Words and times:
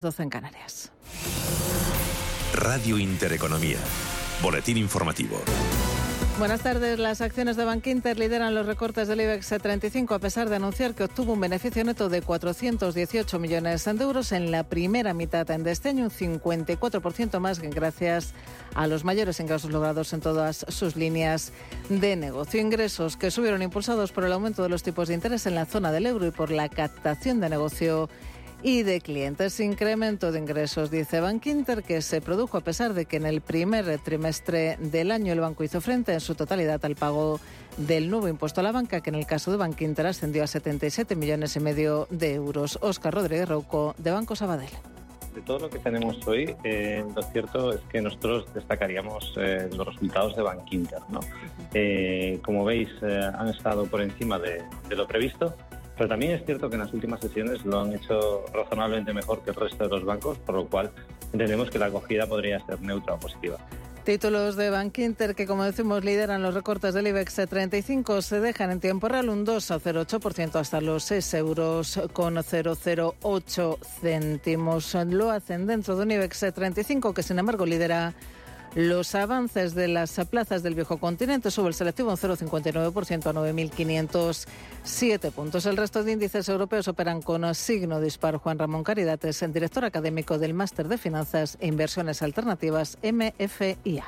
12 0.00 0.22
en 0.22 0.30
Canarias. 0.30 0.92
Radio 2.54 2.98
Intereconomía. 2.98 3.78
Boletín 4.40 4.76
informativo. 4.76 5.40
Buenas 6.38 6.60
tardes. 6.60 7.00
Las 7.00 7.20
acciones 7.20 7.56
de 7.56 7.64
Bankinter 7.64 8.16
lideran 8.16 8.54
los 8.54 8.64
recortes 8.64 9.08
del 9.08 9.22
IBEX 9.22 9.48
35 9.60 10.14
a 10.14 10.20
pesar 10.20 10.48
de 10.48 10.54
anunciar 10.54 10.94
que 10.94 11.02
obtuvo 11.02 11.32
un 11.32 11.40
beneficio 11.40 11.82
neto 11.82 12.08
de 12.08 12.22
418 12.22 13.40
millones 13.40 13.84
de 13.86 14.04
euros 14.04 14.30
en 14.30 14.52
la 14.52 14.62
primera 14.62 15.14
mitad 15.14 15.44
de 15.44 15.70
este 15.72 15.88
año, 15.88 16.04
un 16.04 16.10
54% 16.10 17.40
más 17.40 17.58
gracias 17.58 18.34
a 18.76 18.86
los 18.86 19.02
mayores 19.02 19.40
ingresos 19.40 19.72
logrados 19.72 20.12
en 20.12 20.20
todas 20.20 20.64
sus 20.68 20.94
líneas 20.94 21.52
de 21.88 22.14
negocio. 22.14 22.60
Ingresos 22.60 23.16
que 23.16 23.32
subieron 23.32 23.62
impulsados 23.62 24.12
por 24.12 24.22
el 24.22 24.32
aumento 24.32 24.62
de 24.62 24.68
los 24.68 24.84
tipos 24.84 25.08
de 25.08 25.14
interés 25.14 25.46
en 25.46 25.56
la 25.56 25.66
zona 25.66 25.90
del 25.90 26.06
euro 26.06 26.24
y 26.24 26.30
por 26.30 26.52
la 26.52 26.68
captación 26.68 27.40
de 27.40 27.48
negocio 27.48 28.08
y 28.62 28.82
de 28.82 29.00
clientes. 29.00 29.60
Incremento 29.60 30.32
de 30.32 30.38
ingresos, 30.38 30.90
dice 30.90 31.20
Bankinter, 31.20 31.82
que 31.82 32.02
se 32.02 32.20
produjo 32.20 32.56
a 32.56 32.60
pesar 32.60 32.94
de 32.94 33.06
que 33.06 33.16
en 33.16 33.26
el 33.26 33.40
primer 33.40 33.98
trimestre 33.98 34.76
del 34.78 35.10
año 35.10 35.32
el 35.32 35.40
banco 35.40 35.64
hizo 35.64 35.80
frente 35.80 36.12
en 36.12 36.20
su 36.20 36.34
totalidad 36.34 36.84
al 36.84 36.96
pago 36.96 37.40
del 37.76 38.10
nuevo 38.10 38.28
impuesto 38.28 38.60
a 38.60 38.64
la 38.64 38.72
banca, 38.72 39.00
que 39.00 39.10
en 39.10 39.16
el 39.16 39.26
caso 39.26 39.50
de 39.50 39.56
Bankinter 39.56 40.06
ascendió 40.06 40.42
a 40.42 40.46
77 40.46 41.14
millones 41.14 41.56
y 41.56 41.60
medio 41.60 42.06
de 42.10 42.34
euros. 42.34 42.78
Óscar 42.82 43.14
Rodríguez 43.14 43.48
Rouco, 43.48 43.94
de 43.98 44.10
Banco 44.10 44.34
Sabadell. 44.34 44.70
De 45.34 45.42
todo 45.42 45.60
lo 45.60 45.70
que 45.70 45.78
tenemos 45.78 46.26
hoy, 46.26 46.56
eh, 46.64 47.04
lo 47.14 47.22
cierto 47.22 47.72
es 47.72 47.80
que 47.90 48.00
nosotros 48.00 48.52
destacaríamos 48.54 49.34
eh, 49.36 49.68
los 49.76 49.86
resultados 49.86 50.34
de 50.34 50.42
Bankinter. 50.42 50.98
¿no? 51.10 51.20
Eh, 51.74 52.40
como 52.42 52.64
veis, 52.64 52.88
han 53.02 53.48
estado 53.48 53.86
por 53.86 54.02
encima 54.02 54.40
de 54.40 54.64
lo 54.90 55.06
previsto 55.06 55.54
pero 55.98 56.08
también 56.08 56.32
es 56.32 56.44
cierto 56.46 56.70
que 56.70 56.76
en 56.76 56.82
las 56.82 56.94
últimas 56.94 57.20
sesiones 57.20 57.64
lo 57.66 57.80
han 57.80 57.92
hecho 57.92 58.46
razonablemente 58.54 59.12
mejor 59.12 59.42
que 59.42 59.50
el 59.50 59.56
resto 59.56 59.84
de 59.84 59.90
los 59.90 60.04
bancos, 60.04 60.38
por 60.38 60.54
lo 60.54 60.66
cual 60.66 60.92
entendemos 61.32 61.68
que 61.70 61.78
la 61.78 61.86
acogida 61.86 62.26
podría 62.26 62.64
ser 62.64 62.80
neutra 62.80 63.14
o 63.14 63.18
positiva. 63.18 63.58
Títulos 64.04 64.56
de 64.56 64.70
Bankinter 64.70 65.34
que, 65.34 65.46
como 65.46 65.64
decimos, 65.64 66.02
lideran 66.02 66.40
los 66.40 66.54
recortes 66.54 66.94
del 66.94 67.08
IBEX 67.08 67.42
35 67.46 68.22
se 68.22 68.40
dejan 68.40 68.70
en 68.70 68.80
tiempo 68.80 69.06
real 69.08 69.28
un 69.28 69.44
2,08% 69.44 70.54
hasta 70.54 70.80
los 70.80 71.02
6 71.04 71.34
euros 71.34 72.00
con 72.14 72.36
008 72.36 73.78
céntimos. 74.00 74.94
Lo 74.94 75.30
hacen 75.30 75.66
dentro 75.66 75.94
de 75.94 76.04
un 76.04 76.10
IBEX 76.12 76.46
35 76.54 77.12
que, 77.12 77.22
sin 77.22 77.38
embargo, 77.38 77.66
lidera 77.66 78.14
los 78.78 79.16
avances 79.16 79.74
de 79.74 79.88
las 79.88 80.20
plazas 80.30 80.62
del 80.62 80.76
viejo 80.76 80.98
continente 80.98 81.50
sube 81.50 81.66
el 81.66 81.74
selectivo 81.74 82.10
un 82.10 82.16
0,59% 82.16 83.26
a 83.26 83.32
9.507 83.32 85.32
puntos. 85.32 85.66
El 85.66 85.76
resto 85.76 86.04
de 86.04 86.12
índices 86.12 86.48
europeos 86.48 86.86
operan 86.86 87.20
con 87.20 87.52
signo 87.56 88.00
disparo. 88.00 88.38
Juan 88.38 88.56
Ramón 88.56 88.84
Caridates, 88.84 89.42
director 89.52 89.84
académico 89.84 90.38
del 90.38 90.54
Máster 90.54 90.86
de 90.86 90.96
Finanzas 90.96 91.58
e 91.58 91.66
Inversiones 91.66 92.22
Alternativas 92.22 92.98
MFIA 93.02 94.04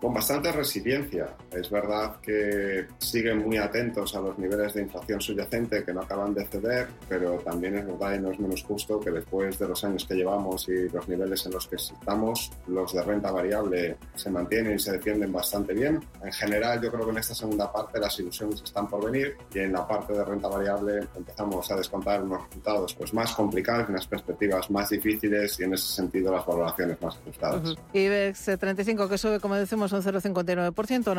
con 0.00 0.14
bastante 0.14 0.52
resiliencia. 0.52 1.34
Es 1.50 1.70
verdad 1.70 2.16
que 2.20 2.86
siguen 2.98 3.44
muy 3.44 3.56
atentos 3.56 4.14
a 4.14 4.20
los 4.20 4.38
niveles 4.38 4.74
de 4.74 4.82
inflación 4.82 5.20
subyacente 5.20 5.84
que 5.84 5.92
no 5.92 6.02
acaban 6.02 6.34
de 6.34 6.46
ceder, 6.46 6.88
pero 7.08 7.38
también 7.38 7.76
es 7.76 7.86
verdad 7.86 8.14
y 8.14 8.20
no 8.20 8.30
es 8.30 8.38
menos 8.38 8.62
justo 8.62 9.00
que 9.00 9.10
después 9.10 9.58
de 9.58 9.68
los 9.68 9.82
años 9.84 10.04
que 10.04 10.14
llevamos 10.14 10.68
y 10.68 10.88
los 10.88 11.08
niveles 11.08 11.44
en 11.46 11.52
los 11.52 11.66
que 11.66 11.76
estamos, 11.76 12.52
los 12.68 12.92
de 12.92 13.02
renta 13.02 13.32
variable 13.32 13.96
se 14.14 14.30
mantienen 14.30 14.76
y 14.76 14.78
se 14.78 14.92
defienden 14.92 15.32
bastante 15.32 15.74
bien. 15.74 16.00
En 16.22 16.32
general, 16.32 16.80
yo 16.80 16.90
creo 16.92 17.04
que 17.04 17.10
en 17.10 17.18
esta 17.18 17.34
segunda 17.34 17.72
parte 17.72 17.98
las 17.98 18.18
ilusiones 18.20 18.62
están 18.62 18.88
por 18.88 19.04
venir 19.04 19.36
y 19.52 19.58
en 19.58 19.72
la 19.72 19.86
parte 19.86 20.12
de 20.12 20.24
renta 20.24 20.48
variable 20.48 21.08
empezamos 21.16 21.70
a 21.70 21.76
descontar 21.76 22.22
unos 22.22 22.46
resultados 22.46 22.94
pues, 22.94 23.12
más 23.12 23.34
complicados, 23.34 23.88
unas 23.88 24.06
perspectivas 24.06 24.70
más 24.70 24.90
difíciles 24.90 25.58
y 25.58 25.64
en 25.64 25.74
ese 25.74 25.92
sentido 25.92 26.32
las 26.32 26.46
valoraciones 26.46 27.00
más 27.02 27.16
ajustadas. 27.16 27.74
IBEX 27.92 28.58
35 28.58 29.08
que 29.08 29.18
sube, 29.18 29.40
como 29.40 29.56
decimos, 29.56 29.87
un 29.92 30.02
0,59%, 30.02 31.14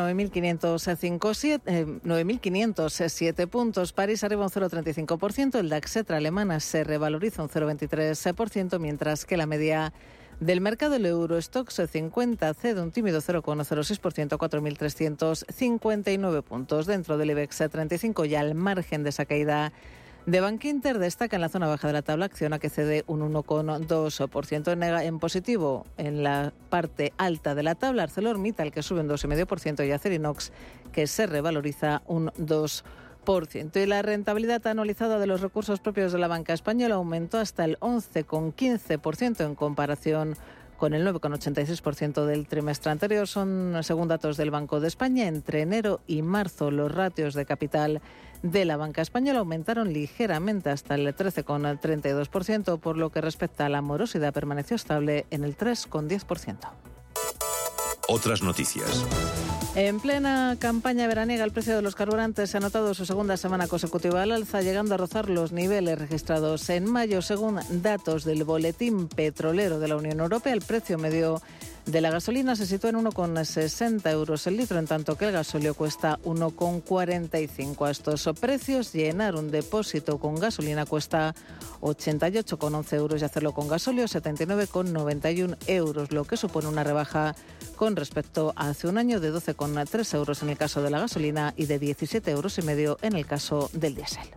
9.507 1.56 3.40
eh, 3.40 3.48
puntos. 3.48 3.94
París 3.94 4.24
arriba 4.24 4.44
un 4.44 4.50
0,35%, 4.50 5.60
el 5.60 5.70
DAX 5.70 5.98
Etra 5.98 6.18
alemana 6.18 6.60
se 6.60 6.84
revaloriza 6.84 7.44
un 7.44 7.50
0,23%, 7.50 8.80
mientras 8.80 9.26
que 9.26 9.38
la 9.38 9.46
media 9.46 9.94
del 10.40 10.62
mercado 10.62 10.94
del 10.94 11.06
Eurostox 11.06 11.82
50 11.92 12.54
cede 12.54 12.82
un 12.82 12.92
tímido 12.92 13.22
0,06%, 13.22 14.38
4.359 14.38 16.44
puntos. 16.44 16.86
Dentro 16.86 17.18
del 17.18 17.32
IBEX 17.32 17.58
35 17.70 18.24
y 18.26 18.36
al 18.36 18.56
margen 18.56 19.04
de 19.04 19.10
esa 19.10 19.26
caída 19.26 19.74
de 20.26 20.42
Bankinter 20.42 21.00
destaca 21.00 21.38
en 21.38 21.42
la 21.42 21.50
zona 21.50 21.68
baja 21.68 21.88
de 21.88 21.94
la 21.94 22.02
tabla 22.02 22.26
Acciona 22.26 22.60
que 22.60 22.70
cede 22.70 23.04
un 23.08 23.22
1,2% 23.34 24.72
en, 24.72 24.84
en 24.84 25.20
positivo 25.20 25.86
en 25.98 26.24
la 26.24 26.54
parte 26.70 27.14
alta 27.18 27.56
de 27.56 27.64
la 27.64 27.76
tabla 27.76 28.04
ArcelorMittal 28.04 28.72
que 28.72 28.84
sube 28.84 29.02
un 29.02 29.10
2,5% 29.10 29.88
y 29.88 29.92
Acerinox 29.92 30.52
que 30.92 31.08
se 31.08 31.26
revaloriza 31.26 32.02
un 32.06 32.28
2%. 32.32 32.84
Y 33.76 33.86
la 33.86 34.02
rentabilidad 34.02 34.66
anualizada 34.66 35.20
de 35.20 35.28
los 35.28 35.42
recursos 35.42 35.80
propios 35.80 36.12
de 36.12 36.20
la 36.20 36.28
banca 36.28 36.54
española 36.54 36.96
aumentó 36.96 37.38
hasta 37.38 37.64
el 37.64 37.78
11,15% 37.80 39.46
en 39.46 39.56
comparación 39.56 40.36
con 40.78 40.94
el 40.94 41.06
9,86% 41.06 42.26
del 42.26 42.48
trimestre 42.48 42.92
anterior. 42.92 43.28
Son, 43.28 43.78
según 43.84 44.08
datos 44.08 44.38
del 44.38 44.50
Banco 44.50 44.80
de 44.80 44.88
España, 44.88 45.28
entre 45.28 45.62
enero 45.62 46.00
y 46.08 46.22
marzo 46.22 46.72
los 46.72 46.92
ratios 46.92 47.34
de 47.34 47.46
capital 47.46 48.02
de 48.44 48.66
la 48.66 48.78
banca 48.78 49.02
española 49.02 49.40
aumentaron 49.40 49.94
ligeramente 49.94 50.70
hasta 50.70 50.96
el 50.96 51.16
13,32%, 51.16 52.80
por 52.80 52.98
lo 52.98 53.12
que 53.12 53.22
respecta 53.22 53.66
a 53.66 53.70
la 53.70 53.82
morosidad 53.82 54.34
permaneció 54.34 54.76
estable 54.76 55.26
en 55.32 55.44
el 55.44 55.58
3,10%. 55.58 56.58
Otras 58.08 58.42
noticias. 58.42 59.06
En 59.76 60.00
plena 60.00 60.58
campaña 60.60 61.06
veraniega, 61.06 61.44
el 61.44 61.52
precio 61.52 61.76
de 61.76 61.84
los 61.84 61.96
carburantes 61.96 62.56
ha 62.56 62.60
notado 62.60 62.96
su 62.96 63.06
segunda 63.06 63.38
semana 63.38 63.68
consecutiva 63.68 64.24
al 64.24 64.32
alza, 64.32 64.64
llegando 64.64 64.96
a 64.96 64.98
rozar 64.98 65.30
los 65.30 65.52
niveles 65.52 66.00
registrados 66.00 66.70
en 66.72 66.92
mayo. 66.92 67.22
Según 67.22 67.60
datos 67.70 68.26
del 68.26 68.46
Boletín 68.46 69.08
Petrolero 69.08 69.80
de 69.80 69.88
la 69.88 69.98
Unión 69.98 70.20
Europea, 70.22 70.54
el 70.54 70.62
precio 70.62 70.98
medio 70.98 71.40
de 71.92 72.02
la 72.02 72.12
gasolina 72.12 72.56
se 72.56 72.68
sitúa 72.68 72.92
en 72.92 72.98
1,60 72.98 74.12
euros 74.12 74.46
el 74.46 74.58
litro, 74.58 74.78
en 74.78 74.86
tanto 74.86 75.16
que 75.16 75.26
el 75.26 75.32
gasóleo 75.32 75.74
cuesta 75.74 76.20
1,45. 76.24 77.88
A 77.88 77.92
estos 77.92 78.30
precios, 78.40 78.94
llenar 78.94 79.36
un 79.36 79.50
depósito 79.50 80.20
con 80.20 80.36
gasolina 80.36 80.86
cuesta 80.86 81.34
88,11 81.82 82.94
euros 82.94 83.22
y 83.22 83.26
hacerlo 83.26 83.54
con 83.54 83.68
gasóleo 83.68 84.06
79,91 84.06 85.58
euros, 85.68 86.12
lo 86.12 86.26
que 86.26 86.38
supone 86.38 86.68
una 86.68 86.84
rebaja 86.84 87.36
con 87.76 87.96
respecto 87.96 88.54
a 88.56 88.70
hace 88.70 88.88
un 88.88 88.98
año 88.98 89.20
de 89.20 89.34
12,3 89.34 90.14
euros 90.16 90.44
en 90.44 90.50
el 90.50 90.58
caso 90.58 90.84
de 90.84 90.92
la 90.92 91.00
gasolina 91.00 91.54
y 91.58 91.66
de 91.66 91.80
17 91.80 92.30
euros 92.30 92.60
en 92.60 93.16
el 93.16 93.26
caso 93.26 93.70
del 93.74 93.96
diésel. 93.96 94.30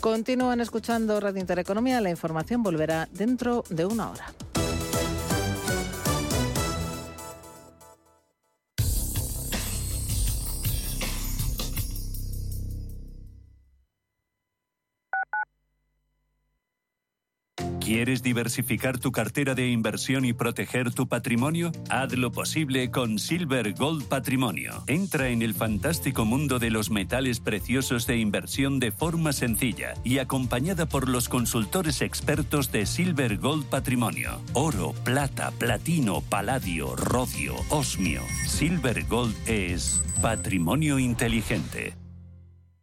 Continúan 0.00 0.60
escuchando 0.60 1.18
Radio 1.18 1.40
Intereconomía. 1.40 2.00
La 2.00 2.10
información 2.10 2.62
volverá 2.62 3.08
dentro 3.12 3.64
de 3.68 3.84
una 3.84 4.10
hora. 4.10 4.32
¿Quieres 17.88 18.22
diversificar 18.22 18.98
tu 18.98 19.12
cartera 19.12 19.54
de 19.54 19.70
inversión 19.70 20.26
y 20.26 20.34
proteger 20.34 20.92
tu 20.92 21.08
patrimonio? 21.08 21.72
Haz 21.88 22.12
lo 22.18 22.30
posible 22.30 22.90
con 22.90 23.18
Silver 23.18 23.72
Gold 23.72 24.04
Patrimonio. 24.04 24.84
Entra 24.86 25.30
en 25.30 25.40
el 25.40 25.54
fantástico 25.54 26.26
mundo 26.26 26.58
de 26.58 26.70
los 26.70 26.90
metales 26.90 27.40
preciosos 27.40 28.06
de 28.06 28.18
inversión 28.18 28.78
de 28.78 28.92
forma 28.92 29.32
sencilla 29.32 29.94
y 30.04 30.18
acompañada 30.18 30.84
por 30.84 31.08
los 31.08 31.30
consultores 31.30 32.02
expertos 32.02 32.70
de 32.72 32.84
Silver 32.84 33.38
Gold 33.38 33.64
Patrimonio. 33.64 34.38
Oro, 34.52 34.92
plata, 35.02 35.50
platino, 35.52 36.20
paladio, 36.20 36.94
rodio, 36.94 37.54
osmio. 37.70 38.20
Silver 38.46 39.06
Gold 39.06 39.34
es 39.48 40.02
patrimonio 40.20 40.98
inteligente. 40.98 41.94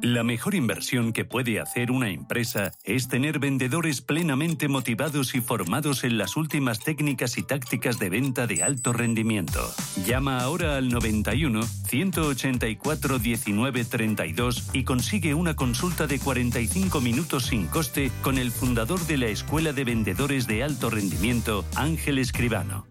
La 0.00 0.22
mejor 0.22 0.54
inversión 0.54 1.12
que 1.12 1.24
puede 1.24 1.58
hacer 1.58 1.90
una 1.90 2.10
empresa 2.10 2.72
es 2.84 3.08
tener 3.08 3.40
vendedores 3.40 4.00
plenamente 4.00 4.68
motivados 4.68 5.34
y 5.34 5.40
formados 5.40 6.04
en 6.04 6.18
las 6.18 6.36
últimas 6.36 6.78
técnicas 6.78 7.36
y 7.36 7.42
tácticas 7.42 7.98
de 7.98 8.08
venta 8.08 8.46
de 8.46 8.62
alto 8.62 8.92
rendimiento. 8.92 9.60
Llama 10.06 10.40
ahora 10.40 10.76
al 10.76 10.88
91 10.88 11.62
184 11.62 13.18
19 13.18 13.84
32 13.84 14.70
y 14.72 14.84
consigue 14.84 15.34
una 15.34 15.56
consulta 15.56 16.06
de 16.06 16.20
45 16.20 17.00
minutos 17.00 17.46
sin 17.46 17.66
coste 17.66 18.12
con 18.22 18.38
el 18.38 18.52
fundador 18.52 19.00
de 19.06 19.18
la 19.18 19.26
Escuela 19.26 19.72
de 19.72 19.84
Vendedores 19.84 20.46
de 20.46 20.62
Alto 20.62 20.90
Rendimiento, 20.90 21.64
Ángel 21.74 22.18
Escribano. 22.18 22.86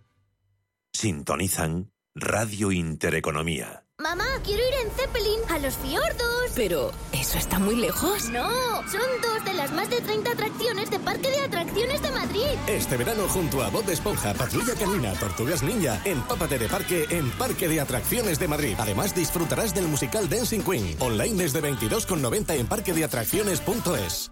Sintonizan 0.92 1.92
Radio 2.14 2.74
Intereconomía. 2.74 3.81
Mamá, 4.02 4.26
quiero 4.44 4.64
ir 4.68 4.74
en 4.84 4.92
Zeppelin 4.92 5.40
a 5.50 5.60
los 5.60 5.76
fiordos. 5.76 6.52
Pero, 6.56 6.92
¿eso 7.12 7.38
está 7.38 7.60
muy 7.60 7.76
lejos? 7.76 8.30
No, 8.30 8.50
son 8.90 9.02
dos 9.22 9.46
de 9.46 9.54
las 9.54 9.72
más 9.74 9.92
de 9.92 10.02
30 10.02 10.32
atracciones 10.32 10.90
de 10.90 10.98
Parque 10.98 11.30
de 11.30 11.42
Atracciones 11.42 12.02
de 12.02 12.10
Madrid. 12.10 12.48
Este 12.66 12.98
verano 12.98 13.28
junto 13.28 13.62
a 13.62 13.70
Bob 13.70 13.88
Esponja, 13.88 14.34
Patrulla 14.34 14.74
Canina, 14.74 15.14
Tortugas 15.14 15.62
Ninja, 15.62 16.02
empápate 16.04 16.58
de 16.58 16.68
parque 16.68 17.06
en 17.12 17.30
Parque 17.32 17.68
de 17.68 17.80
Atracciones 17.80 18.40
de 18.40 18.48
Madrid. 18.48 18.76
Además 18.80 19.14
disfrutarás 19.14 19.76
del 19.76 19.88
musical 19.88 20.28
Dancing 20.28 20.62
Queen, 20.62 20.96
online 21.00 21.44
desde 21.44 21.62
22,90 21.62 22.56
en 22.56 22.66
parquedeatracciones.es. 22.66 24.32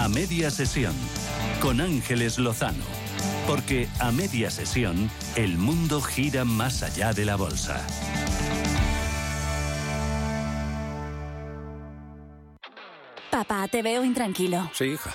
A 0.00 0.08
media 0.08 0.50
sesión, 0.50 0.94
con 1.60 1.78
Ángeles 1.78 2.38
Lozano. 2.38 2.86
Porque 3.46 3.86
a 3.98 4.10
media 4.10 4.50
sesión, 4.50 5.10
el 5.36 5.58
mundo 5.58 6.00
gira 6.00 6.46
más 6.46 6.82
allá 6.82 7.12
de 7.12 7.26
la 7.26 7.36
bolsa. 7.36 7.86
Papá, 13.30 13.68
te 13.68 13.82
veo 13.82 14.02
intranquilo. 14.02 14.70
Sí, 14.72 14.84
hija. 14.84 15.14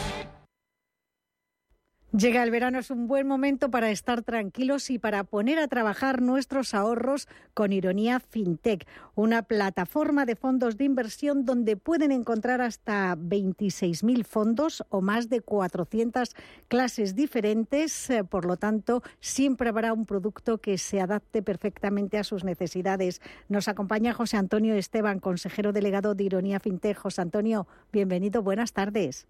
Llega 2.17 2.43
el 2.43 2.51
verano, 2.51 2.77
es 2.77 2.91
un 2.91 3.07
buen 3.07 3.25
momento 3.25 3.71
para 3.71 3.89
estar 3.89 4.21
tranquilos 4.21 4.89
y 4.89 4.99
para 4.99 5.23
poner 5.23 5.59
a 5.59 5.69
trabajar 5.69 6.21
nuestros 6.21 6.73
ahorros 6.73 7.29
con 7.53 7.71
Ironía 7.71 8.19
FinTech, 8.19 8.85
una 9.15 9.43
plataforma 9.43 10.25
de 10.25 10.35
fondos 10.35 10.75
de 10.75 10.83
inversión 10.83 11.45
donde 11.45 11.77
pueden 11.77 12.11
encontrar 12.11 12.59
hasta 12.59 13.15
26.000 13.15 14.25
fondos 14.25 14.83
o 14.89 14.99
más 14.99 15.29
de 15.29 15.39
400 15.39 16.35
clases 16.67 17.15
diferentes. 17.15 18.09
Eh, 18.09 18.25
Por 18.25 18.43
lo 18.43 18.57
tanto, 18.57 19.03
siempre 19.21 19.69
habrá 19.69 19.93
un 19.93 20.05
producto 20.05 20.57
que 20.57 20.77
se 20.77 20.99
adapte 20.99 21.41
perfectamente 21.41 22.17
a 22.17 22.25
sus 22.25 22.43
necesidades. 22.43 23.21
Nos 23.47 23.69
acompaña 23.69 24.13
José 24.13 24.35
Antonio 24.35 24.75
Esteban, 24.75 25.21
consejero 25.21 25.71
delegado 25.71 26.13
de 26.13 26.25
Ironía 26.25 26.59
FinTech. 26.59 26.97
José 26.97 27.21
Antonio, 27.21 27.67
bienvenido, 27.93 28.43
buenas 28.43 28.73
tardes. 28.73 29.27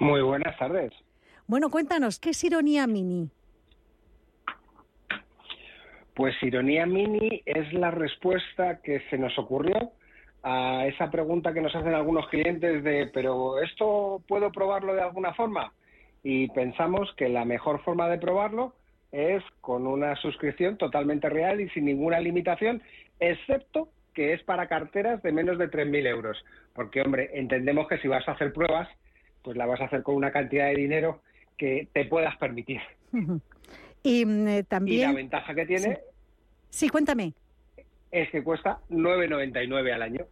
Muy 0.00 0.22
buenas 0.22 0.56
tardes. 0.58 0.92
Bueno, 1.46 1.70
cuéntanos, 1.70 2.18
¿qué 2.18 2.30
es 2.30 2.44
Ironía 2.44 2.86
Mini? 2.86 3.30
Pues 6.14 6.34
Ironía 6.42 6.86
Mini 6.86 7.42
es 7.44 7.72
la 7.72 7.90
respuesta 7.90 8.80
que 8.82 9.00
se 9.10 9.18
nos 9.18 9.38
ocurrió 9.38 9.92
a 10.42 10.86
esa 10.86 11.10
pregunta 11.10 11.52
que 11.52 11.60
nos 11.60 11.74
hacen 11.74 11.94
algunos 11.94 12.28
clientes 12.28 12.84
de, 12.84 13.06
pero 13.12 13.60
¿esto 13.60 14.22
puedo 14.28 14.52
probarlo 14.52 14.94
de 14.94 15.02
alguna 15.02 15.34
forma? 15.34 15.72
Y 16.22 16.48
pensamos 16.48 17.12
que 17.16 17.28
la 17.28 17.44
mejor 17.44 17.82
forma 17.82 18.08
de 18.08 18.18
probarlo 18.18 18.74
es 19.12 19.42
con 19.60 19.86
una 19.86 20.16
suscripción 20.16 20.76
totalmente 20.76 21.28
real 21.28 21.60
y 21.60 21.68
sin 21.70 21.84
ninguna 21.84 22.20
limitación, 22.20 22.82
excepto 23.20 23.88
que 24.12 24.32
es 24.32 24.42
para 24.44 24.68
carteras 24.68 25.22
de 25.22 25.32
menos 25.32 25.58
de 25.58 25.70
3.000 25.70 26.06
euros. 26.06 26.44
Porque, 26.74 27.00
hombre, 27.02 27.30
entendemos 27.34 27.88
que 27.88 27.98
si 27.98 28.08
vas 28.08 28.26
a 28.28 28.32
hacer 28.32 28.52
pruebas, 28.52 28.88
pues 29.44 29.56
la 29.56 29.66
vas 29.66 29.80
a 29.80 29.84
hacer 29.84 30.02
con 30.02 30.16
una 30.16 30.32
cantidad 30.32 30.66
de 30.66 30.74
dinero 30.74 31.20
que 31.56 31.86
te 31.92 32.06
puedas 32.06 32.36
permitir. 32.38 32.80
Y 34.06 34.26
mm, 34.26 34.48
eh, 34.48 34.64
también... 34.64 35.00
Y 35.00 35.02
la 35.02 35.12
ventaja 35.14 35.54
que 35.54 35.64
tiene 35.64 35.98
Sí, 36.68 36.90
cuéntame. 36.90 37.32
es 38.10 38.30
que 38.30 38.44
cuesta 38.44 38.80
9,99 38.90 39.94
al 39.94 40.02
año. 40.02 40.26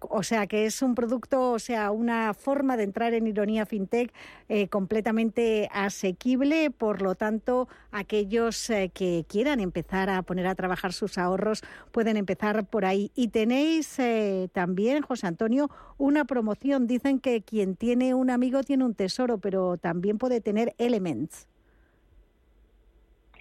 O 0.00 0.22
sea, 0.22 0.46
que 0.46 0.64
es 0.64 0.80
un 0.80 0.94
producto, 0.94 1.52
o 1.52 1.58
sea, 1.58 1.90
una 1.90 2.32
forma 2.32 2.76
de 2.76 2.84
entrar 2.84 3.12
en 3.12 3.26
Ironía 3.26 3.66
FinTech 3.66 4.12
eh, 4.48 4.68
completamente 4.68 5.68
asequible. 5.72 6.70
Por 6.70 7.02
lo 7.02 7.14
tanto, 7.14 7.68
aquellos 7.92 8.70
eh, 8.70 8.90
que 8.94 9.24
quieran 9.28 9.60
empezar 9.60 10.08
a 10.08 10.22
poner 10.22 10.46
a 10.46 10.54
trabajar 10.54 10.92
sus 10.92 11.18
ahorros 11.18 11.62
pueden 11.92 12.16
empezar 12.16 12.64
por 12.66 12.84
ahí. 12.86 13.10
Y 13.14 13.28
tenéis 13.28 13.98
eh, 13.98 14.48
también, 14.52 15.02
José 15.02 15.26
Antonio, 15.26 15.68
una 15.98 16.24
promoción. 16.24 16.86
Dicen 16.86 17.20
que 17.20 17.42
quien 17.42 17.76
tiene 17.76 18.14
un 18.14 18.30
amigo 18.30 18.62
tiene 18.62 18.84
un 18.84 18.94
tesoro, 18.94 19.38
pero 19.38 19.76
también 19.76 20.18
puede 20.18 20.40
tener 20.40 20.74
Elements. 20.78 21.46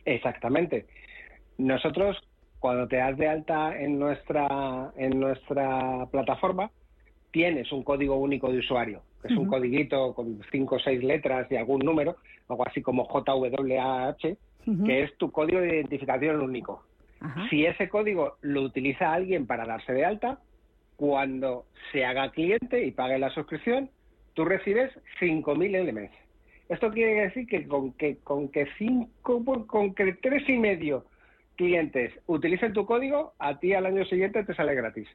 Exactamente. 0.06 0.88
Nosotros, 1.58 2.18
cuando 2.60 2.88
te 2.88 2.98
das 2.98 3.18
de 3.18 3.28
alta 3.28 3.78
en 3.80 3.98
nuestra, 3.98 4.92
en 4.98 5.20
nuestra 5.20 6.08
plataforma, 6.12 6.72
tienes 7.32 7.72
un 7.72 7.84
código 7.84 8.16
único 8.18 8.52
de 8.52 8.60
usuario, 8.60 9.02
que 9.22 9.30
es 9.30 9.38
un 9.38 9.48
codiguito 9.48 10.14
con 10.14 10.42
cinco 10.52 10.76
o 10.76 10.80
seis 10.80 11.04
letras 11.04 11.50
y 11.52 11.56
algún 11.56 11.80
número, 11.80 12.18
algo 12.48 12.68
así 12.68 12.82
como 12.82 13.08
JWAH, 13.08 14.36
que 14.86 15.04
es 15.04 15.18
tu 15.18 15.32
código 15.32 15.62
de 15.62 15.76
identificación 15.76 16.42
único. 16.42 16.84
Si 17.50 17.66
ese 17.66 17.90
código 17.90 18.38
lo 18.42 18.62
utiliza 18.62 19.14
alguien 19.14 19.46
para 19.46 19.66
darse 19.66 19.94
de 19.94 20.06
alta, 20.06 20.40
cuando 20.96 21.66
se 21.92 22.06
haga 22.06 22.32
cliente 22.32 22.86
y 22.86 22.92
pague 22.92 23.20
la 23.20 23.30
suscripción, 23.30 23.90
tú 24.34 24.46
recibes 24.46 24.92
5.000 25.20 25.76
elements. 25.76 26.14
Esto 26.68 26.92
quiere 26.92 27.22
decir 27.22 27.48
que 27.48 27.68
con 27.68 27.94
que 27.94 28.18
con 28.18 28.50
que 28.50 28.68
cinco, 28.78 29.44
con 29.66 29.96
que 29.96 30.14
tres 30.22 30.48
y 30.48 30.58
medio 30.58 31.06
clientes 31.60 32.14
utilicen 32.26 32.72
tu 32.72 32.86
código, 32.86 33.34
a 33.38 33.60
ti 33.60 33.74
al 33.74 33.86
año 33.86 34.06
siguiente 34.06 34.46
te 34.46 34.56
sale 34.56 34.74
gratis. 34.76 35.10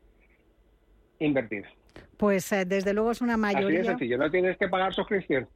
Invertir. 1.18 1.64
Pues 2.18 2.52
eh, 2.52 2.66
desde 2.66 2.92
luego 2.92 3.12
es 3.12 3.22
una 3.22 3.32
Así 3.32 3.40
de 3.40 3.54
mayoría. 3.54 3.84
sencillo, 3.84 4.18
no 4.18 4.30
tienes 4.30 4.58
que 4.58 4.68
pagar 4.68 4.92
suscripción. 4.92 5.48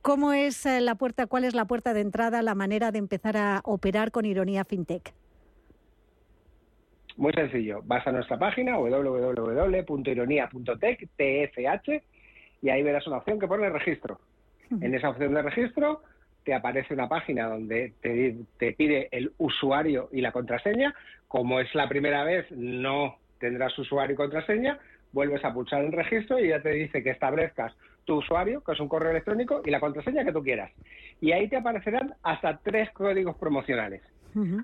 ¿Cómo 0.00 0.32
es 0.32 0.66
eh, 0.66 0.80
la 0.80 0.96
puerta, 0.96 1.28
cuál 1.28 1.44
es 1.44 1.54
la 1.54 1.66
puerta 1.66 1.94
de 1.94 2.00
entrada, 2.00 2.42
la 2.42 2.56
manera 2.56 2.90
de 2.90 2.98
empezar 2.98 3.36
a 3.36 3.60
operar 3.62 4.10
con 4.10 4.24
Ironía 4.24 4.64
FinTech? 4.64 5.14
Muy 7.16 7.32
sencillo, 7.34 7.80
vas 7.84 8.04
a 8.04 8.10
nuestra 8.10 8.36
página 8.36 8.78
www.ironía.tech, 8.78 11.08
TFH, 11.16 12.02
y 12.62 12.68
ahí 12.68 12.82
verás 12.82 13.06
una 13.06 13.18
opción 13.18 13.38
que 13.38 13.46
pone 13.46 13.70
registro. 13.70 14.18
En 14.72 14.92
esa 14.92 15.10
opción 15.10 15.34
de 15.34 15.42
registro 15.42 16.02
te 16.44 16.54
aparece 16.54 16.94
una 16.94 17.08
página 17.08 17.48
donde 17.48 17.92
te, 18.00 18.36
te 18.58 18.72
pide 18.72 19.08
el 19.12 19.32
usuario 19.38 20.08
y 20.12 20.20
la 20.20 20.32
contraseña. 20.32 20.94
Como 21.28 21.60
es 21.60 21.74
la 21.74 21.88
primera 21.88 22.24
vez, 22.24 22.50
no 22.50 23.16
tendrás 23.38 23.76
usuario 23.78 24.14
y 24.14 24.16
contraseña. 24.16 24.78
Vuelves 25.12 25.44
a 25.44 25.52
pulsar 25.52 25.84
en 25.84 25.92
registro 25.92 26.38
y 26.38 26.48
ya 26.48 26.60
te 26.60 26.70
dice 26.70 27.02
que 27.02 27.10
establezcas 27.10 27.74
tu 28.04 28.16
usuario, 28.16 28.62
que 28.64 28.72
es 28.72 28.80
un 28.80 28.88
correo 28.88 29.10
electrónico, 29.10 29.62
y 29.64 29.70
la 29.70 29.80
contraseña 29.80 30.24
que 30.24 30.32
tú 30.32 30.42
quieras. 30.42 30.72
Y 31.20 31.32
ahí 31.32 31.48
te 31.48 31.56
aparecerán 31.56 32.14
hasta 32.22 32.58
tres 32.58 32.90
códigos 32.90 33.36
promocionales. 33.36 34.02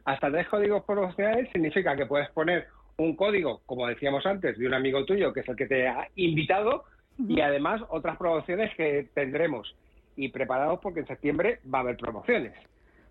Hasta 0.05 0.31
tres 0.31 0.49
códigos 0.49 0.83
promocionales 0.85 1.51
significa 1.53 1.95
que 1.95 2.07
puedes 2.07 2.31
poner 2.31 2.67
un 2.97 3.15
código, 3.15 3.61
como 3.67 3.87
decíamos 3.87 4.25
antes, 4.27 4.59
de 4.59 4.67
un 4.67 4.75
amigo 4.75 5.05
tuyo, 5.05 5.33
que 5.33 5.41
es 5.41 5.49
el 5.49 5.57
que 5.57 5.67
te 5.67 5.87
ha 5.87 6.09
invitado, 6.17 6.85
y 7.19 7.41
además 7.41 7.83
otras 7.91 8.17
promociones 8.17 8.75
que 8.77 9.09
tendremos. 9.15 9.75
Y 10.19 10.31
preparados 10.31 10.81
porque 10.83 11.01
en 11.01 11.07
septiembre 11.07 11.61
va 11.73 11.79
a 11.79 11.83
haber 11.83 11.97
promociones, 11.97 12.53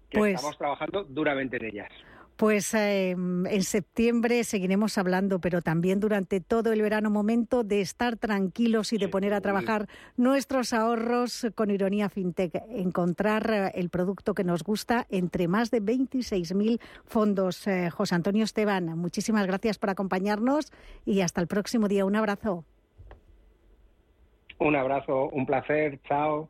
que 0.10 0.18
Pues- 0.18 0.36
estamos 0.36 0.58
trabajando 0.58 1.06
duramente 1.06 1.56
en 1.56 1.66
ellas. 1.66 1.90
Pues 2.36 2.72
eh, 2.76 3.12
en 3.12 3.64
septiembre 3.64 4.44
seguiremos 4.44 5.00
hablando, 5.00 5.40
pero 5.40 5.64
también 5.64 6.00
durante 6.00 6.40
todo 6.40 6.72
el 6.72 6.84
verano, 6.84 7.10
momento 7.10 7.64
de 7.64 7.82
estar 7.82 8.16
tranquilos 8.18 8.94
y 8.94 9.00
de 9.00 9.08
poner 9.08 9.34
a 9.34 9.42
trabajar 9.42 9.88
nuestros 10.18 10.72
ahorros 10.72 11.48
con 11.56 11.72
Ironía 11.72 12.10
FinTech, 12.10 12.54
encontrar 12.70 13.50
eh, 13.50 13.72
el 13.74 13.90
producto 13.90 14.36
que 14.36 14.44
nos 14.44 14.62
gusta 14.64 15.08
entre 15.10 15.48
más 15.48 15.72
de 15.72 15.82
26.000 15.82 16.80
fondos. 17.06 17.66
Eh, 17.66 17.90
José 17.90 18.14
Antonio 18.14 18.44
Esteban, 18.44 18.86
muchísimas 19.00 19.48
gracias 19.48 19.80
por 19.80 19.90
acompañarnos 19.90 20.72
y 21.06 21.22
hasta 21.22 21.42
el 21.42 21.48
próximo 21.48 21.88
día. 21.88 22.06
Un 22.06 22.18
abrazo. 22.18 22.66
Un 24.60 24.76
abrazo, 24.76 25.30
un 25.30 25.46
placer, 25.48 26.00
chao. 26.04 26.50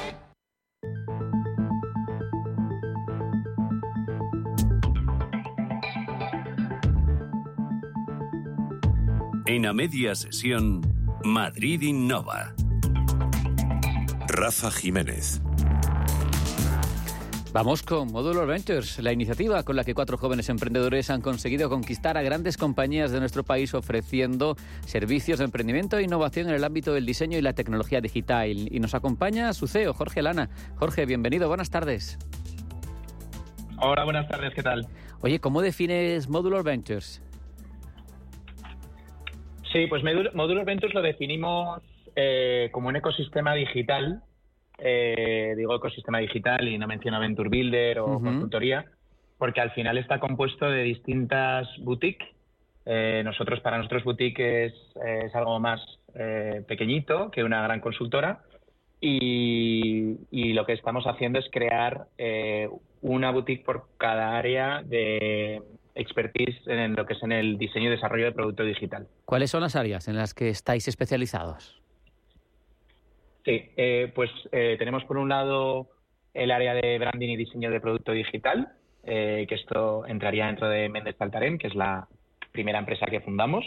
En 9.45 9.65
a 9.65 9.73
media 9.73 10.15
sesión, 10.15 10.81
Madrid 11.25 11.81
Innova. 11.81 12.55
Rafa 14.27 14.71
Jiménez. 14.71 15.41
Vamos 17.53 17.83
con 17.83 18.13
Modular 18.13 18.47
Ventures, 18.47 18.97
la 18.99 19.11
iniciativa 19.11 19.63
con 19.63 19.75
la 19.75 19.83
que 19.83 19.93
cuatro 19.93 20.15
jóvenes 20.15 20.47
emprendedores 20.47 21.09
han 21.09 21.19
conseguido 21.19 21.69
conquistar 21.69 22.17
a 22.17 22.21
grandes 22.21 22.55
compañías 22.55 23.11
de 23.11 23.19
nuestro 23.19 23.43
país 23.43 23.73
ofreciendo 23.73 24.55
servicios 24.85 25.39
de 25.39 25.45
emprendimiento 25.45 25.97
e 25.97 26.03
innovación 26.03 26.47
en 26.47 26.55
el 26.55 26.63
ámbito 26.63 26.93
del 26.93 27.05
diseño 27.05 27.37
y 27.37 27.41
la 27.41 27.51
tecnología 27.51 27.99
digital. 27.99 28.73
Y 28.73 28.79
nos 28.79 28.95
acompaña 28.95 29.51
su 29.51 29.67
CEO, 29.67 29.93
Jorge 29.93 30.21
Lana. 30.21 30.49
Jorge, 30.77 31.05
bienvenido, 31.05 31.49
buenas 31.49 31.69
tardes. 31.69 32.17
Hola, 33.79 34.05
buenas 34.05 34.29
tardes, 34.29 34.53
¿qué 34.53 34.63
tal? 34.63 34.87
Oye, 35.19 35.39
¿cómo 35.39 35.61
defines 35.61 36.29
Modular 36.29 36.63
Ventures? 36.63 37.21
Sí, 39.73 39.87
pues 39.89 40.05
Modular 40.05 40.33
Modular 40.35 40.63
Ventures 40.63 40.95
lo 40.95 41.01
definimos 41.01 41.81
eh, 42.15 42.69
como 42.71 42.87
un 42.87 42.95
ecosistema 42.95 43.55
digital. 43.55 44.23
Eh, 44.81 45.53
digo 45.55 45.75
ecosistema 45.75 46.19
digital 46.19 46.67
y 46.67 46.77
no 46.77 46.87
menciono 46.87 47.19
Venture 47.19 47.49
Builder 47.49 47.99
o 47.99 48.19
consultoría, 48.19 48.85
porque 49.37 49.61
al 49.61 49.71
final 49.71 49.97
está 49.97 50.19
compuesto 50.19 50.69
de 50.69 50.83
distintas 50.83 51.67
boutiques. 51.79 52.27
Eh, 52.85 53.21
nosotros, 53.23 53.59
para 53.59 53.77
nosotros, 53.77 54.03
boutique 54.03 54.65
es, 54.65 54.73
es 55.23 55.35
algo 55.35 55.59
más 55.59 55.79
eh, 56.15 56.63
pequeñito 56.67 57.29
que 57.31 57.43
una 57.43 57.61
gran 57.61 57.79
consultora. 57.79 58.41
Y, 58.99 60.17
y 60.29 60.53
lo 60.53 60.65
que 60.65 60.73
estamos 60.73 61.05
haciendo 61.05 61.39
es 61.39 61.45
crear 61.51 62.07
eh, 62.17 62.69
una 63.01 63.31
boutique 63.31 63.63
por 63.63 63.87
cada 63.97 64.37
área 64.37 64.83
de 64.83 65.61
expertise 65.95 66.55
en 66.67 66.95
lo 66.95 67.05
que 67.05 67.13
es 67.13 67.23
en 67.23 67.31
el 67.31 67.57
diseño 67.57 67.87
y 67.87 67.91
desarrollo 67.91 68.25
de 68.25 68.31
producto 68.31 68.63
digital. 68.63 69.07
¿Cuáles 69.25 69.49
son 69.49 69.61
las 69.61 69.75
áreas 69.75 70.07
en 70.07 70.15
las 70.15 70.33
que 70.33 70.49
estáis 70.49 70.87
especializados? 70.87 71.80
Sí, 73.45 73.71
eh, 73.75 74.11
pues 74.13 74.29
eh, 74.51 74.75
tenemos 74.77 75.03
por 75.05 75.17
un 75.17 75.29
lado 75.29 75.89
el 76.33 76.51
área 76.51 76.73
de 76.73 76.97
branding 76.99 77.29
y 77.29 77.37
diseño 77.37 77.71
de 77.71 77.81
producto 77.81 78.11
digital, 78.11 78.69
eh, 79.03 79.45
que 79.49 79.55
esto 79.55 80.05
entraría 80.05 80.45
dentro 80.47 80.69
de 80.69 80.89
Méndez 80.89 81.17
Taltarén, 81.17 81.57
que 81.57 81.67
es 81.67 81.75
la 81.75 82.07
primera 82.51 82.79
empresa 82.79 83.07
que 83.07 83.21
fundamos. 83.21 83.65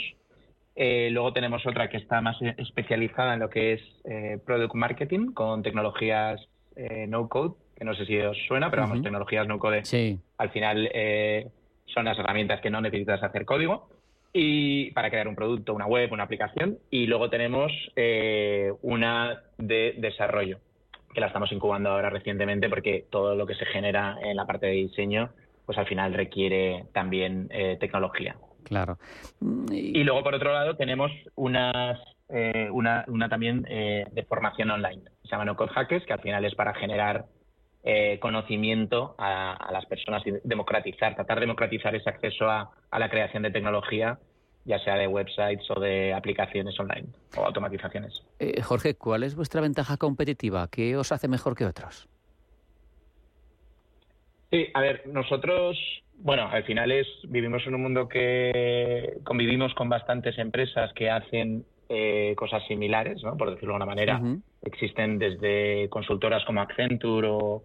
Eh, 0.76 1.08
luego 1.10 1.32
tenemos 1.32 1.64
otra 1.66 1.88
que 1.88 1.98
está 1.98 2.20
más 2.20 2.36
especializada 2.58 3.34
en 3.34 3.40
lo 3.40 3.50
que 3.50 3.74
es 3.74 3.82
eh, 4.04 4.38
product 4.44 4.74
marketing 4.74 5.32
con 5.32 5.62
tecnologías 5.62 6.40
eh, 6.76 7.06
no 7.08 7.28
code, 7.28 7.54
que 7.76 7.84
no 7.84 7.94
sé 7.94 8.06
si 8.06 8.18
os 8.18 8.36
suena, 8.48 8.70
pero 8.70 8.82
vamos, 8.82 9.02
tecnologías 9.02 9.46
no 9.46 9.58
code 9.58 9.84
Sí. 9.84 10.18
al 10.38 10.50
final 10.50 10.88
eh, 10.92 11.48
son 11.86 12.06
las 12.06 12.18
herramientas 12.18 12.60
que 12.60 12.70
no 12.70 12.80
necesitas 12.80 13.22
hacer 13.22 13.44
código 13.44 13.88
y 14.34 14.90
para 14.90 15.10
crear 15.10 15.28
un 15.28 15.36
producto, 15.36 15.72
una 15.72 15.86
web, 15.86 16.12
una 16.12 16.24
aplicación. 16.24 16.78
Y 16.90 17.06
luego 17.06 17.30
tenemos 17.30 17.72
eh, 17.94 18.72
una 18.82 19.44
de 19.56 19.94
desarrollo, 19.96 20.58
que 21.14 21.20
la 21.20 21.28
estamos 21.28 21.52
incubando 21.52 21.90
ahora 21.90 22.10
recientemente 22.10 22.68
porque 22.68 23.06
todo 23.08 23.36
lo 23.36 23.46
que 23.46 23.54
se 23.54 23.64
genera 23.64 24.18
en 24.22 24.36
la 24.36 24.44
parte 24.44 24.66
de 24.66 24.72
diseño, 24.72 25.30
pues 25.64 25.78
al 25.78 25.86
final 25.86 26.12
requiere 26.12 26.86
también 26.92 27.48
eh, 27.50 27.76
tecnología. 27.78 28.36
Claro. 28.64 28.98
Y 29.70 30.02
luego, 30.02 30.24
por 30.24 30.34
otro 30.34 30.52
lado, 30.52 30.74
tenemos 30.76 31.12
unas, 31.36 32.00
eh, 32.28 32.68
una, 32.72 33.04
una 33.06 33.28
también 33.28 33.64
eh, 33.68 34.06
de 34.10 34.22
formación 34.24 34.70
online. 34.70 35.02
Se 35.22 35.28
llama 35.28 35.44
No 35.44 35.54
Code 35.54 35.72
Hackers, 35.72 36.04
que 36.06 36.12
al 36.12 36.20
final 36.20 36.44
es 36.44 36.54
para 36.54 36.74
generar 36.74 37.26
eh, 37.84 38.18
conocimiento 38.18 39.14
a, 39.18 39.52
a 39.52 39.70
las 39.70 39.84
personas 39.86 40.26
y 40.26 40.32
democratizar, 40.42 41.14
tratar 41.14 41.36
de 41.36 41.42
democratizar 41.42 41.94
ese 41.94 42.08
acceso 42.08 42.48
a, 42.48 42.70
a 42.90 42.98
la 42.98 43.10
creación 43.10 43.42
de 43.42 43.50
tecnología, 43.50 44.18
ya 44.64 44.78
sea 44.78 44.96
de 44.96 45.06
websites 45.06 45.70
o 45.70 45.78
de 45.78 46.14
aplicaciones 46.14 46.80
online 46.80 47.08
o 47.36 47.44
automatizaciones. 47.44 48.24
Eh, 48.38 48.62
Jorge, 48.62 48.94
¿cuál 48.94 49.22
es 49.22 49.36
vuestra 49.36 49.60
ventaja 49.60 49.98
competitiva? 49.98 50.68
¿Qué 50.68 50.96
os 50.96 51.12
hace 51.12 51.28
mejor 51.28 51.54
que 51.54 51.66
otros? 51.66 52.08
Sí, 54.50 54.68
a 54.72 54.80
ver, 54.80 55.02
nosotros, 55.06 55.76
bueno, 56.16 56.48
al 56.48 56.64
final 56.64 56.92
es 56.92 57.06
vivimos 57.24 57.66
en 57.66 57.74
un 57.74 57.82
mundo 57.82 58.08
que 58.08 59.18
convivimos 59.24 59.74
con 59.74 59.90
bastantes 59.90 60.38
empresas 60.38 60.92
que 60.94 61.10
hacen 61.10 61.66
eh, 61.90 62.34
cosas 62.36 62.66
similares, 62.66 63.22
¿no? 63.22 63.36
Por 63.36 63.50
decirlo 63.50 63.72
de 63.72 63.82
alguna 63.82 63.94
manera. 63.94 64.20
Existen 64.62 65.18
desde 65.18 65.90
consultoras 65.90 66.42
como 66.46 66.62
Accenture 66.62 67.28
o, 67.28 67.64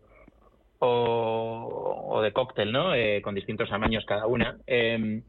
o, 0.79 2.21
de 2.23 2.33
cóctel, 2.33 2.71
¿no? 2.71 2.93
Eh, 2.93 3.21
con 3.21 3.35
distintos 3.35 3.69
tamaños 3.69 4.05
cada 4.05 4.27
una. 4.27 4.57
Eh, 4.67 5.21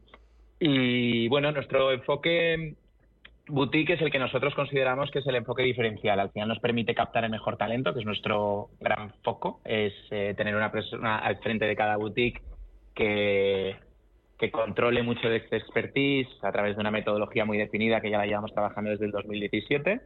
y 0.59 1.27
bueno, 1.27 1.51
nuestro 1.51 1.91
enfoque 1.91 2.75
boutique 3.47 3.93
es 3.93 4.01
el 4.01 4.11
que 4.11 4.19
nosotros 4.19 4.53
consideramos 4.55 5.11
que 5.11 5.19
es 5.19 5.27
el 5.27 5.35
enfoque 5.35 5.63
diferencial. 5.63 6.19
Al 6.19 6.31
final 6.31 6.49
nos 6.49 6.59
permite 6.59 6.95
captar 6.95 7.23
el 7.23 7.31
mejor 7.31 7.57
talento, 7.57 7.93
que 7.93 7.99
es 7.99 8.05
nuestro 8.05 8.69
gran 8.79 9.11
foco, 9.23 9.59
es 9.65 9.93
eh, 10.11 10.33
tener 10.37 10.55
una 10.55 10.71
persona 10.71 11.17
al 11.17 11.37
frente 11.37 11.65
de 11.65 11.75
cada 11.75 11.97
boutique 11.97 12.41
que, 12.93 13.75
que 14.37 14.51
controle 14.51 15.03
mucho 15.03 15.29
de 15.29 15.37
este 15.37 15.57
expertise 15.57 16.29
a 16.43 16.51
través 16.51 16.75
de 16.75 16.81
una 16.81 16.91
metodología 16.91 17.45
muy 17.45 17.57
definida 17.57 18.01
que 18.01 18.09
ya 18.09 18.17
la 18.17 18.25
llevamos 18.25 18.53
trabajando 18.53 18.91
desde 18.91 19.05
el 19.05 19.11
2017 19.11 20.01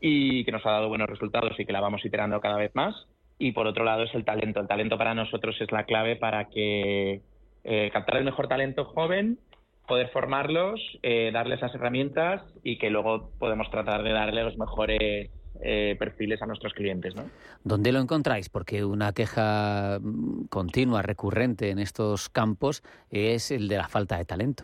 y 0.00 0.44
que 0.44 0.52
nos 0.52 0.64
ha 0.66 0.72
dado 0.72 0.88
buenos 0.88 1.08
resultados 1.08 1.58
y 1.58 1.64
que 1.64 1.72
la 1.72 1.80
vamos 1.80 2.04
iterando 2.04 2.40
cada 2.40 2.56
vez 2.56 2.74
más. 2.74 2.94
Y 3.42 3.50
por 3.50 3.66
otro 3.66 3.84
lado 3.84 4.04
es 4.04 4.14
el 4.14 4.24
talento. 4.24 4.60
El 4.60 4.68
talento 4.68 4.96
para 4.96 5.14
nosotros 5.14 5.60
es 5.60 5.72
la 5.72 5.82
clave 5.82 6.14
para 6.14 6.44
que 6.44 7.22
eh, 7.64 7.90
captar 7.92 8.18
el 8.18 8.24
mejor 8.24 8.46
talento 8.46 8.84
joven, 8.84 9.36
poder 9.88 10.10
formarlos, 10.10 10.80
eh, 11.02 11.32
darles 11.32 11.60
las 11.60 11.74
herramientas 11.74 12.40
y 12.62 12.78
que 12.78 12.88
luego 12.88 13.32
podemos 13.40 13.68
tratar 13.68 14.04
de 14.04 14.12
darle 14.12 14.44
los 14.44 14.56
mejores 14.58 15.28
eh, 15.60 15.96
perfiles 15.98 16.40
a 16.40 16.46
nuestros 16.46 16.72
clientes. 16.72 17.16
¿no? 17.16 17.24
¿Dónde 17.64 17.90
lo 17.90 17.98
encontráis? 17.98 18.48
Porque 18.48 18.84
una 18.84 19.12
queja 19.12 19.98
mm, 20.00 20.44
continua, 20.44 21.02
recurrente 21.02 21.70
en 21.70 21.80
estos 21.80 22.28
campos 22.28 22.84
es 23.10 23.50
el 23.50 23.66
de 23.66 23.76
la 23.76 23.88
falta 23.88 24.18
de 24.18 24.24
talento. 24.24 24.62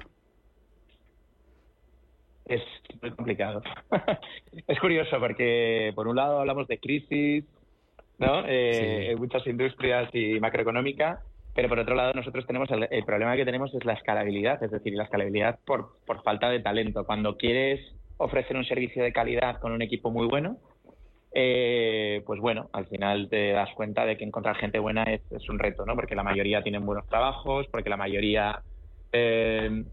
Es 2.45 2.63
muy 3.03 3.11
complicado. 3.11 3.61
es 4.69 4.79
curioso 4.79 5.19
porque, 5.19 5.91
por 5.97 6.07
un 6.07 6.15
lado, 6.15 6.39
hablamos 6.39 6.69
de 6.69 6.79
crisis 6.79 7.45
¿no? 8.19 8.45
Eh, 8.47 9.13
en 9.13 9.19
muchas 9.19 9.47
industrias 9.47 10.09
y 10.13 10.39
macroeconómica, 10.41 11.21
pero 11.55 11.69
por 11.69 11.79
otro 11.79 11.95
lado, 11.95 12.13
nosotros 12.15 12.47
tenemos 12.47 12.71
el, 12.71 12.87
el 12.91 13.05
problema 13.05 13.37
que 13.37 13.45
tenemos 13.45 13.75
es 13.75 13.85
la 13.85 13.95
escalabilidad, 13.95 14.63
es 14.63 14.71
decir, 14.71 14.95
la 14.95 15.05
escalabilidad 15.05 15.59
por, 15.65 15.97
por 16.07 16.23
falta 16.23 16.51
de 16.51 16.61
talento. 16.61 17.05
Cuando 17.05 17.37
quieres 17.37 17.81
ofrecer 18.17 18.57
un 18.57 18.65
servicio 18.65 19.03
de 19.03 19.13
calidad 19.13 19.59
con 19.59 19.73
un 19.73 19.83
equipo 19.83 20.11
muy 20.11 20.27
bueno, 20.27 20.59
eh, 21.33 22.23
pues 22.27 22.41
bueno, 22.41 22.69
al 22.73 22.87
final 22.87 23.29
te 23.29 23.53
das 23.53 23.71
cuenta 23.75 24.07
de 24.07 24.17
que 24.17 24.25
encontrar 24.25 24.57
gente 24.57 24.79
buena 24.79 25.05
es, 25.05 25.21
es 25.31 25.49
un 25.49 25.59
reto, 25.59 25.85
¿no? 25.85 25.95
Porque 25.95 26.15
la 26.15 26.23
mayoría 26.23 26.63
tienen 26.63 26.87
buenos 26.87 27.07
trabajos, 27.07 27.67
porque 27.71 27.91
la 27.91 27.97
mayoría 27.97 28.63
eh, 29.13 29.85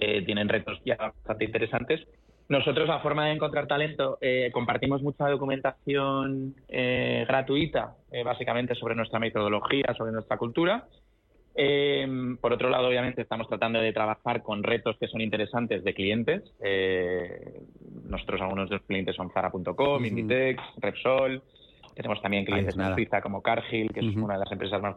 eh, 0.00 0.22
tienen 0.24 0.48
retos 0.48 0.80
ya 0.84 0.96
bastante 0.96 1.44
interesantes. 1.44 2.06
Nosotros, 2.48 2.88
la 2.88 3.00
forma 3.00 3.26
de 3.26 3.32
encontrar 3.32 3.66
talento, 3.66 4.18
eh, 4.20 4.50
compartimos 4.52 5.02
mucha 5.02 5.28
documentación 5.28 6.54
eh, 6.68 7.24
gratuita, 7.26 7.94
básicamente 8.24 8.74
sobre 8.74 8.94
nuestra 8.94 9.18
metodología, 9.18 9.94
sobre 9.96 10.12
nuestra 10.12 10.36
cultura. 10.36 10.86
por 12.40 12.52
otro 12.52 12.68
lado, 12.68 12.88
obviamente, 12.88 13.22
estamos 13.22 13.48
tratando 13.48 13.78
de 13.80 13.92
trabajar 13.92 14.42
con 14.42 14.62
retos 14.62 14.96
que 14.98 15.08
son 15.08 15.20
interesantes 15.20 15.82
de 15.82 15.94
clientes. 15.94 16.42
nosotros, 18.04 18.40
algunos 18.42 18.68
de 18.68 18.76
los 18.76 18.84
clientes 18.86 19.16
son 19.16 19.30
Zara.com, 19.30 20.04
Inditex, 20.04 20.62
Repsol. 20.78 21.42
Tenemos 21.94 22.20
también 22.22 22.44
clientes 22.44 22.76
en 22.76 22.94
Suiza 22.94 23.20
como 23.20 23.42
Cargill, 23.42 23.92
que 23.92 24.00
es 24.00 24.16
una 24.16 24.34
de 24.34 24.40
las 24.40 24.52
empresas 24.52 24.80
más, 24.80 24.96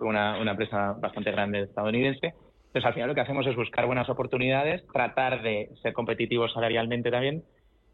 una, 0.00 0.38
una 0.38 0.50
empresa 0.50 0.94
bastante 0.98 1.30
grande 1.30 1.62
estadounidense. 1.62 2.34
Entonces, 2.68 2.84
al 2.84 2.94
final 2.94 3.08
lo 3.08 3.14
que 3.14 3.22
hacemos 3.22 3.46
es 3.46 3.56
buscar 3.56 3.86
buenas 3.86 4.08
oportunidades, 4.10 4.86
tratar 4.92 5.42
de 5.42 5.70
ser 5.82 5.94
competitivos 5.94 6.52
salarialmente 6.52 7.10
también, 7.10 7.42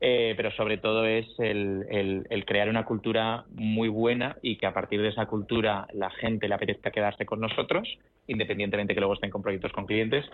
eh, 0.00 0.34
pero 0.36 0.50
sobre 0.50 0.78
todo 0.78 1.06
es 1.06 1.26
el, 1.38 2.44
crear 2.46 2.68
una 2.68 2.84
cultura 2.84 3.44
muy 3.54 3.88
buena 3.88 4.36
y 4.42 4.56
que 4.56 4.66
a 4.66 4.74
partir 4.74 5.00
de 5.00 5.08
esa 5.08 5.26
cultura 5.26 5.86
la 5.92 6.10
gente 6.10 6.48
le 6.48 6.56
apetezca 6.56 6.90
quedarse 6.90 7.24
con 7.24 7.40
nosotros, 7.40 7.88
independientemente 8.26 8.94
que 8.94 9.00
luego 9.00 9.14
estén 9.14 9.30
con 9.30 9.42
proyectos 9.42 9.72
con 9.72 9.86
clientes, 9.86 10.24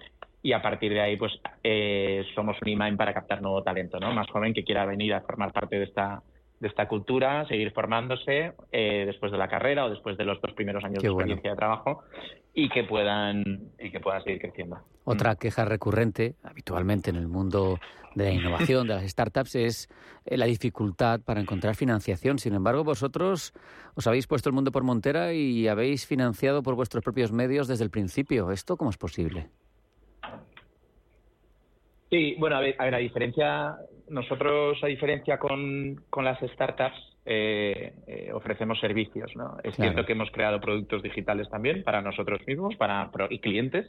y 0.42 0.52
a 0.52 0.62
partir 0.62 0.92
de 0.92 1.02
ahí 1.02 1.16
pues 1.16 1.38
eh, 1.62 2.24
somos 2.34 2.56
un 2.62 2.68
imán 2.68 2.96
para 2.96 3.12
captar 3.12 3.42
nuevo 3.42 3.62
talento, 3.62 4.00
¿no? 4.00 4.12
Más 4.12 4.28
joven 4.30 4.54
que 4.54 4.64
quiera 4.64 4.86
venir 4.86 5.12
a 5.12 5.20
formar 5.20 5.52
parte 5.52 5.78
de 5.78 5.84
esta 5.84 6.22
de 6.60 6.68
esta 6.68 6.86
cultura, 6.86 7.46
seguir 7.46 7.72
formándose 7.72 8.52
eh, 8.70 9.04
después 9.06 9.32
de 9.32 9.38
la 9.38 9.48
carrera 9.48 9.86
o 9.86 9.90
después 9.90 10.16
de 10.18 10.24
los 10.24 10.40
dos 10.42 10.52
primeros 10.52 10.84
años 10.84 11.02
de 11.02 11.08
experiencia 11.08 11.50
de 11.50 11.56
trabajo 11.56 12.02
y 12.52 12.68
que 12.68 12.84
puedan 12.84 13.70
y 13.78 13.90
que 13.90 13.98
puedan 13.98 14.22
seguir 14.22 14.40
creciendo. 14.40 14.78
Otra 15.04 15.36
queja 15.36 15.64
recurrente 15.64 16.34
habitualmente 16.42 17.10
en 17.10 17.16
el 17.16 17.28
mundo 17.28 17.78
de 18.14 18.24
la 18.24 18.30
innovación, 18.32 18.86
de 18.86 18.94
las 18.94 19.10
startups, 19.10 19.54
es 19.54 19.88
eh, 20.26 20.36
la 20.36 20.46
dificultad 20.46 21.20
para 21.20 21.40
encontrar 21.40 21.76
financiación. 21.76 22.38
Sin 22.38 22.54
embargo, 22.54 22.84
vosotros 22.84 23.54
os 23.94 24.06
habéis 24.06 24.26
puesto 24.26 24.50
el 24.50 24.54
mundo 24.54 24.70
por 24.70 24.82
montera 24.82 25.32
y 25.32 25.66
habéis 25.66 26.06
financiado 26.06 26.62
por 26.62 26.74
vuestros 26.74 27.02
propios 27.02 27.32
medios 27.32 27.68
desde 27.68 27.84
el 27.84 27.90
principio. 27.90 28.50
¿Esto 28.50 28.76
cómo 28.76 28.90
es 28.90 28.98
posible? 28.98 29.48
Sí, 32.10 32.34
bueno, 32.38 32.56
a 32.56 32.60
ver, 32.60 32.74
a, 32.78 32.84
ver, 32.84 32.94
a 32.96 32.98
diferencia, 32.98 33.76
nosotros 34.08 34.82
a 34.82 34.88
diferencia 34.88 35.38
con, 35.38 36.02
con 36.10 36.24
las 36.24 36.40
startups, 36.40 37.10
eh, 37.24 37.92
eh, 38.08 38.32
ofrecemos 38.32 38.80
servicios, 38.80 39.30
¿no? 39.36 39.58
Es 39.62 39.76
cierto 39.76 40.04
que 40.04 40.12
hemos 40.12 40.30
creado 40.32 40.60
productos 40.60 41.02
digitales 41.02 41.48
también 41.48 41.84
para 41.84 42.02
nosotros 42.02 42.40
mismos 42.46 42.74
para 42.76 43.10
y 43.28 43.38
clientes, 43.38 43.86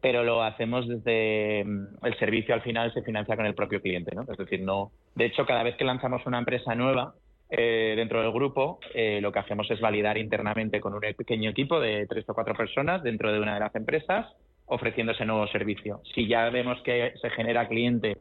pero 0.00 0.24
lo 0.24 0.42
hacemos 0.42 0.88
desde 0.88 1.64
mm, 1.64 2.04
el 2.04 2.18
servicio 2.18 2.54
al 2.54 2.62
final 2.62 2.92
se 2.92 3.02
financia 3.02 3.36
con 3.36 3.46
el 3.46 3.54
propio 3.54 3.80
cliente, 3.80 4.16
¿no? 4.16 4.22
Es 4.22 4.38
decir, 4.38 4.62
no. 4.62 4.90
De 5.14 5.26
hecho, 5.26 5.46
cada 5.46 5.62
vez 5.62 5.76
que 5.76 5.84
lanzamos 5.84 6.26
una 6.26 6.38
empresa 6.38 6.74
nueva 6.74 7.14
eh, 7.50 7.94
dentro 7.94 8.20
del 8.22 8.32
grupo, 8.32 8.80
lo 9.20 9.30
que 9.30 9.38
hacemos 9.38 9.70
es 9.70 9.80
validar 9.80 10.18
internamente 10.18 10.80
con 10.80 10.94
un 10.94 11.00
pequeño 11.00 11.50
equipo 11.50 11.78
de 11.78 12.06
tres 12.08 12.28
o 12.28 12.34
cuatro 12.34 12.54
personas 12.54 13.04
dentro 13.04 13.32
de 13.32 13.38
una 13.38 13.54
de 13.54 13.60
las 13.60 13.74
empresas 13.76 14.26
ofreciendo 14.66 15.12
ese 15.12 15.24
nuevo 15.24 15.46
servicio. 15.48 16.00
Si 16.14 16.26
ya 16.26 16.48
vemos 16.50 16.80
que 16.82 17.14
se 17.20 17.30
genera 17.30 17.68
cliente, 17.68 18.16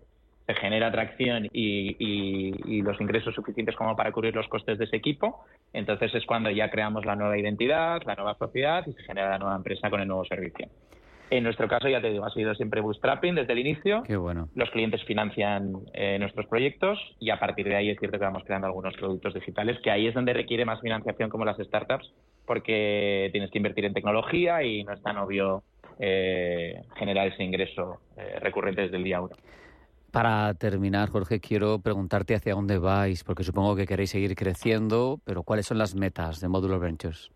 se 0.46 0.54
genera 0.56 0.88
atracción 0.88 1.48
y, 1.52 2.82
los 2.82 3.02
ingresos 3.02 3.34
suficientes 3.34 3.76
como 3.76 3.96
para 3.96 4.12
cubrir 4.12 4.36
los 4.36 4.48
costes 4.48 4.78
de 4.78 4.86
ese 4.86 4.98
equipo, 4.98 5.44
entonces 5.74 6.14
es 6.14 6.26
cuando 6.26 6.52
ya 6.52 6.70
creamos 6.70 7.04
la 7.04 7.16
nueva 7.16 7.38
identidad, 7.38 8.02
la 8.06 8.16
nueva 8.16 8.36
sociedad 8.36 8.86
y 8.86 8.94
se 8.94 9.04
genera 9.04 9.30
la 9.30 9.40
nueva 9.40 9.56
empresa 9.56 9.90
con 9.90 10.02
el 10.02 10.08
nuevo 10.08 10.24
servicio. 10.26 10.68
En 11.32 11.44
nuestro 11.44 11.68
caso, 11.68 11.90
ya 11.90 12.02
te 12.02 12.12
digo, 12.12 12.24
ha 12.24 12.30
sido 12.30 12.54
siempre 12.54 12.82
bootstrapping 12.82 13.34
desde 13.34 13.54
el 13.54 13.60
inicio. 13.60 14.04
Qué 14.04 14.16
bueno. 14.16 14.50
Los 14.54 14.70
clientes 14.70 15.04
financian 15.06 15.74
eh, 15.94 16.20
nuestros 16.20 16.46
proyectos 16.46 17.00
y 17.20 17.32
a 17.32 17.40
partir 17.40 17.68
de 17.68 17.76
ahí 17.76 17.90
es 17.90 17.98
cierto 17.98 18.20
que 18.20 18.26
vamos 18.26 18.44
creando 18.46 18.68
algunos 18.68 18.96
productos 18.96 19.34
digitales, 19.34 19.80
que 19.84 19.90
ahí 19.90 20.06
es 20.06 20.14
donde 20.14 20.34
requiere 20.34 20.66
más 20.66 20.82
financiación 20.82 21.32
como 21.32 21.44
las 21.44 21.58
startups, 21.58 22.14
porque 22.46 23.30
tienes 23.32 23.50
que 23.50 23.58
invertir 23.58 23.86
en 23.86 23.94
tecnología 23.94 24.62
y 24.62 24.84
no 24.84 24.94
es 24.94 25.02
tan 25.02 25.18
obvio 25.18 25.64
eh, 26.00 26.82
generar 26.96 27.28
ese 27.28 27.44
ingreso 27.44 28.00
eh, 28.18 28.40
recurrente 28.40 28.82
desde 28.82 28.98
el 28.98 29.04
día 29.04 29.22
uno. 29.22 29.36
Para 30.12 30.54
terminar, 30.54 31.10
Jorge, 31.10 31.40
quiero 31.40 31.80
preguntarte 31.80 32.36
hacia 32.36 32.54
dónde 32.54 32.78
vais, 32.78 33.24
porque 33.24 33.44
supongo 33.44 33.76
que 33.76 33.86
queréis 33.86 34.12
seguir 34.12 34.36
creciendo, 34.36 35.20
pero 35.26 35.44
¿cuáles 35.44 35.66
son 35.66 35.78
las 35.78 35.96
metas 35.96 36.40
de 36.40 36.48
Modular 36.48 36.80
Ventures? 36.80 37.32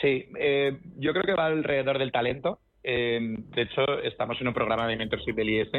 Sí, 0.00 0.28
eh, 0.38 0.78
yo 0.96 1.12
creo 1.12 1.24
que 1.24 1.34
va 1.34 1.46
alrededor 1.46 1.98
del 1.98 2.12
talento. 2.12 2.60
de 2.84 3.62
hecho, 3.62 4.00
estamos 4.04 4.40
en 4.40 4.48
un 4.48 4.54
programa 4.54 4.86
de 4.86 4.96
mentorship 4.96 5.34
del 5.34 5.50
IS, 5.50 5.70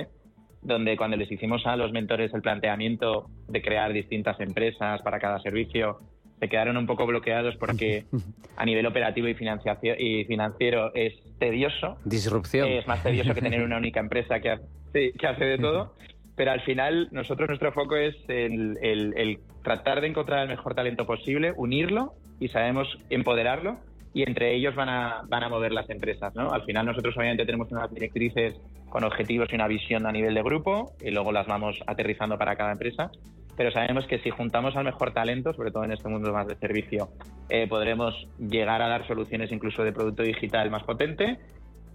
donde 0.61 0.97
cuando 0.97 1.15
les 1.15 1.31
hicimos 1.31 1.65
a 1.65 1.77
los 1.77 1.93
mentores 1.93 2.33
el 2.33 2.41
planteamiento 2.41 3.29
de 3.47 3.61
crear 3.61 3.93
distintas 3.93 4.37
empresas 4.41 5.01
para 5.01 5.19
cada 5.19 5.39
servicio, 5.39 5.99
se 6.39 6.49
quedaron 6.49 6.77
un 6.77 6.85
poco 6.85 7.05
bloqueados 7.05 7.55
porque 7.57 8.05
a 8.57 8.65
nivel 8.65 8.85
operativo 8.85 9.27
y, 9.27 9.31
y 9.31 10.25
financiero 10.25 10.91
es 10.93 11.13
tedioso. 11.39 11.97
Disrupción. 12.05 12.67
Es 12.69 12.87
más 12.87 13.03
tedioso 13.03 13.33
que 13.33 13.41
tener 13.41 13.61
una 13.65 13.77
única 13.77 13.99
empresa 13.99 14.39
que, 14.39 14.59
que 14.93 15.27
hace 15.27 15.45
de 15.45 15.57
todo. 15.57 15.93
Pero 16.35 16.51
al 16.51 16.61
final, 16.61 17.09
nosotros 17.11 17.49
nuestro 17.49 17.71
foco 17.71 17.95
es 17.95 18.15
el, 18.27 18.77
el, 18.81 19.39
tratar 19.63 20.01
de 20.01 20.07
encontrar 20.07 20.43
el 20.43 20.49
mejor 20.49 20.75
talento 20.75 21.07
posible, 21.07 21.51
unirlo 21.57 22.13
y 22.39 22.49
sabemos 22.49 22.87
empoderarlo 23.09 23.79
y 24.13 24.21
entre 24.21 24.55
ellos 24.55 24.75
van 24.75 24.87
a, 24.87 25.23
van 25.27 25.43
a 25.43 25.49
mover 25.49 25.71
las 25.71 25.89
empresas. 25.89 26.35
¿no? 26.35 26.51
Al 26.51 26.63
final 26.63 26.85
nosotros 26.85 27.17
obviamente 27.17 27.43
tenemos 27.43 27.71
unas 27.71 27.91
directrices 27.91 28.53
con 28.89 29.03
objetivos 29.03 29.49
y 29.51 29.55
una 29.55 29.67
visión 29.67 30.05
a 30.05 30.11
nivel 30.11 30.35
de 30.35 30.43
grupo 30.43 30.93
y 31.01 31.09
luego 31.09 31.31
las 31.31 31.47
vamos 31.47 31.79
aterrizando 31.87 32.37
para 32.37 32.55
cada 32.55 32.71
empresa 32.71 33.09
pero 33.57 33.71
sabemos 33.71 34.05
que 34.05 34.19
si 34.19 34.29
juntamos 34.29 34.75
al 34.75 34.85
mejor 34.85 35.11
talento, 35.11 35.51
sobre 35.51 35.71
todo 35.71 35.83
en 35.83 35.91
este 35.91 36.07
mundo 36.07 36.31
más 36.31 36.47
de 36.47 36.55
servicio, 36.55 37.09
eh, 37.49 37.67
podremos 37.67 38.27
llegar 38.37 38.83
a 38.83 38.87
dar 38.87 39.05
soluciones 39.07 39.51
incluso 39.51 39.83
de 39.83 39.91
producto 39.91 40.21
digital 40.21 40.69
más 40.69 40.83
potente, 40.83 41.39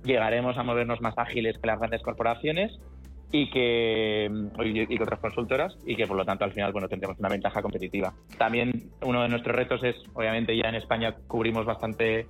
llegaremos 0.02 0.58
a 0.58 0.64
movernos 0.64 1.00
más 1.00 1.14
ágiles 1.16 1.56
que 1.58 1.66
las 1.68 1.78
grandes 1.78 2.02
corporaciones 2.02 2.72
y 3.30 3.48
que, 3.48 4.28
otras 5.00 5.20
consultoras 5.20 5.74
y 5.86 5.94
que 5.96 6.06
por 6.06 6.16
lo 6.16 6.24
tanto 6.24 6.44
al 6.44 6.52
final 6.52 6.72
bueno 6.72 6.88
tendremos 6.88 7.18
una 7.20 7.28
ventaja 7.28 7.62
competitiva. 7.62 8.12
También 8.36 8.90
uno 9.00 9.22
de 9.22 9.28
nuestros 9.28 9.54
retos 9.54 9.82
es, 9.84 9.94
obviamente 10.14 10.56
ya 10.56 10.68
en 10.68 10.74
España 10.74 11.14
cubrimos 11.28 11.64
bastante 11.64 12.26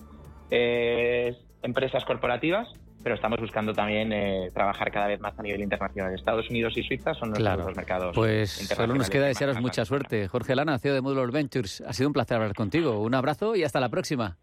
eh, 0.51 1.35
empresas 1.63 2.05
corporativas, 2.05 2.69
pero 3.03 3.15
estamos 3.15 3.41
buscando 3.41 3.73
también 3.73 4.13
eh, 4.13 4.51
trabajar 4.55 4.91
cada 4.91 5.09
vez 5.09 5.21
más 5.21 5.39
a 5.39 5.43
nivel 5.43 5.61
internacional. 5.61 6.15
Estados 6.15 6.49
Unidos 6.51 6.77
y 6.77 6.83
Suiza 6.83 7.15
son 7.15 7.31
nuestros 7.31 7.65
dos 7.65 7.77
mercados. 7.77 8.15
Pues 8.15 8.51
solo 8.51 8.95
nos 8.95 9.11
queda 9.11 9.27
desearos 9.27 9.61
mucha 9.61 9.85
suerte. 9.85 10.29
Jorge 10.29 10.55
Lana, 10.55 10.79
CEO 10.79 10.95
de 10.95 11.01
Modular 11.01 11.31
Ventures, 11.31 11.83
ha 11.87 11.93
sido 11.93 12.09
un 12.09 12.13
placer 12.13 12.37
hablar 12.37 12.55
contigo. 12.55 13.01
Un 13.01 13.15
abrazo 13.15 13.57
y 13.57 13.65
hasta 13.65 13.81
la 13.81 13.89
próxima. 13.89 14.37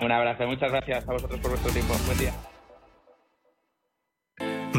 Un 0.00 0.12
abrazo, 0.12 0.46
muchas 0.46 0.70
gracias 0.70 1.08
a 1.08 1.12
vosotros 1.12 1.40
por 1.40 1.50
vuestro 1.50 1.72
tiempo. 1.72 1.94
Buen 2.06 2.18
día. 2.18 2.32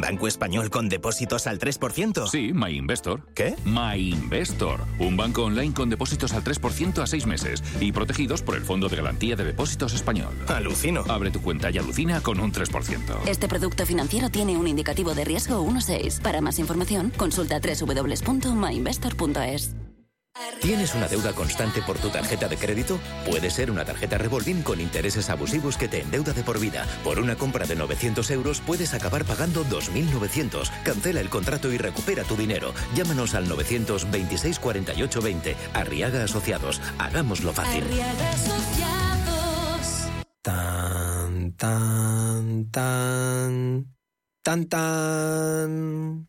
¿Banco 0.02 0.28
español 0.28 0.70
con 0.70 0.90
depósitos 0.90 1.48
al 1.48 1.60
3%? 1.60 2.28
Sí, 2.28 2.52
MyInvestor. 2.54 3.28
¿Qué? 3.34 3.56
MyInvestor. 3.66 4.82
Un 5.00 5.18
banco 5.18 5.44
online 5.44 5.74
con 5.74 5.90
depósitos 5.90 6.34
al 6.34 6.44
3% 6.44 7.02
a 7.02 7.08
seis 7.08 7.26
meses 7.26 7.64
y 7.80 7.92
protegidos 7.92 8.42
por 8.42 8.56
el 8.56 8.64
Fondo 8.64 8.90
de 8.90 8.98
Garantía 8.98 9.36
de 9.36 9.46
Depósitos 9.46 9.94
Español. 9.94 10.34
Alucino. 10.48 11.04
Abre 11.08 11.32
tu 11.32 11.42
cuenta 11.42 11.72
y 11.72 11.78
alucina 11.78 12.22
con 12.22 12.40
un 12.40 12.52
3%. 12.52 13.28
Este 13.28 13.48
producto 13.48 13.86
financiero 13.86 14.30
tiene 14.30 14.58
un 14.58 14.68
indicativo 14.68 15.14
de 15.14 15.26
riesgo 15.26 15.66
1.6. 15.66 16.22
Para 16.22 16.42
más 16.42 16.60
información, 16.60 17.12
consulta 17.18 17.60
www.myinvestor.es. 17.60 19.79
¿Tienes 20.62 20.93
una 20.93 21.08
deuda 21.08 21.34
constante 21.34 21.82
por 21.82 21.98
tu 21.98 22.10
tarjeta 22.10 22.48
de 22.50 22.58
crédito? 22.58 23.00
Puede 23.26 23.50
ser 23.50 23.72
una 23.72 23.86
tarjeta 23.86 24.17
revolving 24.17 24.62
con 24.62 24.82
intereses 24.82 25.30
abusivos 25.30 25.78
que 25.78 25.88
te 25.88 26.02
endeuda 26.02 26.34
de 26.34 26.43
por 26.43 26.60
vida. 26.60 26.86
Por 27.04 27.19
una 27.19 27.36
compra 27.36 27.65
de 27.65 27.76
900 27.76 28.30
euros 28.32 28.62
puedes 28.62 28.93
acabar 28.93 29.24
pagando 29.24 29.63
2.900. 29.65 30.69
Cancela 30.84 31.22
el 31.22 31.30
contrato 31.30 31.72
y 31.72 31.78
recupera 31.78 32.24
tu 32.24 32.36
dinero. 32.36 32.74
Llámanos 32.93 33.36
al 33.36 33.48
926 33.48 34.60
48 34.60 35.22
20. 35.22 35.56
Arriaga 35.74 36.24
Asociados. 36.24 36.82
Hagámoslo 36.98 37.54
fácil. 37.54 37.84
Arriaga 37.84 38.30
Asociados. 38.30 40.10
Tan, 40.41 41.54
tan, 41.54 42.69
tan. 42.69 43.95
Tan, 44.43 44.65
tan. 44.65 46.29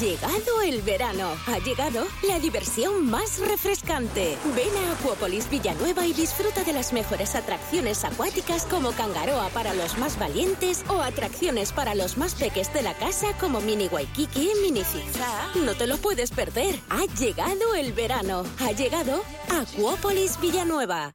llegado 0.00 0.62
el 0.62 0.82
verano. 0.82 1.36
Ha 1.46 1.58
llegado 1.58 2.06
la 2.26 2.38
diversión 2.38 3.08
más 3.10 3.40
refrescante. 3.40 4.36
Ven 4.54 4.84
a 4.84 4.92
Acuópolis 4.92 5.50
Villanueva 5.50 6.06
y 6.06 6.12
disfruta 6.12 6.62
de 6.62 6.72
las 6.72 6.92
mejores 6.92 7.34
atracciones 7.34 8.04
acuáticas 8.04 8.64
como 8.64 8.92
Cangaroa 8.92 9.48
para 9.48 9.74
los 9.74 9.98
más 9.98 10.18
valientes 10.18 10.84
o 10.88 11.00
atracciones 11.00 11.72
para 11.72 11.94
los 11.94 12.16
más 12.16 12.34
peques 12.34 12.72
de 12.72 12.82
la 12.82 12.94
casa 12.94 13.28
como 13.40 13.60
Mini 13.60 13.88
Waikiki, 13.88 14.52
Mini 14.62 14.84
Zigzag. 14.84 15.56
No 15.56 15.74
te 15.74 15.86
lo 15.86 15.96
puedes 15.98 16.30
perder. 16.30 16.78
Ha 16.90 17.04
llegado 17.18 17.74
el 17.74 17.92
verano. 17.92 18.44
Ha 18.60 18.72
llegado 18.72 19.22
Acuópolis 19.48 20.38
Villanueva. 20.40 21.14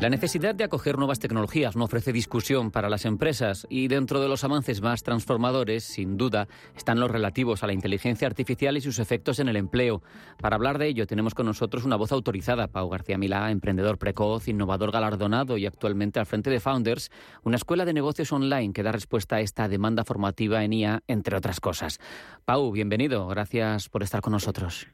La 0.00 0.08
necesidad 0.08 0.54
de 0.54 0.64
acoger 0.64 0.96
nuevas 0.96 1.18
tecnologías 1.18 1.76
no 1.76 1.84
ofrece 1.84 2.10
discusión 2.10 2.70
para 2.70 2.88
las 2.88 3.04
empresas 3.04 3.66
y 3.68 3.86
dentro 3.88 4.18
de 4.18 4.28
los 4.28 4.44
avances 4.44 4.80
más 4.80 5.02
transformadores, 5.02 5.84
sin 5.84 6.16
duda, 6.16 6.48
están 6.74 6.98
los 7.00 7.10
relativos 7.10 7.62
a 7.62 7.66
la 7.66 7.74
inteligencia 7.74 8.26
artificial 8.26 8.78
y 8.78 8.80
sus 8.80 8.98
efectos 8.98 9.40
en 9.40 9.50
el 9.50 9.56
empleo. 9.56 10.02
Para 10.40 10.56
hablar 10.56 10.78
de 10.78 10.86
ello 10.86 11.06
tenemos 11.06 11.34
con 11.34 11.44
nosotros 11.44 11.84
una 11.84 11.96
voz 11.96 12.12
autorizada, 12.12 12.68
Pau 12.68 12.88
García 12.88 13.18
Milá, 13.18 13.50
emprendedor 13.50 13.98
precoz, 13.98 14.48
innovador 14.48 14.90
galardonado 14.90 15.58
y 15.58 15.66
actualmente 15.66 16.18
al 16.18 16.24
frente 16.24 16.48
de 16.48 16.60
Founders, 16.60 17.10
una 17.42 17.56
escuela 17.56 17.84
de 17.84 17.92
negocios 17.92 18.32
online 18.32 18.72
que 18.72 18.82
da 18.82 18.92
respuesta 18.92 19.36
a 19.36 19.40
esta 19.40 19.68
demanda 19.68 20.04
formativa 20.04 20.64
en 20.64 20.72
IA, 20.72 21.02
entre 21.08 21.36
otras 21.36 21.60
cosas. 21.60 21.98
Pau, 22.46 22.72
bienvenido, 22.72 23.26
gracias 23.26 23.90
por 23.90 24.02
estar 24.02 24.22
con 24.22 24.32
nosotros. 24.32 24.86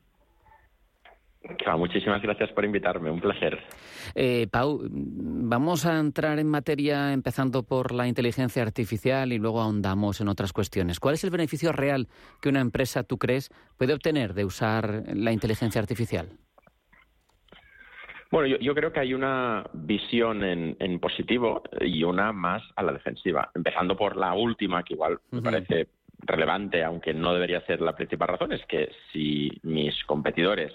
Muchísimas 1.76 2.22
gracias 2.22 2.50
por 2.52 2.64
invitarme, 2.64 3.10
un 3.10 3.20
placer. 3.20 3.58
Eh, 4.14 4.46
Pau, 4.50 4.80
vamos 4.88 5.86
a 5.86 5.98
entrar 5.98 6.38
en 6.38 6.48
materia 6.48 7.12
empezando 7.12 7.62
por 7.62 7.92
la 7.92 8.06
inteligencia 8.06 8.62
artificial 8.62 9.32
y 9.32 9.38
luego 9.38 9.60
ahondamos 9.60 10.20
en 10.20 10.28
otras 10.28 10.52
cuestiones. 10.52 11.00
¿Cuál 11.00 11.14
es 11.14 11.24
el 11.24 11.30
beneficio 11.30 11.72
real 11.72 12.08
que 12.40 12.48
una 12.48 12.60
empresa, 12.60 13.02
tú 13.02 13.18
crees, 13.18 13.50
puede 13.76 13.94
obtener 13.94 14.34
de 14.34 14.44
usar 14.44 15.04
la 15.14 15.32
inteligencia 15.32 15.80
artificial? 15.80 16.28
Bueno, 18.30 18.56
yo, 18.60 18.74
creo 18.74 18.92
que 18.92 19.00
hay 19.00 19.14
una 19.14 19.64
visión 19.72 20.42
en, 20.42 20.98
positivo 20.98 21.62
y 21.80 22.02
una 22.02 22.32
más 22.32 22.62
a 22.74 22.82
la 22.82 22.92
defensiva. 22.92 23.50
Empezando 23.54 23.96
por 23.96 24.16
la 24.16 24.34
última, 24.34 24.82
que 24.82 24.94
igual 24.94 25.20
me 25.30 25.40
parece 25.40 25.88
relevante, 26.18 26.82
aunque 26.82 27.14
no 27.14 27.32
debería 27.32 27.64
ser 27.66 27.80
la 27.80 27.94
principal 27.94 28.28
razón, 28.28 28.52
es 28.52 28.64
que 28.66 28.90
si 29.12 29.50
mis 29.62 29.94
competidores 30.04 30.72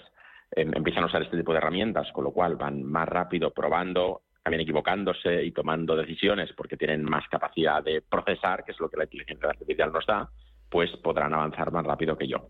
Em, 0.54 0.70
empiezan 0.74 1.04
a 1.04 1.06
usar 1.06 1.22
este 1.22 1.38
tipo 1.38 1.52
de 1.52 1.58
herramientas, 1.58 2.10
con 2.12 2.24
lo 2.24 2.30
cual 2.30 2.56
van 2.56 2.82
más 2.82 3.08
rápido 3.08 3.52
probando, 3.52 4.22
también 4.42 4.60
equivocándose 4.60 5.44
y 5.44 5.52
tomando 5.52 5.96
decisiones 5.96 6.52
porque 6.52 6.76
tienen 6.76 7.04
más 7.04 7.26
capacidad 7.28 7.82
de 7.82 8.02
procesar, 8.02 8.64
que 8.64 8.72
es 8.72 8.80
lo 8.80 8.90
que 8.90 8.98
la 8.98 9.04
inteligencia 9.04 9.48
artificial 9.48 9.92
nos 9.92 10.04
da, 10.04 10.28
pues 10.68 10.90
podrán 11.02 11.32
avanzar 11.32 11.72
más 11.72 11.86
rápido 11.86 12.18
que 12.18 12.26
yo. 12.26 12.48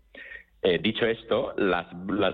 Eh, 0.61 0.79
dicho 0.79 1.05
esto, 1.05 1.53
las, 1.57 1.87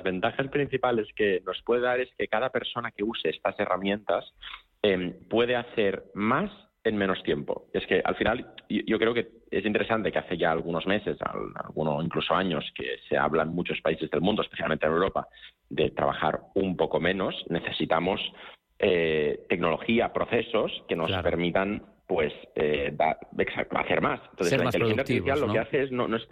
ventajas 0.03 0.47
principales 0.47 1.07
que 1.15 1.41
nos 1.45 1.61
puede 1.63 1.81
dar 1.81 1.99
es 1.99 2.09
que 2.17 2.27
cada 2.27 2.49
persona 2.49 2.91
que 2.91 3.03
use 3.03 3.29
estas 3.29 3.59
herramientas 3.59 4.33
em, 4.81 5.13
puede 5.27 5.55
hacer 5.55 6.03
más 6.13 6.51
en 6.83 6.97
menos 6.97 7.21
tiempo. 7.23 7.65
Es 7.73 7.85
que 7.87 8.01
al 8.03 8.15
final 8.15 8.53
yo, 8.69 8.97
creo 8.97 9.13
que 9.13 9.27
es 9.51 9.65
interesante 9.65 10.11
que 10.11 10.19
hace 10.19 10.37
ya 10.37 10.51
algunos 10.51 10.85
meses, 10.87 11.17
algunos 11.55 12.03
incluso 12.03 12.33
años, 12.33 12.65
que 12.75 12.97
se 13.07 13.17
habla 13.17 13.43
en 13.43 13.49
muchos 13.49 13.81
países 13.81 14.09
del 14.09 14.21
mundo, 14.21 14.41
especialmente 14.41 14.85
en 14.85 14.93
Europa, 14.93 15.27
de 15.69 15.91
trabajar 15.91 16.39
un 16.55 16.77
poco 16.77 16.99
menos. 16.99 17.35
Necesitamos 17.49 18.21
eh, 18.79 19.45
tecnología, 19.49 20.13
procesos 20.13 20.71
que 20.87 20.95
nos 20.95 21.11
permitan 21.21 21.83
pues 22.07 22.33
eh, 22.55 22.95
hacer 23.75 24.01
más. 24.01 24.19
Entonces 24.31 24.57
la 24.57 24.65
inteligencia 24.65 25.01
artificial 25.01 25.39
lo 25.41 25.53
que 25.53 25.59
hace 25.59 25.83
es 25.83 25.91
no, 25.91 26.07
no 26.07 26.17
es 26.17 26.27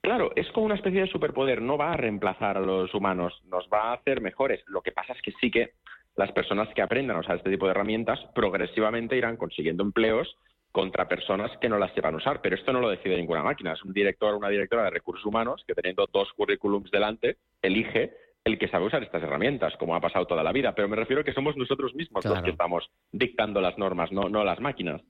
Claro, 0.00 0.32
es 0.36 0.46
como 0.52 0.66
una 0.66 0.74
especie 0.74 1.00
de 1.00 1.06
superpoder, 1.06 1.62
no 1.62 1.78
va 1.78 1.94
a 1.94 1.96
reemplazar 1.96 2.58
a 2.58 2.60
los 2.60 2.92
humanos, 2.92 3.40
nos 3.46 3.66
va 3.72 3.84
a 3.84 3.92
hacer 3.94 4.20
mejores. 4.20 4.62
Lo 4.66 4.82
que 4.82 4.92
pasa 4.92 5.14
es 5.14 5.22
que 5.22 5.32
sí 5.40 5.50
que 5.50 5.70
las 6.16 6.32
personas 6.32 6.68
que 6.74 6.82
aprendan 6.82 7.16
a 7.16 7.20
usar 7.20 7.36
este 7.36 7.50
tipo 7.50 7.66
de 7.66 7.72
herramientas 7.72 8.20
progresivamente 8.34 9.16
irán 9.16 9.36
consiguiendo 9.36 9.82
empleos 9.82 10.36
contra 10.70 11.08
personas 11.08 11.50
que 11.60 11.68
no 11.68 11.78
las 11.78 11.92
sepan 11.94 12.16
usar. 12.16 12.40
Pero 12.40 12.56
esto 12.56 12.72
no 12.72 12.80
lo 12.80 12.90
decide 12.90 13.16
ninguna 13.16 13.42
máquina. 13.42 13.72
Es 13.72 13.84
un 13.84 13.92
director 13.92 14.34
o 14.34 14.38
una 14.38 14.48
directora 14.48 14.84
de 14.84 14.90
recursos 14.90 15.24
humanos 15.24 15.62
que 15.66 15.74
teniendo 15.74 16.08
dos 16.12 16.32
currículums 16.32 16.90
delante 16.90 17.36
elige 17.62 18.12
el 18.44 18.58
que 18.58 18.68
sabe 18.68 18.86
usar 18.86 19.02
estas 19.02 19.22
herramientas, 19.22 19.74
como 19.78 19.94
ha 19.94 20.00
pasado 20.00 20.26
toda 20.26 20.42
la 20.42 20.52
vida. 20.52 20.74
Pero 20.74 20.88
me 20.88 20.96
refiero 20.96 21.22
a 21.22 21.24
que 21.24 21.32
somos 21.32 21.56
nosotros 21.56 21.94
mismos 21.94 22.24
los 22.24 22.42
que 22.42 22.50
estamos 22.50 22.90
dictando 23.10 23.60
las 23.60 23.78
normas, 23.78 24.12
no, 24.12 24.28
no 24.28 24.44
las 24.44 24.60
máquinas. 24.60 25.00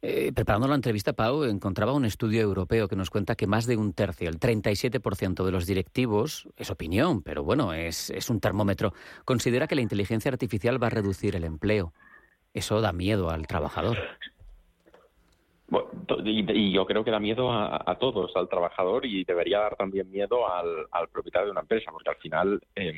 Eh, 0.00 0.32
preparando 0.32 0.68
la 0.68 0.76
entrevista, 0.76 1.12
Pau, 1.12 1.42
encontraba 1.42 1.92
un 1.92 2.04
estudio 2.04 2.40
europeo 2.40 2.86
que 2.86 2.94
nos 2.94 3.10
cuenta 3.10 3.34
que 3.34 3.48
más 3.48 3.66
de 3.66 3.76
un 3.76 3.92
tercio, 3.92 4.28
el 4.28 4.38
37% 4.38 5.44
de 5.44 5.50
los 5.50 5.66
directivos, 5.66 6.48
es 6.56 6.70
opinión, 6.70 7.22
pero 7.22 7.42
bueno, 7.42 7.72
es, 7.72 8.10
es 8.10 8.30
un 8.30 8.38
termómetro, 8.38 8.94
considera 9.24 9.66
que 9.66 9.74
la 9.74 9.80
inteligencia 9.80 10.30
artificial 10.30 10.80
va 10.80 10.86
a 10.86 10.90
reducir 10.90 11.34
el 11.34 11.42
empleo. 11.42 11.92
Eso 12.54 12.80
da 12.80 12.92
miedo 12.92 13.30
al 13.30 13.48
trabajador. 13.48 13.98
Y, 16.24 16.72
yo 16.72 16.86
creo 16.86 17.04
que 17.04 17.10
da 17.10 17.20
miedo 17.20 17.52
a, 17.52 17.96
todos, 17.98 18.34
al 18.36 18.48
trabajador, 18.48 19.04
y 19.04 19.24
debería 19.24 19.60
dar 19.60 19.76
también 19.76 20.10
miedo 20.10 20.50
al, 20.50 21.08
propietario 21.12 21.46
de 21.46 21.52
una 21.52 21.60
empresa, 21.60 21.90
porque 21.90 22.10
al 22.10 22.16
final 22.16 22.60
em, 22.74 22.96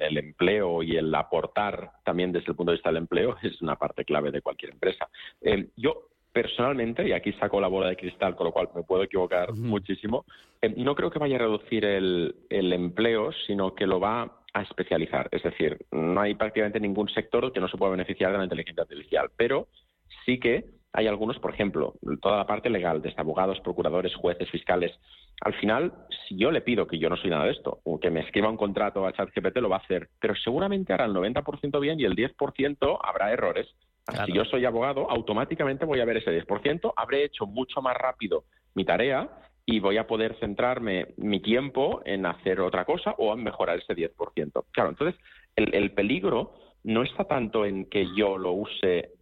el, 0.00 0.18
empleo 0.18 0.82
y 0.82 0.96
el 0.96 1.14
aportar 1.14 1.92
también 2.04 2.32
desde 2.32 2.50
el 2.50 2.56
punto 2.56 2.72
de 2.72 2.76
vista 2.76 2.90
del 2.90 2.98
empleo 2.98 3.36
es 3.42 3.60
una 3.62 3.76
parte 3.76 4.04
clave 4.04 4.30
de 4.30 4.42
cualquier 4.42 4.72
empresa. 4.72 5.08
Em, 5.40 5.68
yo 5.76 6.08
personalmente, 6.32 7.08
y 7.08 7.12
aquí 7.12 7.32
saco 7.34 7.60
la 7.60 7.68
bola 7.68 7.88
de 7.88 7.96
cristal, 7.96 8.36
con 8.36 8.46
lo 8.46 8.52
cual 8.52 8.68
me 8.74 8.82
puedo 8.82 9.02
equivocar 9.02 9.52
muchísimo, 9.54 10.24
em, 10.60 10.74
no 10.76 10.94
creo 10.94 11.10
que 11.10 11.18
vaya 11.18 11.36
a 11.36 11.40
reducir 11.40 11.84
el, 11.84 12.34
el 12.50 12.72
empleo, 12.72 13.32
sino 13.46 13.74
que 13.74 13.86
lo 13.86 13.98
va 13.98 14.30
a 14.52 14.62
especializar. 14.62 15.28
Es 15.32 15.42
decir, 15.42 15.78
no 15.92 16.20
hay 16.20 16.34
prácticamente 16.34 16.80
ningún 16.80 17.08
sector 17.08 17.52
que 17.52 17.60
no 17.60 17.68
se 17.68 17.78
pueda 17.78 17.92
beneficiar 17.92 18.32
de 18.32 18.38
la 18.38 18.44
inteligencia 18.44 18.82
artificial, 18.82 19.30
pero 19.36 19.68
sí 20.24 20.38
que 20.38 20.79
hay 20.92 21.06
algunos, 21.06 21.38
por 21.38 21.54
ejemplo, 21.54 21.94
toda 22.20 22.38
la 22.38 22.46
parte 22.46 22.68
legal, 22.68 23.00
desde 23.00 23.20
abogados, 23.20 23.60
procuradores, 23.60 24.14
jueces, 24.14 24.50
fiscales. 24.50 24.92
Al 25.42 25.54
final, 25.54 25.92
si 26.28 26.36
yo 26.36 26.50
le 26.50 26.60
pido 26.60 26.86
que 26.86 26.98
yo 26.98 27.08
no 27.08 27.16
soy 27.16 27.30
nada 27.30 27.44
de 27.44 27.52
esto, 27.52 27.80
o 27.84 28.00
que 28.00 28.10
me 28.10 28.20
escriba 28.20 28.48
un 28.48 28.56
contrato 28.56 29.06
a 29.06 29.12
ChatGPT, 29.12 29.58
lo 29.58 29.68
va 29.68 29.76
a 29.76 29.80
hacer, 29.80 30.08
pero 30.20 30.34
seguramente 30.34 30.92
hará 30.92 31.04
el 31.04 31.12
90% 31.12 31.80
bien 31.80 32.00
y 32.00 32.04
el 32.04 32.16
10% 32.16 32.98
habrá 33.02 33.32
errores. 33.32 33.68
Si 34.26 34.32
yo 34.32 34.44
soy 34.44 34.64
abogado, 34.64 35.08
automáticamente 35.08 35.84
voy 35.84 36.00
a 36.00 36.04
ver 36.04 36.16
ese 36.16 36.32
10%, 36.44 36.92
habré 36.96 37.24
hecho 37.24 37.46
mucho 37.46 37.80
más 37.80 37.96
rápido 37.96 38.44
mi 38.74 38.84
tarea 38.84 39.28
y 39.66 39.78
voy 39.78 39.98
a 39.98 40.06
poder 40.06 40.36
centrarme 40.40 41.08
mi 41.16 41.40
tiempo 41.40 42.02
en 42.04 42.26
hacer 42.26 42.60
otra 42.60 42.84
cosa 42.84 43.14
o 43.18 43.32
en 43.32 43.44
mejorar 43.44 43.78
ese 43.78 43.94
10%. 43.94 44.64
Claro, 44.72 44.90
entonces 44.90 45.20
el, 45.54 45.92
peligro 45.92 46.54
no 46.82 47.02
está 47.02 47.24
tanto 47.24 47.64
en 47.64 47.84
que 47.84 48.06
yo 48.16 48.36
lo 48.36 48.52
use 48.52 49.12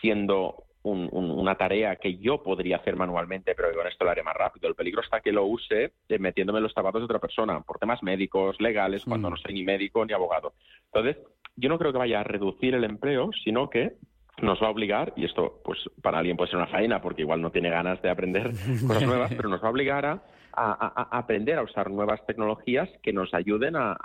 siendo 0.00 0.64
una 0.84 1.54
tarea 1.54 1.96
que 1.96 2.16
yo 2.16 2.42
podría 2.42 2.76
hacer 2.76 2.96
manualmente, 2.96 3.54
pero 3.54 3.72
con 3.72 3.86
esto 3.86 4.04
lo 4.04 4.10
haré 4.10 4.22
más 4.22 4.34
rápido. 4.34 4.68
El 4.68 4.74
peligro 4.74 5.00
está 5.00 5.20
que 5.20 5.32
lo 5.32 5.46
use 5.46 5.92
eh, 6.08 6.18
metiéndome 6.18 6.58
en 6.58 6.64
los 6.64 6.72
zapatos 6.72 7.00
de 7.00 7.04
otra 7.04 7.18
persona, 7.18 7.60
por 7.60 7.78
temas 7.78 8.02
médicos, 8.02 8.60
legales, 8.60 9.04
cuando 9.04 9.28
mm. 9.28 9.30
no 9.30 9.36
soy 9.36 9.54
ni 9.54 9.62
médico 9.62 10.04
ni 10.04 10.12
abogado. 10.12 10.54
Entonces, 10.92 11.22
yo 11.56 11.68
no 11.68 11.78
creo 11.78 11.92
que 11.92 11.98
vaya 11.98 12.20
a 12.20 12.24
reducir 12.24 12.74
el 12.74 12.84
empleo, 12.84 13.30
sino 13.44 13.70
que 13.70 13.94
nos 14.40 14.62
va 14.62 14.68
a 14.68 14.70
obligar, 14.70 15.12
y 15.16 15.24
esto 15.24 15.60
pues 15.64 15.78
para 16.00 16.18
alguien 16.18 16.36
puede 16.36 16.50
ser 16.50 16.58
una 16.58 16.66
faena 16.66 17.00
porque 17.00 17.22
igual 17.22 17.40
no 17.40 17.50
tiene 17.50 17.70
ganas 17.70 18.00
de 18.02 18.10
aprender 18.10 18.50
cosas 18.86 19.06
nuevas, 19.06 19.32
pero 19.34 19.48
nos 19.48 19.62
va 19.62 19.68
a 19.68 19.70
obligar 19.70 20.06
a, 20.06 20.22
aprender 20.54 21.58
a 21.58 21.62
usar 21.62 21.90
nuevas 21.90 22.24
tecnologías 22.26 22.88
que 23.02 23.12
nos 23.12 23.32
ayuden 23.32 23.76
a, 23.76 23.96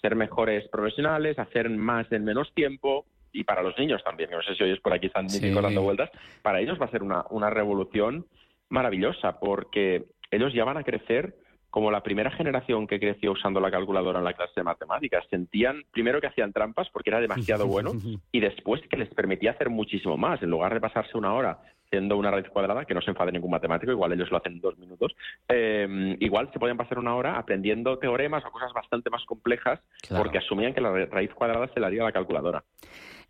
ser 0.00 0.16
mejores 0.16 0.66
profesionales, 0.68 1.38
a 1.38 1.42
hacer 1.42 1.68
más 1.70 2.10
en 2.12 2.24
menos 2.24 2.52
tiempo, 2.54 3.04
y 3.32 3.44
para 3.44 3.62
los 3.62 3.76
niños 3.78 4.02
también, 4.04 4.30
no 4.30 4.42
sé 4.42 4.54
si 4.54 4.62
oyes 4.62 4.80
por 4.80 4.92
aquí 4.92 5.06
están 5.06 5.28
sí. 5.28 5.50
dando 5.50 5.82
vueltas, 5.82 6.10
para 6.42 6.60
ellos 6.60 6.80
va 6.80 6.86
a 6.86 6.90
ser 6.90 7.02
una, 7.02 7.24
una 7.30 7.50
revolución 7.50 8.26
maravillosa 8.68 9.38
porque 9.38 10.04
ellos 10.30 10.52
ya 10.52 10.64
van 10.64 10.76
a 10.76 10.84
crecer 10.84 11.34
como 11.70 11.90
la 11.90 12.02
primera 12.02 12.30
generación 12.30 12.86
que 12.86 12.98
creció 12.98 13.32
usando 13.32 13.60
la 13.60 13.70
calculadora 13.70 14.18
en 14.18 14.24
la 14.24 14.32
clase 14.32 14.54
de 14.56 14.62
matemáticas. 14.62 15.24
Sentían 15.28 15.82
primero 15.90 16.20
que 16.20 16.26
hacían 16.26 16.52
trampas 16.52 16.88
porque 16.90 17.10
era 17.10 17.20
demasiado 17.20 17.66
bueno 17.68 17.92
y 18.32 18.40
después 18.40 18.80
que 18.88 18.96
les 18.96 19.08
permitía 19.10 19.50
hacer 19.50 19.68
muchísimo 19.68 20.16
más. 20.16 20.42
En 20.42 20.50
lugar 20.50 20.72
de 20.72 20.80
pasarse 20.80 21.16
una 21.18 21.34
hora 21.34 21.58
siendo 21.90 22.16
una 22.16 22.30
raíz 22.30 22.48
cuadrada, 22.48 22.84
que 22.84 22.94
no 22.94 23.00
se 23.00 23.10
enfade 23.10 23.32
ningún 23.32 23.50
matemático, 23.50 23.92
igual 23.92 24.12
ellos 24.12 24.30
lo 24.30 24.36
hacen 24.36 24.54
en 24.54 24.60
dos 24.60 24.76
minutos, 24.76 25.14
eh, 25.48 26.16
igual 26.20 26.50
se 26.52 26.58
podían 26.58 26.76
pasar 26.76 26.98
una 26.98 27.14
hora 27.14 27.38
aprendiendo 27.38 27.98
teoremas 27.98 28.44
o 28.44 28.50
cosas 28.50 28.72
bastante 28.74 29.08
más 29.08 29.24
complejas 29.24 29.80
porque 30.14 30.38
asumían 30.38 30.74
que 30.74 30.82
la 30.82 31.06
raíz 31.06 31.32
cuadrada 31.32 31.68
se 31.72 31.80
la 31.80 31.86
haría 31.86 32.04
la 32.04 32.12
calculadora. 32.12 32.62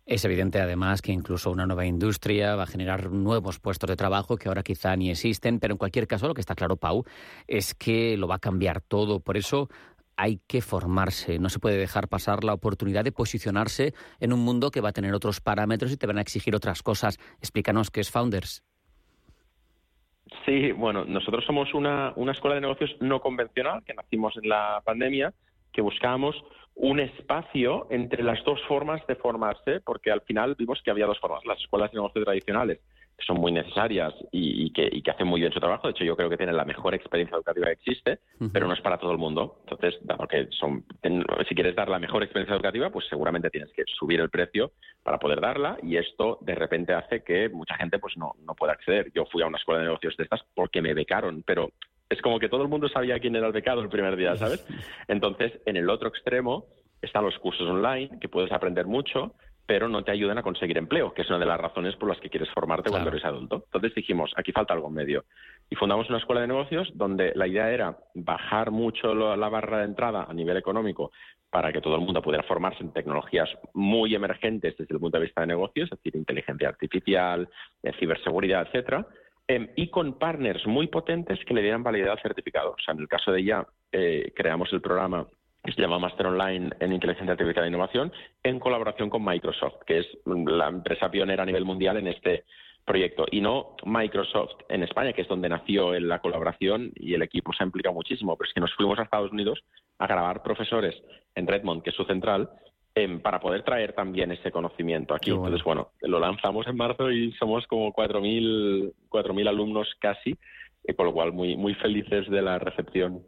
Es 0.09 0.25
evidente 0.25 0.59
además 0.59 1.03
que 1.03 1.11
incluso 1.11 1.51
una 1.51 1.67
nueva 1.67 1.85
industria 1.85 2.55
va 2.55 2.63
a 2.63 2.65
generar 2.65 3.11
nuevos 3.11 3.59
puestos 3.59 3.87
de 3.87 3.95
trabajo 3.95 4.37
que 4.37 4.47
ahora 4.47 4.63
quizá 4.63 4.95
ni 4.95 5.11
existen, 5.11 5.59
pero 5.59 5.75
en 5.75 5.77
cualquier 5.77 6.07
caso 6.07 6.27
lo 6.27 6.33
que 6.33 6.41
está 6.41 6.55
claro, 6.55 6.77
Pau, 6.77 7.05
es 7.47 7.75
que 7.75 8.17
lo 8.17 8.27
va 8.27 8.35
a 8.35 8.39
cambiar 8.39 8.81
todo. 8.81 9.19
Por 9.19 9.37
eso 9.37 9.69
hay 10.17 10.39
que 10.47 10.61
formarse, 10.61 11.37
no 11.37 11.49
se 11.49 11.59
puede 11.59 11.77
dejar 11.77 12.07
pasar 12.07 12.43
la 12.43 12.55
oportunidad 12.55 13.03
de 13.03 13.11
posicionarse 13.11 13.93
en 14.19 14.33
un 14.33 14.39
mundo 14.39 14.71
que 14.71 14.81
va 14.81 14.89
a 14.89 14.93
tener 14.93 15.13
otros 15.13 15.41
parámetros 15.41 15.91
y 15.91 15.97
te 15.97 16.07
van 16.07 16.17
a 16.17 16.21
exigir 16.21 16.55
otras 16.55 16.81
cosas. 16.81 17.19
Explícanos 17.37 17.91
qué 17.91 17.99
es 17.99 18.09
Founders. 18.09 18.63
Sí, 20.43 20.71
bueno, 20.71 21.05
nosotros 21.05 21.45
somos 21.45 21.71
una, 21.75 22.13
una 22.15 22.31
escuela 22.31 22.55
de 22.55 22.61
negocios 22.61 22.95
no 22.99 23.19
convencional 23.19 23.83
que 23.83 23.93
nacimos 23.93 24.35
en 24.41 24.49
la 24.49 24.81
pandemia, 24.83 25.35
que 25.71 25.83
buscábamos 25.83 26.35
un 26.79 27.01
espacio 27.01 27.87
entre 27.89 28.23
las 28.23 28.41
dos 28.45 28.61
formas 28.65 29.05
de 29.05 29.15
formarse, 29.15 29.81
porque 29.81 30.11
al 30.11 30.21
final 30.21 30.55
vimos 30.57 30.81
que 30.81 30.91
había 30.91 31.07
dos 31.07 31.19
formas, 31.19 31.45
las 31.45 31.59
escuelas 31.59 31.91
de 31.91 31.97
negocio 31.97 32.23
tradicionales, 32.23 32.79
que 33.17 33.25
son 33.25 33.35
muy 33.35 33.51
necesarias 33.51 34.13
y, 34.31 34.71
que, 34.71 35.03
hacen 35.11 35.27
muy 35.27 35.41
bien 35.41 35.51
su 35.51 35.59
trabajo, 35.59 35.87
de 35.87 35.91
hecho 35.91 36.05
yo 36.05 36.15
creo 36.15 36.29
que 36.29 36.37
tienen 36.37 36.55
la 36.55 36.63
mejor 36.63 36.95
experiencia 36.95 37.35
educativa 37.35 37.65
que 37.65 37.73
existe, 37.73 38.19
pero 38.53 38.65
no 38.65 38.73
es 38.73 38.79
para 38.79 38.97
todo 38.97 39.11
el 39.11 39.17
mundo. 39.17 39.57
Entonces, 39.65 39.99
dado 40.03 40.25
que 40.25 40.47
son, 40.51 40.85
si 41.49 41.53
quieres 41.53 41.75
dar 41.75 41.89
la 41.89 41.99
mejor 41.99 42.23
experiencia 42.23 42.55
educativa, 42.55 42.89
pues 42.89 43.05
seguramente 43.09 43.49
tienes 43.49 43.73
que 43.73 43.83
subir 43.85 44.21
el 44.21 44.29
precio 44.29 44.71
para 45.03 45.19
poder 45.19 45.41
darla 45.41 45.77
y 45.83 45.97
esto 45.97 46.37
de 46.39 46.55
repente 46.55 46.93
hace 46.93 47.23
que 47.25 47.49
mucha 47.49 47.75
gente 47.75 47.99
pues 47.99 48.15
no, 48.15 48.35
no 48.45 48.55
pueda 48.55 48.71
acceder. 48.71 49.11
Yo 49.13 49.25
fui 49.25 49.43
a 49.43 49.47
una 49.47 49.57
escuela 49.57 49.81
de 49.81 49.87
negocios 49.87 50.15
de 50.15 50.23
estas 50.23 50.45
porque 50.55 50.81
me 50.81 50.93
becaron, 50.93 51.43
pero 51.45 51.71
es 52.09 52.21
como 52.21 52.39
que 52.39 52.49
todo 52.49 52.63
el 52.63 52.67
mundo 52.67 52.89
sabía 52.89 53.19
quién 53.19 53.35
era 53.35 53.47
el 53.47 53.53
becado 53.53 53.81
el 53.81 53.89
primer 53.89 54.15
día, 54.15 54.35
¿sabes? 54.35 54.65
Entonces, 55.07 55.53
en 55.65 55.77
el 55.77 55.89
otro 55.89 56.09
extremo 56.09 56.65
están 57.01 57.23
los 57.23 57.37
cursos 57.37 57.67
online, 57.67 58.19
que 58.19 58.27
puedes 58.27 58.51
aprender 58.51 58.85
mucho, 58.87 59.33
pero 59.65 59.87
no 59.87 60.03
te 60.03 60.11
ayudan 60.11 60.39
a 60.39 60.41
conseguir 60.41 60.79
empleo, 60.79 61.13
que 61.13 61.21
es 61.21 61.29
una 61.29 61.37
de 61.37 61.45
las 61.45 61.61
razones 61.61 61.95
por 61.95 62.09
las 62.09 62.19
que 62.19 62.29
quieres 62.29 62.49
formarte 62.49 62.89
cuando 62.89 63.09
eres 63.09 63.23
adulto. 63.23 63.63
Entonces 63.65 63.93
dijimos, 63.93 64.31
aquí 64.35 64.51
falta 64.51 64.73
algo 64.73 64.87
en 64.87 64.95
medio. 64.95 65.25
Y 65.69 65.75
fundamos 65.75 66.09
una 66.09 66.17
escuela 66.17 66.41
de 66.41 66.47
negocios 66.47 66.89
donde 66.95 67.33
la 67.35 67.47
idea 67.47 67.71
era 67.71 67.95
bajar 68.15 68.71
mucho 68.71 69.13
la 69.13 69.49
barra 69.49 69.77
de 69.77 69.85
entrada 69.85 70.25
a 70.27 70.33
nivel 70.33 70.57
económico 70.57 71.11
para 71.51 71.71
que 71.71 71.81
todo 71.81 71.95
el 71.95 72.01
mundo 72.01 72.21
pudiera 72.21 72.43
formarse 72.43 72.83
en 72.83 72.93
tecnologías 72.93 73.47
muy 73.73 74.15
emergentes 74.15 74.75
desde 74.75 74.93
el 74.93 74.99
punto 74.99 75.17
de 75.17 75.25
vista 75.25 75.41
de 75.41 75.47
negocios, 75.47 75.89
es 75.91 75.97
decir, 75.97 76.15
inteligencia 76.15 76.69
artificial, 76.69 77.47
eh, 77.83 77.91
ciberseguridad, 77.99 78.67
etcétera, 78.67 79.05
Em, 79.51 79.67
y 79.75 79.87
con 79.87 80.19
partners 80.19 80.67
muy 80.67 80.85
potentes 80.85 81.43
que 81.43 81.55
le 81.55 81.63
dieran 81.63 81.81
validez 81.81 82.09
al 82.09 82.21
certificado. 82.21 82.75
O 82.77 82.81
sea, 82.85 82.93
en 82.93 82.99
el 82.99 83.07
caso 83.07 83.31
de 83.31 83.43
ya, 83.43 83.65
eh, 83.91 84.31
creamos 84.35 84.71
el 84.71 84.79
programa 84.79 85.25
que 85.63 85.71
se 85.71 85.81
llama 85.81 85.97
Master 85.97 86.27
Online 86.27 86.69
en 86.79 86.93
Inteligencia 86.93 87.31
Artificial 87.31 87.65
e 87.65 87.69
Innovación, 87.69 88.13
en 88.43 88.59
colaboración 88.59 89.09
con 89.09 89.25
Microsoft, 89.25 89.81
que 89.87 89.99
es 90.01 90.07
la 90.25 90.67
empresa 90.67 91.09
pionera 91.09 91.41
a 91.41 91.45
nivel 91.47 91.65
mundial 91.65 91.97
en 91.97 92.09
este 92.09 92.43
proyecto. 92.85 93.25
Y 93.31 93.41
no 93.41 93.75
Microsoft 93.85 94.53
en 94.69 94.83
España, 94.83 95.13
que 95.13 95.23
es 95.23 95.27
donde 95.27 95.49
nació 95.49 95.99
la 95.99 96.19
colaboración 96.19 96.91
y 96.95 97.15
el 97.15 97.23
equipo 97.23 97.51
se 97.51 97.63
ha 97.63 97.65
implicado 97.65 97.95
muchísimo, 97.95 98.37
pero 98.37 98.47
es 98.47 98.53
que 98.53 98.61
nos 98.61 98.75
fuimos 98.75 98.99
a 98.99 99.03
Estados 99.03 99.31
Unidos 99.31 99.63
a 99.97 100.05
grabar 100.05 100.43
profesores 100.43 100.95
en 101.33 101.47
Redmond, 101.47 101.81
que 101.81 101.89
es 101.89 101.95
su 101.95 102.05
central, 102.05 102.51
para 103.21 103.39
poder 103.39 103.63
traer 103.63 103.93
también 103.93 104.31
ese 104.31 104.51
conocimiento 104.51 105.13
aquí. 105.13 105.31
Entonces, 105.31 105.63
bueno, 105.63 105.89
lo 106.01 106.19
lanzamos 106.19 106.67
en 106.67 106.75
marzo 106.75 107.11
y 107.11 107.31
somos 107.33 107.65
como 107.67 107.93
4.000 107.93 109.47
alumnos 109.47 109.87
casi, 109.99 110.35
eh, 110.83 110.93
con 110.93 111.05
lo 111.05 111.13
cual 111.13 111.31
muy, 111.31 111.55
muy 111.55 111.75
felices 111.75 112.29
de 112.29 112.41
la 112.41 112.59
recepción. 112.59 113.21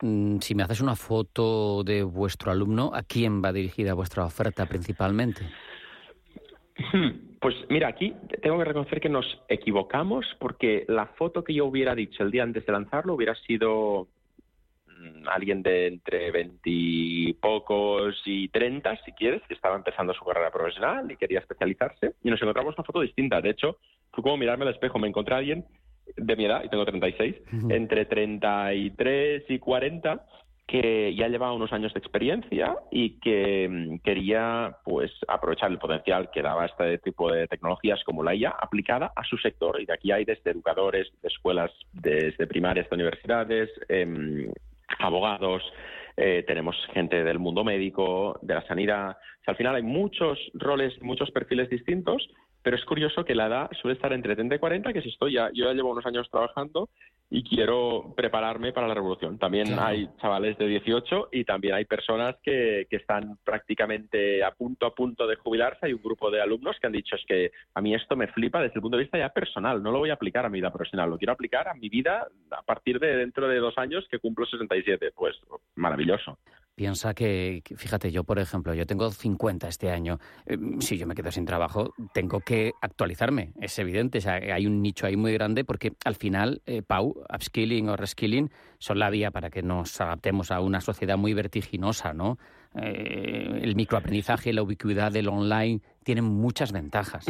Mm, 0.00 0.38
si 0.38 0.54
me 0.54 0.62
haces 0.62 0.80
una 0.80 0.94
foto 0.94 1.82
de 1.82 2.02
vuestro 2.02 2.52
alumno, 2.52 2.92
¿a 2.94 3.02
quién 3.02 3.42
va 3.42 3.52
dirigida 3.52 3.94
vuestra 3.94 4.24
oferta 4.24 4.66
principalmente? 4.66 5.42
Pues 7.40 7.54
mira, 7.68 7.86
aquí 7.86 8.14
tengo 8.42 8.58
que 8.58 8.64
reconocer 8.64 9.00
que 9.00 9.08
nos 9.08 9.24
equivocamos 9.48 10.26
porque 10.40 10.84
la 10.88 11.06
foto 11.06 11.44
que 11.44 11.54
yo 11.54 11.66
hubiera 11.66 11.94
dicho 11.94 12.24
el 12.24 12.32
día 12.32 12.42
antes 12.42 12.66
de 12.66 12.72
lanzarlo 12.72 13.14
hubiera 13.14 13.36
sido 13.36 14.08
alguien 15.26 15.62
de 15.62 15.86
entre 15.86 16.30
veintipocos 16.30 18.20
y 18.24 18.48
treinta, 18.48 18.96
si 19.04 19.12
quieres, 19.12 19.42
que 19.48 19.54
estaba 19.54 19.76
empezando 19.76 20.12
su 20.14 20.24
carrera 20.24 20.50
profesional 20.50 21.10
y 21.10 21.16
quería 21.16 21.40
especializarse, 21.40 22.14
y 22.22 22.30
nos 22.30 22.40
encontramos 22.40 22.74
una 22.76 22.84
foto 22.84 23.00
distinta. 23.00 23.40
De 23.40 23.50
hecho, 23.50 23.78
fue 24.12 24.22
como 24.22 24.36
mirarme 24.36 24.64
al 24.64 24.72
espejo, 24.72 24.98
me 24.98 25.08
encontré 25.08 25.34
a 25.34 25.38
alguien 25.38 25.64
de 26.16 26.36
mi 26.36 26.46
edad, 26.46 26.64
y 26.64 26.68
tengo 26.68 26.84
36, 26.84 27.36
entre 27.68 28.06
33 28.06 29.44
y 29.48 29.58
40, 29.58 30.26
que 30.68 31.14
ya 31.14 31.28
llevaba 31.28 31.54
unos 31.54 31.72
años 31.72 31.94
de 31.94 31.98
experiencia 31.98 32.76
y 32.90 33.18
que 33.20 33.66
mm, 33.68 33.98
quería 34.04 34.76
pues 34.84 35.10
aprovechar 35.26 35.70
el 35.70 35.78
potencial 35.78 36.30
que 36.30 36.42
daba 36.42 36.66
este 36.66 36.98
tipo 36.98 37.32
de 37.32 37.48
tecnologías 37.48 38.04
como 38.04 38.22
la 38.22 38.34
IA 38.34 38.50
aplicada 38.50 39.10
a 39.16 39.24
su 39.24 39.38
sector. 39.38 39.80
Y 39.80 39.86
de 39.86 39.94
aquí 39.94 40.12
hay 40.12 40.26
desde 40.26 40.50
educadores 40.50 41.08
de 41.22 41.28
escuelas 41.28 41.72
desde 41.94 42.46
primarias 42.46 42.84
hasta 42.84 42.96
universidades, 42.96 43.70
eh, 43.88 44.52
abogados, 44.98 45.62
eh, 46.16 46.44
tenemos 46.46 46.76
gente 46.92 47.22
del 47.22 47.38
mundo 47.38 47.64
médico, 47.64 48.38
de 48.42 48.54
la 48.54 48.66
sanidad. 48.66 49.16
al 49.46 49.56
final 49.56 49.76
hay 49.76 49.82
muchos 49.82 50.38
roles, 50.54 51.00
muchos 51.00 51.30
perfiles 51.30 51.70
distintos, 51.70 52.28
pero 52.62 52.76
es 52.76 52.84
curioso 52.84 53.24
que 53.24 53.34
la 53.34 53.46
edad 53.46 53.70
suele 53.80 53.94
estar 53.94 54.12
entre 54.12 54.34
30 54.34 54.56
y 54.56 54.58
40, 54.58 54.92
que 54.92 55.02
si 55.02 55.08
estoy 55.08 55.34
ya, 55.34 55.50
yo 55.52 55.66
ya 55.66 55.72
llevo 55.72 55.92
unos 55.92 56.06
años 56.06 56.28
trabajando 56.30 56.88
y 57.30 57.42
quiero 57.42 58.14
prepararme 58.16 58.72
para 58.72 58.88
la 58.88 58.94
revolución. 58.94 59.38
También 59.38 59.78
hay 59.78 60.08
chavales 60.20 60.56
de 60.56 60.66
18 60.66 61.28
y 61.32 61.44
también 61.44 61.74
hay 61.74 61.84
personas 61.84 62.36
que, 62.42 62.86
que, 62.88 62.96
están 62.96 63.38
prácticamente 63.44 64.42
a 64.42 64.50
punto 64.52 64.86
a 64.86 64.94
punto 64.94 65.26
de 65.26 65.36
jubilarse. 65.36 65.86
Hay 65.86 65.92
un 65.92 66.02
grupo 66.02 66.30
de 66.30 66.40
alumnos 66.40 66.76
que 66.80 66.86
han 66.86 66.92
dicho 66.92 67.16
es 67.16 67.24
que 67.26 67.52
a 67.74 67.80
mí 67.82 67.94
esto 67.94 68.16
me 68.16 68.28
flipa 68.28 68.62
desde 68.62 68.76
el 68.76 68.82
punto 68.82 68.96
de 68.96 69.02
vista 69.02 69.18
ya 69.18 69.28
personal, 69.28 69.82
no 69.82 69.92
lo 69.92 69.98
voy 69.98 70.10
a 70.10 70.14
aplicar 70.14 70.46
a 70.46 70.48
mi 70.48 70.58
vida 70.58 70.72
profesional, 70.72 71.10
lo 71.10 71.18
quiero 71.18 71.32
aplicar 71.32 71.68
a 71.68 71.74
mi 71.74 71.88
vida 71.88 72.26
a 72.50 72.62
partir 72.62 72.98
de 72.98 73.16
dentro 73.16 73.46
de 73.46 73.58
dos 73.58 73.76
años 73.76 74.06
que 74.10 74.18
cumplo 74.18 74.46
67. 74.46 75.12
Pues 75.14 75.36
maravilloso. 75.74 76.38
Piensa 76.78 77.12
que, 77.12 77.60
fíjate, 77.74 78.12
yo 78.12 78.22
por 78.22 78.38
ejemplo, 78.38 78.72
yo 78.72 78.86
tengo 78.86 79.10
50 79.10 79.66
este 79.66 79.90
año. 79.90 80.20
Eh, 80.46 80.56
si 80.78 80.96
yo 80.96 81.08
me 81.08 81.16
quedo 81.16 81.32
sin 81.32 81.44
trabajo, 81.44 81.92
tengo 82.14 82.38
que 82.38 82.70
actualizarme, 82.80 83.50
es 83.60 83.76
evidente. 83.80 84.18
O 84.18 84.20
sea, 84.20 84.34
hay 84.34 84.64
un 84.64 84.80
nicho 84.80 85.04
ahí 85.04 85.16
muy 85.16 85.32
grande 85.32 85.64
porque 85.64 85.90
al 86.04 86.14
final, 86.14 86.62
eh, 86.66 86.82
Pau, 86.82 87.24
upskilling 87.34 87.88
o 87.88 87.96
reskilling 87.96 88.52
son 88.78 89.00
la 89.00 89.10
vía 89.10 89.32
para 89.32 89.50
que 89.50 89.60
nos 89.60 90.00
adaptemos 90.00 90.52
a 90.52 90.60
una 90.60 90.80
sociedad 90.80 91.18
muy 91.18 91.34
vertiginosa, 91.34 92.12
¿no? 92.14 92.38
Eh, 92.80 93.58
el 93.60 93.74
microaprendizaje, 93.74 94.52
la 94.52 94.62
ubicuidad 94.62 95.10
del 95.10 95.26
online 95.30 95.80
tienen 96.04 96.26
muchas 96.26 96.70
ventajas. 96.70 97.26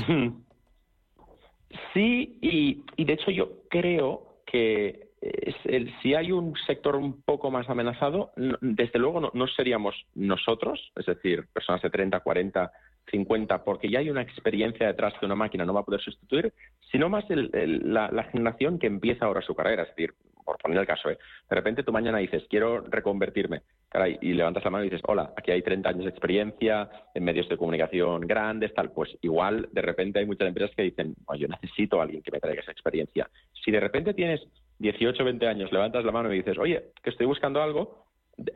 Sí, 1.94 2.38
y, 2.42 2.84
y 2.96 3.04
de 3.06 3.12
hecho 3.14 3.30
yo 3.30 3.62
creo 3.70 4.42
que 4.44 5.07
el, 5.20 5.92
si 6.02 6.14
hay 6.14 6.32
un 6.32 6.54
sector 6.66 6.96
un 6.96 7.22
poco 7.22 7.50
más 7.50 7.68
amenazado, 7.68 8.32
desde 8.60 8.98
luego 8.98 9.30
no, 9.32 9.46
seríamos 9.48 9.94
nosotros, 10.14 10.92
es 10.96 11.06
decir, 11.06 11.46
personas 11.52 11.82
de 11.82 11.90
30, 11.90 12.20
40, 12.20 12.70
50, 13.10 13.64
porque 13.64 13.90
ya 13.90 14.00
hay 14.00 14.10
una 14.10 14.22
experiencia 14.22 14.86
detrás 14.86 15.14
que 15.18 15.26
una 15.26 15.34
máquina 15.34 15.64
no 15.64 15.74
va 15.74 15.80
a 15.80 15.84
poder 15.84 16.00
sustituir, 16.00 16.52
sino 16.90 17.08
más 17.08 17.24
la, 17.28 18.28
generación 18.30 18.78
que 18.78 18.86
empieza 18.86 19.24
ahora 19.24 19.42
su 19.42 19.54
carrera. 19.54 19.84
Es 19.84 19.88
decir, 19.90 20.14
por 20.44 20.58
poner 20.58 20.78
el 20.78 20.86
caso, 20.86 21.10
¿eh? 21.10 21.18
de 21.48 21.56
repente 21.56 21.82
tú 21.82 21.92
mañana 21.92 22.18
dices, 22.18 22.44
quiero 22.48 22.80
reconvertirme, 22.80 23.62
caray, 23.88 24.18
y 24.20 24.32
levantas 24.32 24.64
la 24.64 24.70
mano 24.70 24.84
y 24.84 24.90
dices, 24.90 25.02
hola, 25.06 25.32
aquí 25.36 25.50
hay 25.50 25.62
30 25.62 25.88
años 25.88 26.04
de 26.04 26.10
experiencia 26.10 26.88
en 27.14 27.24
medios 27.24 27.48
de 27.48 27.56
comunicación 27.56 28.22
grandes, 28.22 28.72
tal, 28.74 28.90
pues 28.92 29.16
igual 29.22 29.68
de 29.72 29.82
repente 29.82 30.20
hay 30.20 30.26
muchas 30.26 30.48
empresas 30.48 30.74
que 30.74 30.82
dicen, 30.82 31.14
yo 31.36 31.48
necesito 31.48 32.00
a 32.00 32.04
alguien 32.04 32.22
que 32.22 32.30
me 32.30 32.40
traiga 32.40 32.62
esa 32.62 32.72
experiencia. 32.72 33.28
Si 33.64 33.70
de 33.70 33.80
repente 33.80 34.14
tienes 34.14 34.40
18, 34.78 35.24
20 35.24 35.46
años, 35.46 35.72
levantas 35.72 36.04
la 36.04 36.12
mano 36.12 36.32
y 36.32 36.38
dices, 36.38 36.58
oye, 36.58 36.92
que 37.02 37.10
estoy 37.10 37.26
buscando 37.26 37.62
algo, 37.62 38.04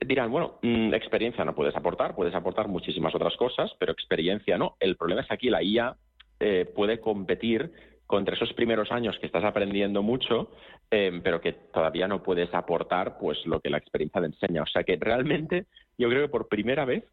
dirán, 0.07 0.31
bueno, 0.31 0.59
mm, 0.63 0.95
experiencia 0.95 1.45
no 1.45 1.55
puedes 1.55 1.75
aportar, 1.75 2.15
puedes 2.15 2.35
aportar 2.35 2.69
muchísimas 2.69 3.15
otras 3.15 3.37
cosas, 3.37 3.73
pero 3.79 3.93
experiencia 3.93 4.57
no. 4.57 4.77
El 4.79 4.97
problema 4.97 5.23
es 5.23 5.31
aquí 5.31 5.51
la 5.51 5.63
IA 5.63 5.97
eh, 6.39 6.71
puede 6.75 7.01
competir 7.01 7.73
contra 8.07 8.35
esos 8.35 8.53
primeros 8.53 8.93
años 8.93 9.19
que 9.19 9.27
estás 9.27 9.43
aprendiendo 9.43 10.03
mucho, 10.03 10.51
em, 10.91 11.23
pero 11.23 11.41
que 11.41 11.53
todavía 11.53 12.07
no 12.07 12.23
puedes 12.23 12.53
aportar 12.53 13.17
pues 13.19 13.39
lo 13.47 13.61
que 13.61 13.71
la 13.71 13.79
experiencia 13.79 14.21
te 14.21 14.27
enseña. 14.27 14.63
O 14.63 14.67
sea 14.67 14.85
que 14.85 14.97
realmente 15.01 15.67
yo 15.97 16.09
creo 16.09 16.23
que 16.23 16.29
por 16.29 16.49
primera 16.49 16.85
vez 16.85 17.05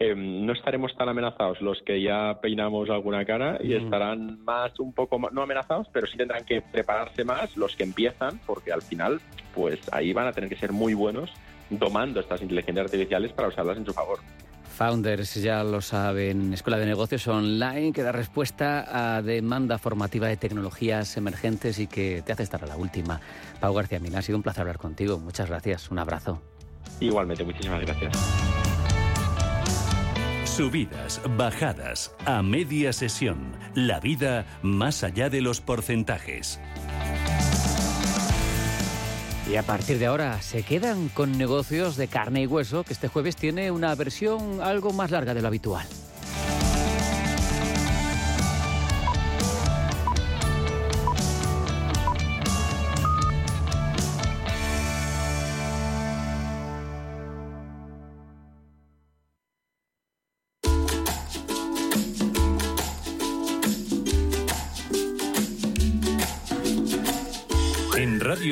Em, 0.00 0.46
no 0.46 0.52
estaremos 0.52 0.96
tan 0.96 1.08
amenazados 1.08 1.60
los 1.60 1.82
que 1.82 2.00
ya 2.00 2.38
peinamos 2.40 2.88
alguna 2.88 3.24
cara 3.24 3.58
y 3.60 3.74
estarán 3.74 4.44
más 4.44 4.78
un 4.78 4.92
poco 4.92 5.18
no 5.32 5.42
amenazados, 5.42 5.88
pero 5.92 6.06
sí 6.06 6.16
tendrán 6.16 6.44
que 6.44 6.62
prepararse 6.62 7.24
más 7.24 7.56
los 7.56 7.74
que 7.74 7.82
empiezan, 7.82 8.38
porque 8.46 8.70
al 8.70 8.82
final, 8.82 9.20
pues 9.52 9.80
ahí 9.90 10.12
van 10.12 10.28
a 10.28 10.32
tener 10.32 10.48
que 10.48 10.54
ser 10.54 10.70
muy 10.70 10.94
buenos 10.94 11.32
domando 11.68 12.20
estas 12.20 12.40
inteligencias 12.42 12.84
artificiales 12.84 13.32
para 13.32 13.48
usarlas 13.48 13.76
en 13.76 13.86
su 13.86 13.92
favor. 13.92 14.20
Founders, 14.76 15.34
ya 15.34 15.64
lo 15.64 15.80
saben, 15.80 16.52
escuela 16.52 16.78
de 16.78 16.86
negocios 16.86 17.26
online 17.26 17.92
que 17.92 18.02
da 18.02 18.12
respuesta 18.12 19.16
a 19.16 19.20
demanda 19.20 19.78
formativa 19.78 20.28
de 20.28 20.36
tecnologías 20.36 21.16
emergentes 21.16 21.80
y 21.80 21.88
que 21.88 22.22
te 22.24 22.30
hace 22.30 22.44
estar 22.44 22.62
a 22.62 22.68
la 22.68 22.76
última. 22.76 23.20
Pau 23.58 23.74
García 23.74 23.98
Mina, 23.98 24.20
ha 24.20 24.22
sido 24.22 24.38
un 24.38 24.44
placer 24.44 24.60
hablar 24.60 24.78
contigo. 24.78 25.18
Muchas 25.18 25.48
gracias. 25.48 25.90
Un 25.90 25.98
abrazo. 25.98 26.40
Igualmente, 27.00 27.42
muchísimas 27.42 27.80
gracias. 27.80 28.77
Subidas, 30.58 31.20
bajadas, 31.36 32.12
a 32.24 32.42
media 32.42 32.92
sesión. 32.92 33.56
La 33.76 34.00
vida 34.00 34.44
más 34.60 35.04
allá 35.04 35.30
de 35.30 35.40
los 35.40 35.60
porcentajes. 35.60 36.58
Y 39.48 39.54
a 39.54 39.62
partir 39.62 40.00
de 40.00 40.06
ahora 40.06 40.42
se 40.42 40.64
quedan 40.64 41.10
con 41.10 41.38
negocios 41.38 41.96
de 41.96 42.08
carne 42.08 42.42
y 42.42 42.48
hueso, 42.48 42.82
que 42.82 42.92
este 42.92 43.06
jueves 43.06 43.36
tiene 43.36 43.70
una 43.70 43.94
versión 43.94 44.60
algo 44.60 44.92
más 44.92 45.12
larga 45.12 45.32
de 45.32 45.42
lo 45.42 45.46
habitual. 45.46 45.86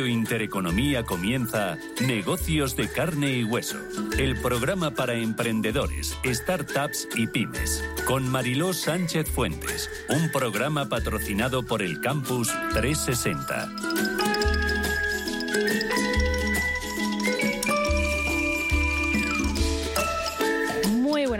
Intereconomía 0.04 1.04
comienza 1.04 1.78
Negocios 2.00 2.76
de 2.76 2.88
carne 2.88 3.38
y 3.38 3.44
hueso, 3.44 3.78
el 4.18 4.38
programa 4.40 4.90
para 4.90 5.14
emprendedores, 5.14 6.18
startups 6.24 7.08
y 7.14 7.28
pymes, 7.28 7.82
con 8.04 8.28
Mariló 8.28 8.74
Sánchez 8.74 9.30
Fuentes, 9.30 9.88
un 10.10 10.30
programa 10.32 10.88
patrocinado 10.88 11.62
por 11.62 11.80
el 11.82 12.00
Campus 12.00 12.52
360. 12.74 14.25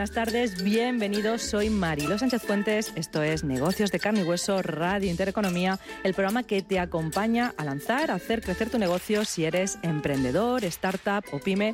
Buenas 0.07 0.27
tardes, 0.27 0.63
bienvenidos. 0.63 1.43
Soy 1.43 1.69
Marilo 1.69 2.17
Sánchez 2.17 2.43
Fuentes. 2.43 2.93
Esto 2.95 3.25
es 3.25 3.43
Negocios 3.43 3.91
de 3.91 3.99
Carne 3.99 4.21
y 4.21 4.23
Hueso, 4.23 4.63
Radio 4.63 5.11
Intereconomía, 5.11 5.81
el 6.05 6.15
programa 6.15 6.45
que 6.45 6.63
te 6.63 6.79
acompaña 6.79 7.55
a 7.57 7.65
lanzar, 7.65 8.13
a 8.13 8.15
hacer 8.15 8.41
crecer 8.41 8.71
tu 8.71 8.79
negocio 8.79 9.25
si 9.25 9.45
eres 9.45 9.79
emprendedor, 9.83 10.65
startup 10.65 11.25
o 11.33 11.41
pyme. 11.41 11.73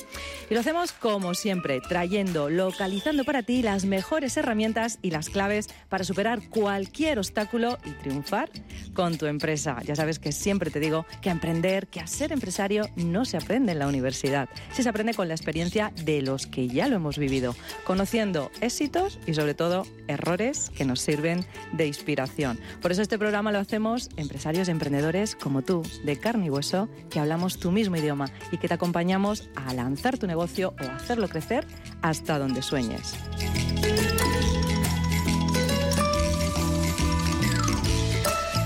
Y 0.49 0.55
lo 0.55 0.61
hacemos 0.61 0.92
como 0.92 1.35
siempre, 1.35 1.83
trayendo, 1.87 2.49
localizando 2.49 3.25
para 3.25 3.42
ti 3.42 3.61
las 3.61 3.85
mejores 3.85 4.35
herramientas 4.38 4.99
y 5.03 5.11
las 5.11 5.29
claves 5.29 5.68
para 5.90 6.05
superar 6.05 6.49
cualquier 6.49 7.18
obstáculo 7.18 7.77
y 7.85 7.90
triunfar 7.90 8.49
con 8.95 9.18
tu 9.18 9.27
empresa. 9.27 9.77
Ya 9.85 9.95
sabes 9.95 10.18
que 10.18 10.33
siempre 10.33 10.71
te 10.71 10.81
digo 10.81 11.05
que 11.21 11.29
emprender, 11.29 11.87
que 11.88 12.01
a 12.01 12.07
ser 12.07 12.33
empresario 12.33 12.88
no 12.97 13.27
se 13.27 13.37
aprende 13.37 13.73
en 13.73 13.79
la 13.79 13.88
universidad, 13.88 14.49
se 14.73 14.88
aprende 14.88 15.12
con 15.12 15.29
la 15.29 15.35
experiencia 15.35 15.92
de 16.03 16.23
los 16.23 16.47
que 16.47 16.68
ya 16.68 16.88
lo 16.88 16.97
hemos 16.97 17.18
vivido 17.18 17.55
conociendo 17.85 18.21
éxitos 18.61 19.18
y 19.26 19.35
sobre 19.35 19.54
todo 19.54 19.85
errores 20.06 20.70
que 20.70 20.85
nos 20.85 21.00
sirven 21.00 21.44
de 21.72 21.87
inspiración. 21.87 22.58
Por 22.80 22.92
eso 22.92 23.02
este 23.02 23.18
programa 23.18 23.52
lo 23.52 23.58
hacemos 23.58 24.08
empresarios 24.16 24.68
y 24.68 24.70
emprendedores 24.70 25.35
como 25.35 25.62
tú, 25.62 25.82
de 26.04 26.18
carne 26.18 26.46
y 26.46 26.50
hueso, 26.50 26.88
que 27.11 27.20
hablamos 27.20 27.58
tu 27.58 27.72
mismo 27.72 27.96
idioma 27.96 28.30
y 28.50 28.58
que 28.58 28.68
te 28.68 28.74
acompañamos 28.74 29.48
a 29.56 29.74
lanzar 29.74 30.18
tu 30.18 30.26
negocio 30.26 30.74
o 30.80 30.85
hacerlo 30.85 31.28
crecer 31.28 31.66
hasta 32.02 32.38
donde 32.38 32.62
sueñes. 32.62 33.14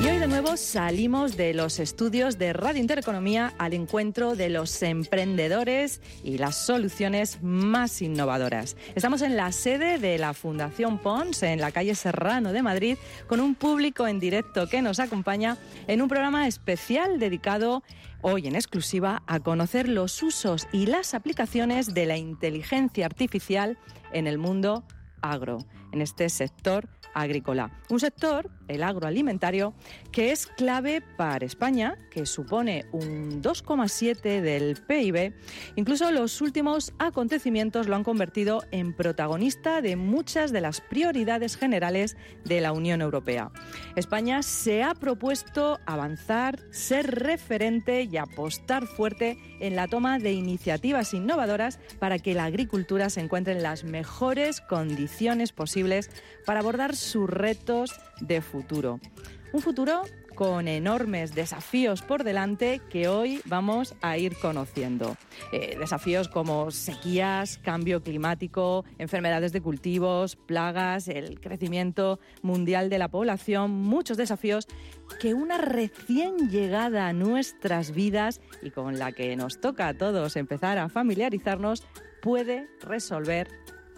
Y 0.06 0.08
hoy 0.08 0.18
de 0.18 0.28
nuevo 0.28 0.56
salimos 0.56 1.36
de 1.36 1.52
los 1.52 1.80
estudios 1.80 2.38
de 2.38 2.52
Radio 2.52 2.80
Intereconomía 2.80 3.54
al 3.58 3.72
encuentro 3.72 4.36
de 4.36 4.50
los 4.50 4.80
emprendedores 4.84 6.00
y 6.22 6.38
las 6.38 6.54
soluciones 6.64 7.42
más 7.42 8.00
innovadoras. 8.02 8.76
Estamos 8.94 9.20
en 9.22 9.36
la 9.36 9.50
sede 9.50 9.98
de 9.98 10.16
la 10.18 10.32
Fundación 10.32 10.98
Pons, 10.98 11.42
en 11.42 11.60
la 11.60 11.72
calle 11.72 11.96
Serrano 11.96 12.52
de 12.52 12.62
Madrid, 12.62 12.98
con 13.26 13.40
un 13.40 13.56
público 13.56 14.06
en 14.06 14.20
directo 14.20 14.68
que 14.68 14.80
nos 14.80 15.00
acompaña 15.00 15.56
en 15.88 16.00
un 16.00 16.08
programa 16.08 16.46
especial 16.46 17.18
dedicado 17.18 17.82
hoy 18.22 18.46
en 18.46 18.54
exclusiva 18.54 19.24
a 19.26 19.40
conocer 19.40 19.88
los 19.88 20.22
usos 20.22 20.68
y 20.70 20.86
las 20.86 21.14
aplicaciones 21.14 21.94
de 21.94 22.06
la 22.06 22.16
inteligencia 22.16 23.06
artificial 23.06 23.76
en 24.12 24.28
el 24.28 24.38
mundo 24.38 24.84
agro, 25.20 25.58
en 25.92 26.02
este 26.02 26.28
sector 26.28 26.88
agrícola. 27.14 27.70
Un 27.88 28.00
sector, 28.00 28.50
el 28.68 28.82
agroalimentario, 28.82 29.74
que 30.12 30.32
es 30.32 30.46
clave 30.46 31.02
para 31.16 31.46
España, 31.46 31.96
que 32.10 32.26
supone 32.26 32.84
un 32.92 33.42
2,7 33.42 34.42
del 34.42 34.76
PIB. 34.86 35.34
Incluso 35.76 36.10
los 36.10 36.40
últimos 36.42 36.92
acontecimientos 36.98 37.88
lo 37.88 37.96
han 37.96 38.04
convertido 38.04 38.64
en 38.70 38.92
protagonista 38.94 39.80
de 39.80 39.96
muchas 39.96 40.52
de 40.52 40.60
las 40.60 40.82
prioridades 40.82 41.56
generales 41.56 42.16
de 42.44 42.60
la 42.60 42.72
Unión 42.72 43.00
Europea. 43.00 43.50
España 43.94 44.42
se 44.42 44.82
ha 44.82 44.94
propuesto 44.94 45.78
avanzar, 45.86 46.60
ser 46.70 47.06
referente 47.06 48.02
y 48.02 48.16
apostar 48.18 48.86
fuerte 48.86 49.38
en 49.60 49.74
la 49.74 49.88
toma 49.88 50.18
de 50.18 50.32
iniciativas 50.32 51.14
innovadoras 51.14 51.78
para 51.98 52.18
que 52.18 52.34
la 52.34 52.44
agricultura 52.44 53.08
se 53.08 53.20
encuentre 53.20 53.54
en 53.54 53.62
las 53.62 53.84
mejores 53.84 54.60
condiciones 54.60 55.52
posibles 55.52 55.75
para 56.44 56.60
abordar 56.60 56.96
sus 56.96 57.28
retos 57.28 57.92
de 58.20 58.40
futuro. 58.40 58.98
Un 59.52 59.60
futuro 59.60 60.02
con 60.36 60.68
enormes 60.68 61.34
desafíos 61.34 62.02
por 62.02 62.22
delante 62.22 62.82
que 62.90 63.08
hoy 63.08 63.40
vamos 63.46 63.94
a 64.02 64.18
ir 64.18 64.36
conociendo. 64.36 65.16
Eh, 65.50 65.76
desafíos 65.78 66.28
como 66.28 66.70
sequías, 66.70 67.58
cambio 67.58 68.02
climático, 68.02 68.84
enfermedades 68.98 69.52
de 69.52 69.62
cultivos, 69.62 70.36
plagas, 70.36 71.08
el 71.08 71.40
crecimiento 71.40 72.20
mundial 72.42 72.90
de 72.90 72.98
la 72.98 73.08
población, 73.08 73.70
muchos 73.70 74.18
desafíos 74.18 74.68
que 75.20 75.32
una 75.32 75.56
recién 75.56 76.50
llegada 76.50 77.08
a 77.08 77.12
nuestras 77.14 77.94
vidas 77.94 78.42
y 78.62 78.70
con 78.70 78.98
la 78.98 79.12
que 79.12 79.34
nos 79.36 79.58
toca 79.60 79.88
a 79.88 79.94
todos 79.94 80.36
empezar 80.36 80.76
a 80.76 80.90
familiarizarnos 80.90 81.82
puede 82.20 82.68
resolver 82.82 83.48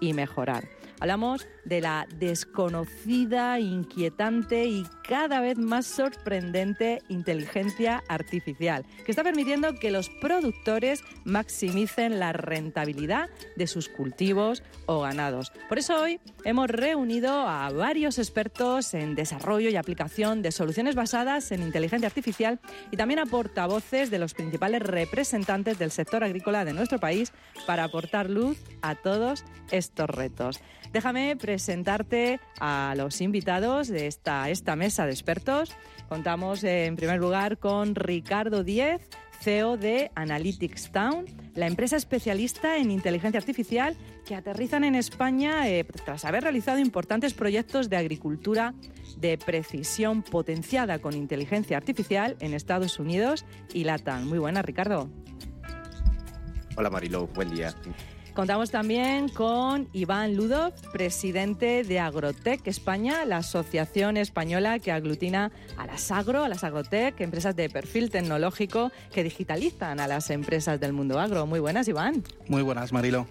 y 0.00 0.12
mejorar. 0.12 0.68
Hablamos 1.00 1.46
de 1.68 1.80
la 1.80 2.06
desconocida, 2.18 3.60
inquietante 3.60 4.64
y 4.66 4.86
cada 5.06 5.40
vez 5.40 5.58
más 5.58 5.86
sorprendente 5.86 7.02
inteligencia 7.08 8.02
artificial, 8.08 8.84
que 9.04 9.12
está 9.12 9.22
permitiendo 9.22 9.74
que 9.74 9.90
los 9.90 10.08
productores 10.20 11.02
maximicen 11.24 12.18
la 12.18 12.32
rentabilidad 12.32 13.28
de 13.56 13.66
sus 13.66 13.88
cultivos 13.88 14.62
o 14.86 15.00
ganados. 15.00 15.52
Por 15.68 15.78
eso 15.78 16.00
hoy 16.00 16.20
hemos 16.44 16.68
reunido 16.68 17.46
a 17.46 17.70
varios 17.70 18.18
expertos 18.18 18.94
en 18.94 19.14
desarrollo 19.14 19.70
y 19.70 19.76
aplicación 19.76 20.42
de 20.42 20.52
soluciones 20.52 20.94
basadas 20.94 21.52
en 21.52 21.62
inteligencia 21.62 22.08
artificial 22.08 22.60
y 22.90 22.96
también 22.96 23.20
a 23.20 23.26
portavoces 23.26 24.10
de 24.10 24.18
los 24.18 24.34
principales 24.34 24.82
representantes 24.82 25.78
del 25.78 25.90
sector 25.90 26.24
agrícola 26.24 26.64
de 26.64 26.72
nuestro 26.72 26.98
país 26.98 27.32
para 27.66 27.84
aportar 27.84 28.30
luz 28.30 28.58
a 28.82 28.94
todos 28.94 29.44
estos 29.70 30.08
retos. 30.08 30.60
Déjame 30.92 31.36
presentarte 31.58 32.38
a 32.60 32.94
los 32.96 33.20
invitados 33.20 33.88
de 33.88 34.06
esta, 34.06 34.48
esta 34.48 34.76
mesa 34.76 35.06
de 35.06 35.10
expertos. 35.10 35.72
Contamos 36.08 36.62
eh, 36.62 36.86
en 36.86 36.94
primer 36.94 37.18
lugar 37.18 37.58
con 37.58 37.96
Ricardo 37.96 38.62
Díez, 38.62 39.00
CEO 39.40 39.76
de 39.76 40.12
Analytics 40.14 40.92
Town, 40.92 41.24
la 41.56 41.66
empresa 41.66 41.96
especialista 41.96 42.76
en 42.76 42.92
inteligencia 42.92 43.38
artificial 43.40 43.96
que 44.24 44.36
aterrizan 44.36 44.84
en 44.84 44.94
España 44.94 45.68
eh, 45.68 45.82
tras 46.04 46.24
haber 46.24 46.44
realizado 46.44 46.78
importantes 46.78 47.34
proyectos 47.34 47.90
de 47.90 47.96
agricultura 47.96 48.72
de 49.16 49.36
precisión 49.36 50.22
potenciada 50.22 51.00
con 51.00 51.14
inteligencia 51.14 51.76
artificial 51.76 52.36
en 52.38 52.54
Estados 52.54 53.00
Unidos 53.00 53.44
y 53.74 53.82
LATAM. 53.82 54.28
Muy 54.28 54.38
buena, 54.38 54.62
Ricardo. 54.62 55.10
Hola 56.76 56.88
Marilo, 56.88 57.26
buen 57.26 57.50
día. 57.50 57.74
Contamos 58.38 58.70
también 58.70 59.28
con 59.30 59.88
Iván 59.92 60.36
Ludov, 60.36 60.72
presidente 60.92 61.82
de 61.82 61.98
Agrotec 61.98 62.64
España, 62.68 63.24
la 63.24 63.38
asociación 63.38 64.16
española 64.16 64.78
que 64.78 64.92
aglutina 64.92 65.50
a 65.76 65.88
las 65.88 66.12
agro, 66.12 66.44
a 66.44 66.48
las 66.48 66.62
agrotec, 66.62 67.20
empresas 67.20 67.56
de 67.56 67.68
perfil 67.68 68.10
tecnológico 68.10 68.92
que 69.12 69.24
digitalizan 69.24 69.98
a 69.98 70.06
las 70.06 70.30
empresas 70.30 70.78
del 70.78 70.92
mundo 70.92 71.18
agro. 71.18 71.46
Muy 71.46 71.58
buenas, 71.58 71.88
Iván. 71.88 72.22
Muy 72.46 72.62
buenas, 72.62 72.92
Marilo. 72.92 73.26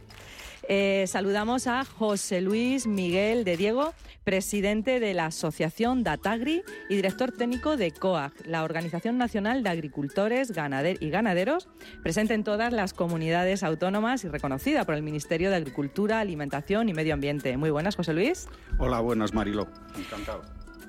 Eh, 0.70 1.06
saludamos 1.08 1.66
a 1.68 1.86
José 1.86 2.42
Luis 2.42 2.88
Miguel 2.88 3.46
de 3.46 3.56
Diego, 3.56 3.94
presidente 4.26 5.00
de 5.00 5.14
la 5.14 5.28
Asociación 5.28 6.04
Datagri 6.04 6.62
y 6.90 6.96
director 6.96 7.32
técnico 7.32 7.78
de 7.78 7.92
COAG, 7.92 8.34
la 8.46 8.64
Organización 8.64 9.18
Nacional 9.18 9.64
de 9.64 9.70
Agricultores 9.70 10.52
y 10.52 11.10
Ganaderos, 11.10 11.70
presente 12.04 12.34
en 12.34 12.44
todas 12.44 12.74
las 12.74 12.94
comunidades 12.94 13.64
autónomas 13.64 14.26
y 14.26 14.28
reconocida 14.28 14.84
por 14.84 14.96
el 14.96 15.04
Ministerio 15.04 15.50
de 15.50 15.56
Agricultura, 15.56 16.20
Alimentación 16.20 16.90
y 16.90 16.94
Medio 16.94 17.14
Ambiente. 17.14 17.56
Muy 17.56 17.70
buenas, 17.70 17.96
José 17.96 18.14
Luis. 18.14 18.50
Hola, 18.78 19.00
buenas, 19.00 19.34
Marilo. 19.34 19.70
Encantado. 19.98 20.42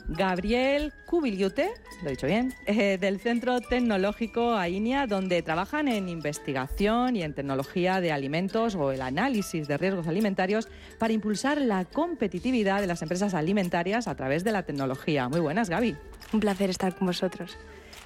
Gabriel 0.09 0.93
Cubiliute, 1.05 1.71
lo 2.03 2.09
he 2.09 2.13
dicho 2.13 2.27
bien, 2.27 2.55
eh, 2.65 2.97
del 2.99 3.21
Centro 3.21 3.61
Tecnológico 3.61 4.55
AINIA, 4.55 5.07
donde 5.07 5.43
trabajan 5.43 5.87
en 5.87 6.09
investigación 6.09 7.15
y 7.15 7.23
en 7.23 7.35
tecnología 7.35 8.01
de 8.01 8.11
alimentos 8.11 8.75
o 8.75 8.91
el 8.91 9.03
análisis 9.03 9.69
de 9.69 9.77
riesgos 9.77 10.07
alimentarios 10.07 10.69
para 10.99 11.13
impulsar 11.13 11.61
la 11.61 11.85
competitividad 11.85 12.81
de 12.81 12.87
las 12.87 13.03
empresas 13.03 13.35
alimentarias 13.35 14.09
a 14.09 14.15
través 14.15 14.45
de 14.45 14.53
la 14.53 14.63
tecnología. 14.63 15.29
Muy 15.29 15.41
buenas, 15.41 15.69
Gaby. 15.69 15.95
Un 16.33 16.41
placer 16.41 16.71
estar 16.71 16.97
con 16.97 17.07
vosotros. 17.07 17.59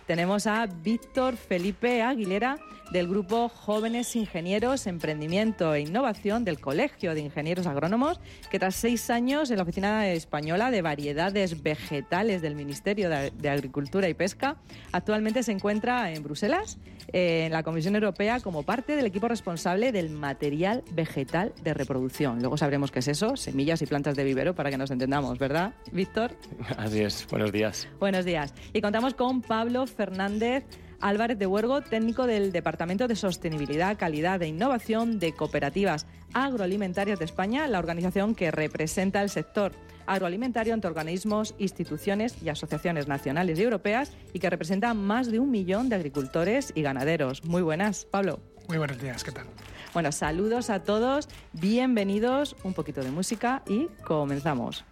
Tenemos 0.07 0.49
a 0.49 0.67
Víctor 0.67 1.37
Felipe 1.37 2.03
Aguilera 2.03 2.59
del 2.93 3.09
grupo 3.09 3.49
Jóvenes 3.49 4.15
Ingenieros, 4.17 4.87
Emprendimiento 4.87 5.73
e 5.73 5.81
Innovación 5.81 6.45
del 6.45 6.61
Colegio 6.61 7.15
de 7.15 7.21
Ingenieros 7.21 7.67
Agrónomos, 7.67 8.21
que 8.51 8.59
tras 8.59 8.75
seis 8.75 9.09
años 9.09 9.51
en 9.51 9.57
la 9.57 9.63
Oficina 9.63 10.09
Española 10.09 10.71
de 10.71 10.83
Variedades 10.83 11.63
Vegetales 11.63 12.43
del 12.43 12.55
Ministerio 12.55 13.09
de 13.09 13.49
Agricultura 13.49 14.11
y 14.11 14.15
Pesca, 14.15 14.57
actualmente 14.93 15.43
se 15.43 15.53
encuentra 15.53 16.13
en 16.13 16.23
Bruselas, 16.23 16.79
eh, 17.15 17.47
en 17.47 17.53
la 17.53 17.63
Comisión 17.63 17.95
Europea, 17.95 18.41
como 18.41 18.63
parte 18.63 18.95
del 18.95 19.07
equipo 19.07 19.27
responsable 19.27 19.91
del 19.91 20.11
material 20.11 20.85
vegetal 20.93 21.55
de 21.65 21.73
reproducción. 21.73 22.41
Luego 22.41 22.59
sabremos 22.59 22.91
qué 22.91 22.99
es 22.99 23.09
eso, 23.09 23.37
semillas 23.37 23.81
y 23.81 23.87
plantas 23.87 24.17
de 24.17 24.25
vivero, 24.25 24.55
para 24.55 24.71
que 24.71 24.77
nos 24.77 24.91
entendamos, 24.91 25.39
¿verdad, 25.39 25.73
Víctor? 25.93 26.37
Así 26.77 27.01
es, 27.01 27.27
buenos 27.31 27.53
días. 27.53 27.89
Buenos 27.99 28.27
días. 28.27 28.53
Y 28.75 28.83
contamos 28.83 29.15
con 29.15 29.41
Pablo 29.41 29.87
Fernández 29.87 30.65
Álvarez 31.03 31.39
de 31.39 31.47
Huergo, 31.47 31.83
técnico 31.83 32.27
del 32.27 32.53
Departamento 32.53 33.09
de 33.09 33.17
Sostenibilidad, 33.17 33.99
Calidad 33.99 34.41
e 34.41 34.47
Innovación 34.47 35.19
de 35.19 35.35
Cooperativas 35.35 36.07
Agroalimentarias 36.33 37.19
de 37.19 37.25
España, 37.25 37.67
la 37.67 37.79
organización 37.79 38.35
que 38.35 38.51
representa 38.51 39.21
el 39.21 39.29
sector 39.29 39.73
agroalimentario 40.07 40.73
ante 40.73 40.87
organismos, 40.87 41.55
instituciones 41.59 42.37
y 42.43 42.49
asociaciones 42.49 43.09
nacionales 43.09 43.59
y 43.59 43.63
europeas 43.63 44.13
y 44.33 44.39
que 44.39 44.49
representa 44.49 44.95
más 44.95 45.31
de 45.31 45.41
un 45.41 45.51
millón 45.51 45.89
de 45.89 45.97
agricultores 45.97 46.73
y 46.75 46.83
ganaderos. 46.83 47.45
Muy 47.45 47.63
buenas, 47.63 48.05
Pablo. 48.05 48.41
Muy 48.69 48.79
buenos 48.79 49.01
días, 49.01 49.25
¿qué 49.25 49.33
tal? 49.33 49.47
Bueno, 49.93 50.13
saludos 50.13 50.71
a 50.71 50.85
todos, 50.85 51.29
bienvenidos, 51.53 52.57
un 52.63 52.73
poquito 52.73 53.03
de 53.03 53.11
música 53.11 53.63
y 53.69 53.89
comenzamos. 54.05 54.85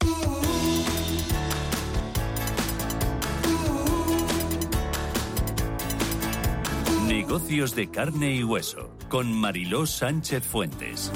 Negocios 7.11 7.75
de 7.75 7.91
carne 7.91 8.37
y 8.37 8.45
hueso 8.45 8.97
con 9.09 9.33
Mariló 9.33 9.85
Sánchez 9.85 10.45
Fuentes. 10.45 11.11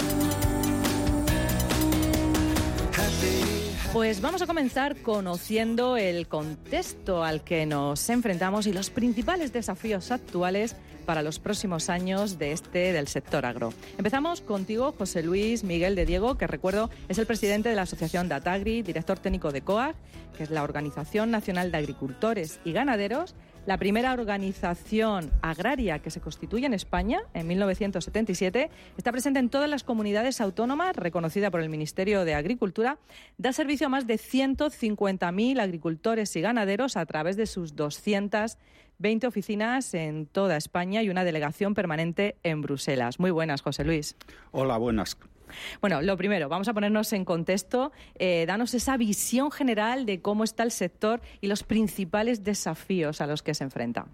Pues 3.92 4.20
vamos 4.20 4.42
a 4.42 4.48
comenzar 4.48 4.96
conociendo 5.02 5.96
el 5.96 6.26
contexto 6.26 7.22
al 7.22 7.44
que 7.44 7.64
nos 7.64 8.10
enfrentamos 8.10 8.66
y 8.66 8.72
los 8.72 8.90
principales 8.90 9.52
desafíos 9.52 10.10
actuales 10.10 10.74
para 11.06 11.22
los 11.22 11.38
próximos 11.38 11.88
años 11.88 12.40
de 12.40 12.50
este 12.50 12.92
del 12.92 13.06
sector 13.06 13.46
agro. 13.46 13.72
Empezamos 13.96 14.40
contigo, 14.40 14.92
José 14.98 15.22
Luis 15.22 15.62
Miguel 15.62 15.94
de 15.94 16.06
Diego, 16.06 16.36
que 16.36 16.48
recuerdo 16.48 16.90
es 17.08 17.18
el 17.18 17.26
presidente 17.26 17.68
de 17.68 17.76
la 17.76 17.82
Asociación 17.82 18.28
Datagri, 18.28 18.82
director 18.82 19.20
técnico 19.20 19.52
de 19.52 19.60
COAG, 19.60 19.94
que 20.36 20.42
es 20.42 20.50
la 20.50 20.64
Organización 20.64 21.30
Nacional 21.30 21.70
de 21.70 21.78
Agricultores 21.78 22.58
y 22.64 22.72
Ganaderos, 22.72 23.36
la 23.66 23.78
primera 23.78 24.12
organización 24.12 25.30
agraria 25.40 25.98
que 25.98 26.10
se 26.10 26.20
constituye 26.20 26.66
en 26.66 26.74
España 26.74 27.22
en 27.32 27.46
1977 27.46 28.70
está 28.98 29.10
presente 29.10 29.38
en 29.38 29.48
todas 29.48 29.70
las 29.70 29.84
comunidades 29.84 30.40
autónomas, 30.40 30.96
reconocida 30.96 31.50
por 31.50 31.60
el 31.60 31.70
Ministerio 31.70 32.24
de 32.24 32.34
Agricultura, 32.34 32.98
da 33.38 33.52
servicio 33.52 33.86
a 33.86 33.90
más 33.90 34.06
de 34.06 34.14
150.000 34.14 35.60
agricultores 35.60 36.36
y 36.36 36.40
ganaderos 36.40 36.96
a 36.96 37.06
través 37.06 37.36
de 37.36 37.46
sus 37.46 37.74
220 37.74 39.26
oficinas 39.26 39.94
en 39.94 40.26
toda 40.26 40.56
España 40.56 41.02
y 41.02 41.08
una 41.08 41.24
delegación 41.24 41.74
permanente 41.74 42.36
en 42.42 42.60
Bruselas. 42.60 43.18
Muy 43.18 43.30
buenas, 43.30 43.62
José 43.62 43.84
Luis. 43.84 44.16
Hola, 44.52 44.76
buenas. 44.76 45.16
Bueno, 45.80 46.02
lo 46.02 46.16
primero, 46.16 46.48
vamos 46.48 46.68
a 46.68 46.74
ponernos 46.74 47.12
en 47.12 47.24
contexto, 47.24 47.92
eh, 48.16 48.44
danos 48.46 48.74
esa 48.74 48.96
visión 48.96 49.50
general 49.50 50.06
de 50.06 50.20
cómo 50.20 50.44
está 50.44 50.62
el 50.62 50.70
sector 50.70 51.20
y 51.40 51.46
los 51.46 51.62
principales 51.62 52.44
desafíos 52.44 53.20
a 53.20 53.26
los 53.26 53.42
que 53.42 53.54
se 53.54 53.64
enfrenta. 53.64 54.06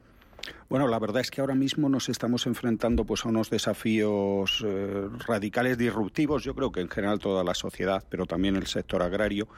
Bueno, 0.68 0.86
la 0.86 0.98
verdad 0.98 1.20
es 1.20 1.30
que 1.30 1.40
ahora 1.40 1.54
mismo 1.54 1.88
nos 1.88 2.08
estamos 2.08 2.46
enfrentando 2.46 3.04
pues, 3.04 3.24
a 3.24 3.28
unos 3.28 3.50
desafíos 3.50 4.64
eh, 4.64 5.08
radicales 5.26 5.76
disruptivos, 5.76 6.44
yo 6.44 6.54
creo 6.54 6.70
que 6.70 6.80
en 6.80 6.88
general 6.88 7.18
toda 7.18 7.42
la 7.42 7.54
sociedad, 7.54 8.04
pero 8.08 8.26
también 8.26 8.56
el 8.56 8.66
sector 8.66 9.02
agrario. 9.02 9.48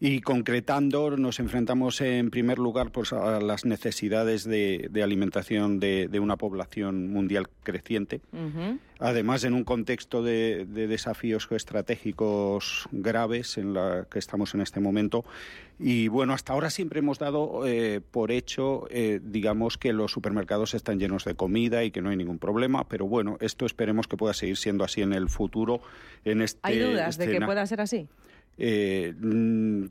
Y 0.00 0.20
concretando, 0.20 1.16
nos 1.16 1.40
enfrentamos 1.40 2.00
en 2.00 2.30
primer 2.30 2.58
lugar 2.58 2.92
pues, 2.92 3.12
a 3.12 3.40
las 3.40 3.64
necesidades 3.64 4.44
de, 4.44 4.88
alimentación 5.02 5.80
de, 5.80 6.20
una 6.20 6.36
población 6.36 7.10
mundial 7.10 7.48
creciente. 7.64 8.20
Además, 9.00 9.42
en 9.42 9.54
un 9.54 9.64
contexto 9.64 10.22
de, 10.22 10.64
desafíos 10.66 11.48
estratégicos 11.50 12.88
graves 12.92 13.58
en 13.58 13.74
la 13.74 14.06
que 14.08 14.20
estamos 14.20 14.54
en 14.54 14.60
este 14.60 14.78
momento. 14.78 15.24
Y 15.80 16.06
bueno, 16.08 16.32
hasta 16.32 16.52
ahora 16.52 16.70
siempre 16.70 17.00
hemos 17.00 17.18
dado 17.18 17.66
eh, 17.66 18.00
por 18.00 18.30
hecho, 18.30 18.86
eh, 18.90 19.20
digamos, 19.22 19.78
que 19.78 19.92
los 19.92 20.12
supermercados 20.12 20.74
están 20.74 20.98
llenos 20.98 21.24
de 21.24 21.34
comida 21.34 21.82
y 21.82 21.90
que 21.90 22.02
no 22.02 22.10
hay 22.10 22.16
ningún 22.16 22.38
problema, 22.38 22.88
pero 22.88 23.06
bueno, 23.06 23.36
esto 23.40 23.66
esperemos 23.66 24.06
que 24.08 24.16
pueda 24.16 24.34
seguir 24.34 24.56
siendo 24.56 24.84
así 24.84 25.02
en 25.02 25.12
el 25.12 25.28
futuro. 25.28 25.80
En 26.24 26.42
este 26.42 26.60
¿Hay 26.62 26.78
dudas 26.78 27.16
de 27.16 27.30
que 27.30 27.40
pueda 27.40 27.64
ser 27.66 27.80
así? 27.80 28.08
Eh, 28.60 29.14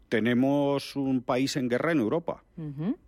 tenemos 0.10 0.98
un 0.98 1.22
país 1.22 1.56
en 1.56 1.70
guerra 1.70 1.94
en 1.94 2.00
Europa. 2.00 2.44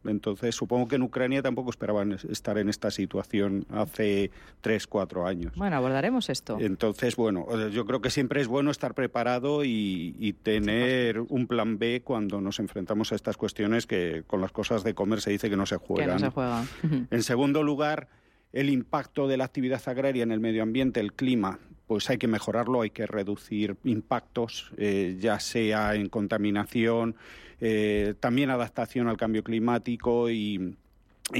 Entonces, 0.05 0.55
supongo 0.55 0.87
que 0.87 0.95
en 0.95 1.01
Ucrania 1.01 1.41
tampoco 1.41 1.71
esperaban 1.71 2.17
estar 2.29 2.57
en 2.59 2.69
esta 2.69 2.91
situación 2.91 3.65
hace 3.69 4.31
tres, 4.61 4.87
cuatro 4.87 5.25
años. 5.27 5.53
Bueno, 5.55 5.75
abordaremos 5.75 6.29
esto. 6.29 6.57
Entonces, 6.61 7.15
bueno, 7.15 7.67
yo 7.69 7.85
creo 7.85 7.99
que 7.99 8.09
siempre 8.09 8.41
es 8.41 8.47
bueno 8.47 8.71
estar 8.71 8.93
preparado 8.93 9.65
y, 9.65 10.35
tener 10.43 11.19
un 11.19 11.47
plan 11.47 11.77
B 11.77 12.01
cuando 12.03 12.39
nos 12.39 12.59
enfrentamos 12.59 13.11
a 13.11 13.15
estas 13.15 13.35
cuestiones 13.35 13.85
que 13.85 14.23
con 14.25 14.39
las 14.39 14.51
cosas 14.51 14.83
de 14.83 14.93
comer 14.93 15.19
se 15.19 15.31
dice 15.31 15.49
que 15.49 15.57
no 15.57 15.65
se 15.65 15.75
juegan. 15.75 16.07
Que 16.07 16.13
no 16.13 16.19
se 16.19 16.29
juega. 16.29 16.63
En 17.09 17.23
segundo 17.23 17.63
lugar, 17.63 18.07
el 18.53 18.69
impacto 18.69 19.27
de 19.27 19.37
la 19.37 19.45
actividad 19.45 19.81
agraria 19.87 20.23
en 20.23 20.31
el 20.31 20.39
medio 20.39 20.63
ambiente, 20.63 20.99
el 20.99 21.13
clima, 21.13 21.59
pues 21.89 22.07
hay 22.11 22.19
que 22.19 22.27
mejorarlo, 22.27 22.83
hay 22.83 22.91
que 22.91 23.07
reducir 23.07 23.75
impactos, 23.83 24.71
eh, 24.77 25.17
ya 25.19 25.39
sea 25.39 25.95
en 25.95 26.07
contaminación, 26.07 27.15
eh, 27.61 28.13
también 28.19 28.51
adaptación 28.51 29.07
al 29.07 29.17
cambio 29.17 29.43
climático 29.43 30.29
y, 30.29 30.75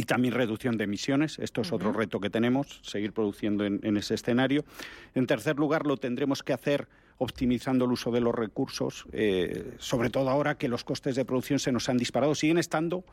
también 0.08 0.34
reducción 0.34 0.76
de 0.76 0.86
emisiones. 0.86 1.38
Esto 1.38 1.62
es 1.62 1.72
otro 1.72 1.93
reto 1.93 2.20
que 2.20 2.32
tenemos, 2.32 2.80
seguir 2.82 3.14
produciendo 3.14 3.64
en, 3.64 3.95
ese 3.95 4.16
escenario. 4.16 4.66
En 5.14 5.28
tercer 5.28 5.58
lugar, 5.58 5.86
lo 5.86 5.97
tendremos 5.97 6.41
que 6.41 6.54
hacer 6.54 6.88
optimizando 7.20 7.86
el 7.86 7.91
uso 7.91 8.10
de 8.10 8.22
los 8.22 8.34
recursos, 8.34 9.06
eh, 9.12 9.76
sobre 9.78 10.10
todo 10.10 10.32
ahora 10.32 10.56
que 10.56 10.68
los 10.68 10.84
costes 10.84 11.16
de 11.16 11.26
producción 11.26 11.60
se 11.60 11.72
nos 11.72 11.89
han 11.89 11.97
disparado. 11.97 12.34
Siguen 12.34 12.58
estando 12.58 13.04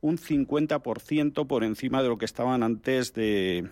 un 0.00 0.16
50% 0.16 1.46
por 1.46 1.64
encima 1.64 2.02
de 2.02 2.08
lo 2.08 2.16
que 2.16 2.24
estaban 2.24 2.62
antes 2.62 3.12
de, 3.12 3.68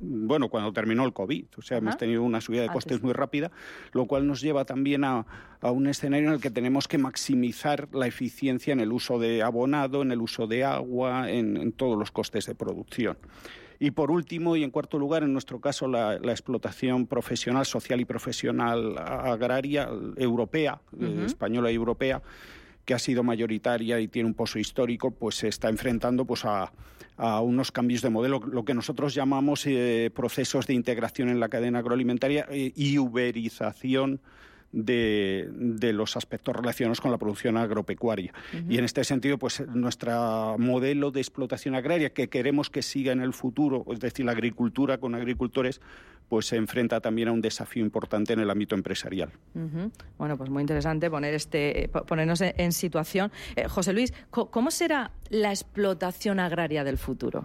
bueno, 0.00 0.48
cuando 0.48 0.72
terminó 0.72 1.04
el 1.04 1.12
COVID. 1.12 1.46
O 1.56 1.62
sea, 1.62 1.78
hemos 1.78 1.96
tenido 1.96 2.22
una 2.22 2.40
subida 2.40 2.62
de 2.62 2.68
costes 2.68 3.02
muy 3.02 3.12
rápida, 3.12 3.50
lo 3.92 4.06
cual 4.06 4.26
nos 4.26 4.40
lleva 4.40 4.64
también 4.64 5.04
a, 5.04 5.26
un 5.62 5.86
escenario 5.88 6.28
en 6.28 6.34
el 6.34 6.40
que 6.40 6.50
tenemos 6.50 6.86
que 6.86 6.98
maximizar 6.98 7.88
la 7.92 8.06
eficiencia 8.06 8.72
en 8.72 8.80
el 8.80 8.92
uso 8.92 9.18
de 9.18 9.42
abonado, 9.42 10.02
en 10.02 10.12
el 10.12 10.20
uso 10.20 10.46
de 10.46 10.64
agua, 10.64 11.30
en, 11.30 11.72
todos 11.72 11.98
los 11.98 12.10
costes 12.10 12.46
de 12.46 12.54
producción. 12.54 13.16
Y 13.78 13.90
por 13.90 14.10
último, 14.10 14.56
y 14.56 14.64
en 14.64 14.70
cuarto 14.70 14.98
lugar, 14.98 15.22
en 15.22 15.32
nuestro 15.32 15.60
caso, 15.60 15.86
la, 15.86 16.14
explotación 16.14 17.06
profesional, 17.06 17.66
social 17.66 18.00
y 18.00 18.04
profesional 18.04 18.96
agraria 18.96 19.88
europea, 20.16 20.80
eh, 20.98 21.24
española 21.26 21.70
y 21.70 21.74
europea, 21.74 22.22
que 22.86 22.94
ha 22.94 22.98
sido 22.98 23.22
mayoritaria 23.22 24.00
y 24.00 24.08
tiene 24.08 24.28
un 24.28 24.34
pozo 24.34 24.58
histórico, 24.58 25.10
pues 25.10 25.34
se 25.34 25.48
está 25.48 25.68
enfrentando 25.68 26.24
pues 26.24 26.44
a, 26.44 26.72
unos 27.18 27.72
cambios 27.72 28.02
de 28.02 28.10
modelo, 28.10 28.40
lo 28.40 28.64
que 28.64 28.74
nosotros 28.74 29.14
llamamos 29.14 29.66
eh, 29.66 30.10
procesos 30.14 30.66
de 30.66 30.74
integración 30.74 31.30
en 31.30 31.40
la 31.40 31.48
cadena 31.48 31.78
agroalimentaria 31.78 32.46
eh, 32.50 32.72
y 32.76 32.98
uberización 32.98 34.20
de, 34.72 35.92
los 35.92 36.16
aspectos 36.16 36.54
relacionados 36.54 37.00
con 37.00 37.10
la 37.10 37.18
producción 37.18 37.56
agropecuaria. 37.56 38.32
Y 38.68 38.78
en 38.78 38.84
este 38.84 39.04
sentido, 39.04 39.38
pues 39.38 39.66
nuestro 39.66 40.56
modelo 40.58 41.10
de 41.10 41.20
explotación 41.20 41.74
agraria 41.74 42.10
que 42.10 42.28
queremos 42.28 42.70
que 42.70 42.82
siga 42.82 43.12
en 43.12 43.20
el 43.20 43.32
futuro, 43.32 43.84
es 43.90 44.00
decir, 44.00 44.26
la 44.26 44.32
agricultura 44.32 44.98
con 44.98 45.14
agricultores, 45.14 45.80
pues 46.28 46.46
se 46.46 46.56
enfrenta 46.56 47.00
también 47.00 47.28
a 47.28 47.32
un 47.32 47.40
desafío 47.40 47.82
importante 47.82 48.32
en 48.32 48.40
el 48.40 48.50
ámbito 48.50 48.74
empresarial. 48.74 49.30
Bueno, 50.18 50.36
pues 50.36 50.50
muy 50.50 50.62
interesante 50.62 51.10
poner 51.10 51.34
este, 51.34 51.88
ponernos 52.06 52.40
en, 52.40 52.72
situación. 52.72 53.30
Eh, 53.54 53.68
José 53.68 53.92
Luis, 53.92 54.12
¿cómo 54.30 54.70
será 54.70 55.12
la 55.30 55.50
explotación 55.50 56.40
agraria 56.40 56.84
del 56.84 56.98
futuro? 56.98 57.44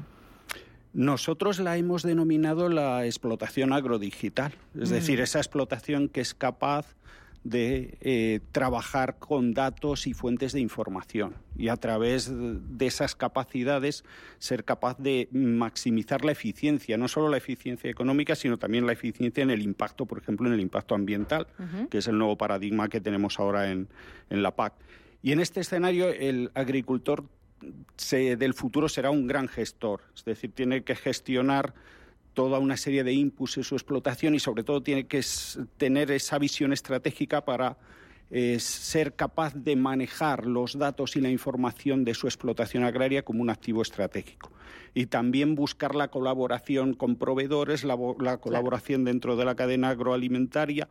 Nosotros 0.93 1.59
la 1.59 1.77
hemos 1.77 2.03
denominado 2.03 2.67
la 2.67 3.05
explotación 3.05 3.71
agrodigital, 3.71 4.53
es 4.77 4.89
decir, 4.89 5.21
esa 5.21 5.39
explotación 5.39 6.09
que 6.09 6.19
es 6.19 6.33
capaz 6.33 6.95
de 7.43 7.97
eh, 8.01 8.39
trabajar 8.51 9.17
con 9.17 9.53
datos 9.53 10.05
y 10.05 10.13
fuentes 10.13 10.53
de 10.53 10.59
información. 10.59 11.35
Y 11.57 11.69
a 11.69 11.77
través 11.77 12.31
de 12.31 12.85
esas 12.85 13.15
capacidades 13.15 14.03
ser 14.37 14.63
capaz 14.63 14.97
de 14.99 15.27
maximizar 15.31 16.23
la 16.23 16.31
eficiencia, 16.31 16.97
no 16.97 17.07
solo 17.07 17.29
la 17.29 17.37
eficiencia 17.37 17.89
económica, 17.89 18.35
sino 18.35 18.57
también 18.57 18.85
la 18.85 18.93
eficiencia 18.93 19.41
en 19.41 19.49
el 19.49 19.61
impacto, 19.61 20.05
por 20.05 20.19
ejemplo, 20.19 20.47
en 20.47 20.53
el 20.53 20.59
impacto 20.59 20.93
ambiental, 20.93 21.47
que 21.89 21.97
es 21.97 22.07
el 22.07 22.17
nuevo 22.17 22.37
paradigma 22.37 22.89
que 22.89 23.01
tenemos 23.01 23.39
ahora 23.39 23.71
en, 23.71 23.87
en 24.29 24.43
la 24.43 24.55
PAC. 24.55 24.73
Y 25.23 25.31
en 25.31 25.39
este 25.39 25.59
escenario 25.61 26.09
el 26.09 26.51
agricultor 26.53 27.25
del 28.09 28.53
futuro 28.53 28.89
será 28.89 29.11
un 29.11 29.27
gran 29.27 29.47
gestor, 29.47 30.01
es 30.15 30.25
decir, 30.25 30.51
tiene 30.51 30.83
que 30.83 30.95
gestionar 30.95 31.73
toda 32.33 32.59
una 32.59 32.77
serie 32.77 33.03
de 33.03 33.13
inputs 33.13 33.57
en 33.57 33.63
su 33.63 33.75
explotación 33.75 34.35
y 34.35 34.39
sobre 34.39 34.63
todo 34.63 34.81
tiene 34.81 35.05
que 35.05 35.21
tener 35.77 36.11
esa 36.11 36.37
visión 36.37 36.73
estratégica 36.73 37.43
para 37.43 37.77
eh, 38.33 38.59
ser 38.59 39.13
capaz 39.13 39.53
de 39.55 39.75
manejar 39.75 40.45
los 40.45 40.77
datos 40.77 41.17
y 41.17 41.21
la 41.21 41.29
información 41.29 42.05
de 42.05 42.13
su 42.13 42.27
explotación 42.27 42.85
agraria 42.85 43.23
como 43.23 43.41
un 43.41 43.49
activo 43.49 43.81
estratégico. 43.81 44.51
Y 44.93 45.07
también 45.07 45.55
buscar 45.55 45.95
la 45.95 46.07
colaboración 46.07 46.93
con 46.93 47.17
proveedores, 47.17 47.83
la, 47.83 47.97
colaboración 48.37 49.03
dentro 49.03 49.35
de 49.35 49.43
la 49.43 49.55
cadena 49.55 49.89
agroalimentaria 49.89 50.87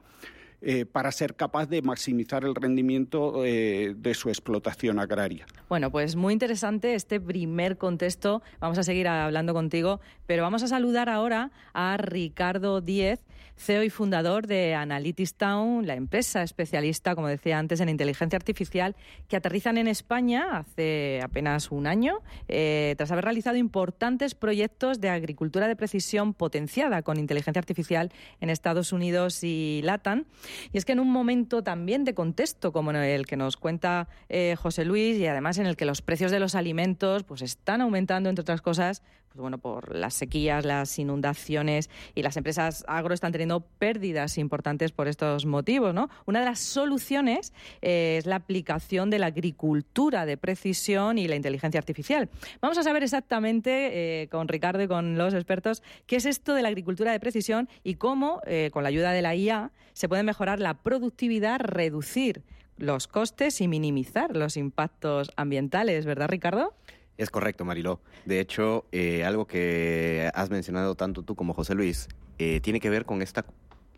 eh, 0.62 0.84
para 0.84 1.10
ser 1.10 1.36
capaz 1.36 1.66
de 1.66 1.80
maximizar 1.80 2.44
el 2.44 2.54
rendimiento 2.54 3.44
eh, 3.44 3.94
de 3.96 4.14
su 4.14 4.28
explotación 4.28 4.98
agraria. 4.98 5.46
Bueno, 5.68 5.90
pues 5.90 6.16
muy 6.16 6.34
interesante 6.34 6.94
este 6.94 7.18
primer 7.18 7.78
contexto. 7.78 8.42
Vamos 8.60 8.76
a 8.76 8.82
seguir 8.82 9.08
hablando 9.08 9.54
contigo, 9.54 10.00
pero 10.26 10.42
vamos 10.42 10.62
a 10.62 10.68
saludar 10.68 11.08
ahora 11.08 11.50
a 11.72 11.96
Ricardo 11.96 12.80
Díez, 12.82 13.20
CEO 13.60 13.82
y 13.82 13.90
fundador 13.90 14.46
de 14.46 14.74
Analytics 14.74 15.34
Town, 15.34 15.86
la 15.86 15.94
empresa 15.94 16.42
especialista, 16.42 17.14
como 17.14 17.28
decía 17.28 17.58
antes, 17.58 17.80
en 17.80 17.88
inteligencia 17.88 18.36
artificial, 18.36 18.96
que 19.28 19.36
aterrizan 19.36 19.76
en 19.76 19.86
España 19.86 20.56
hace 20.56 21.20
apenas 21.22 21.70
un 21.70 21.86
año, 21.86 22.20
eh, 22.48 22.94
tras 22.96 23.12
haber 23.12 23.24
realizado 23.24 23.56
importantes 23.56 24.34
proyectos 24.34 25.00
de 25.00 25.10
agricultura 25.10 25.68
de 25.68 25.76
precisión 25.76 26.32
potenciada 26.32 27.02
con 27.02 27.18
inteligencia 27.18 27.60
artificial 27.60 28.12
en 28.40 28.48
Estados 28.48 28.92
Unidos 28.92 29.44
y 29.44 29.82
LATAM. 29.84 30.24
Y 30.72 30.78
es 30.78 30.84
que 30.84 30.92
en 30.92 31.00
un 31.00 31.10
momento 31.10 31.62
también 31.62 32.04
de 32.04 32.14
contexto 32.14 32.72
como 32.72 32.92
el 32.92 33.26
que 33.26 33.36
nos 33.36 33.56
cuenta 33.56 34.08
eh, 34.28 34.56
José 34.58 34.84
Luis 34.84 35.18
y 35.18 35.26
además 35.26 35.58
en 35.58 35.66
el 35.66 35.76
que 35.76 35.84
los 35.84 36.00
precios 36.00 36.30
de 36.30 36.40
los 36.40 36.54
alimentos 36.54 37.24
pues 37.24 37.42
están 37.42 37.82
aumentando, 37.82 38.30
entre 38.30 38.40
otras 38.42 38.62
cosas, 38.62 39.02
pues 39.30 39.42
bueno, 39.42 39.58
por 39.58 39.94
las 39.94 40.14
sequías, 40.14 40.64
las 40.64 40.98
inundaciones 40.98 41.88
y 42.16 42.22
las 42.22 42.36
empresas 42.36 42.84
agro 42.88 43.14
están 43.14 43.30
teniendo 43.30 43.60
pérdidas 43.60 44.38
importantes 44.38 44.90
por 44.90 45.06
estos 45.06 45.46
motivos, 45.46 45.94
¿no? 45.94 46.10
Una 46.26 46.40
de 46.40 46.46
las 46.46 46.58
soluciones 46.58 47.52
eh, 47.80 48.16
es 48.18 48.26
la 48.26 48.34
aplicación 48.34 49.08
de 49.08 49.20
la 49.20 49.26
agricultura 49.26 50.26
de 50.26 50.36
precisión 50.36 51.16
y 51.16 51.28
la 51.28 51.36
inteligencia 51.36 51.78
artificial. 51.78 52.28
Vamos 52.60 52.76
a 52.78 52.82
saber 52.82 53.04
exactamente 53.04 54.22
eh, 54.22 54.28
con 54.28 54.48
Ricardo 54.48 54.82
y 54.82 54.88
con 54.88 55.16
los 55.16 55.32
expertos 55.32 55.84
qué 56.06 56.16
es 56.16 56.26
esto 56.26 56.54
de 56.54 56.62
la 56.62 56.68
agricultura 56.68 57.12
de 57.12 57.20
precisión 57.20 57.68
y 57.84 57.94
cómo, 57.94 58.40
eh, 58.46 58.70
con 58.72 58.82
la 58.82 58.88
ayuda 58.88 59.12
de 59.12 59.22
la 59.22 59.36
IA, 59.36 59.70
se 59.92 60.08
puede 60.08 60.24
mejorar 60.24 60.58
la 60.58 60.74
productividad, 60.74 61.60
reducir 61.60 62.42
los 62.78 63.06
costes 63.06 63.60
y 63.60 63.68
minimizar 63.68 64.36
los 64.36 64.56
impactos 64.56 65.30
ambientales, 65.36 66.04
¿verdad, 66.04 66.28
Ricardo? 66.28 66.74
Es 67.20 67.28
correcto, 67.28 67.66
Mariló. 67.66 68.00
De 68.24 68.40
hecho, 68.40 68.86
eh, 68.92 69.24
algo 69.24 69.46
que 69.46 70.30
has 70.32 70.48
mencionado 70.48 70.94
tanto 70.94 71.22
tú 71.22 71.34
como 71.34 71.52
José 71.52 71.74
Luis 71.74 72.08
eh, 72.38 72.60
tiene 72.60 72.80
que 72.80 72.88
ver 72.88 73.04
con 73.04 73.20
esta 73.20 73.44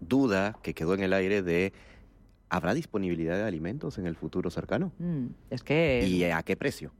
duda 0.00 0.58
que 0.60 0.74
quedó 0.74 0.94
en 0.94 1.04
el 1.04 1.12
aire 1.12 1.40
de 1.40 1.72
¿habrá 2.48 2.74
disponibilidad 2.74 3.36
de 3.36 3.44
alimentos 3.44 3.96
en 3.98 4.08
el 4.08 4.16
futuro 4.16 4.50
cercano? 4.50 4.90
Mm, 4.98 5.26
es 5.50 5.62
que... 5.62 6.04
¿Y 6.04 6.24
a 6.24 6.42
qué 6.42 6.56
precio? 6.56 6.90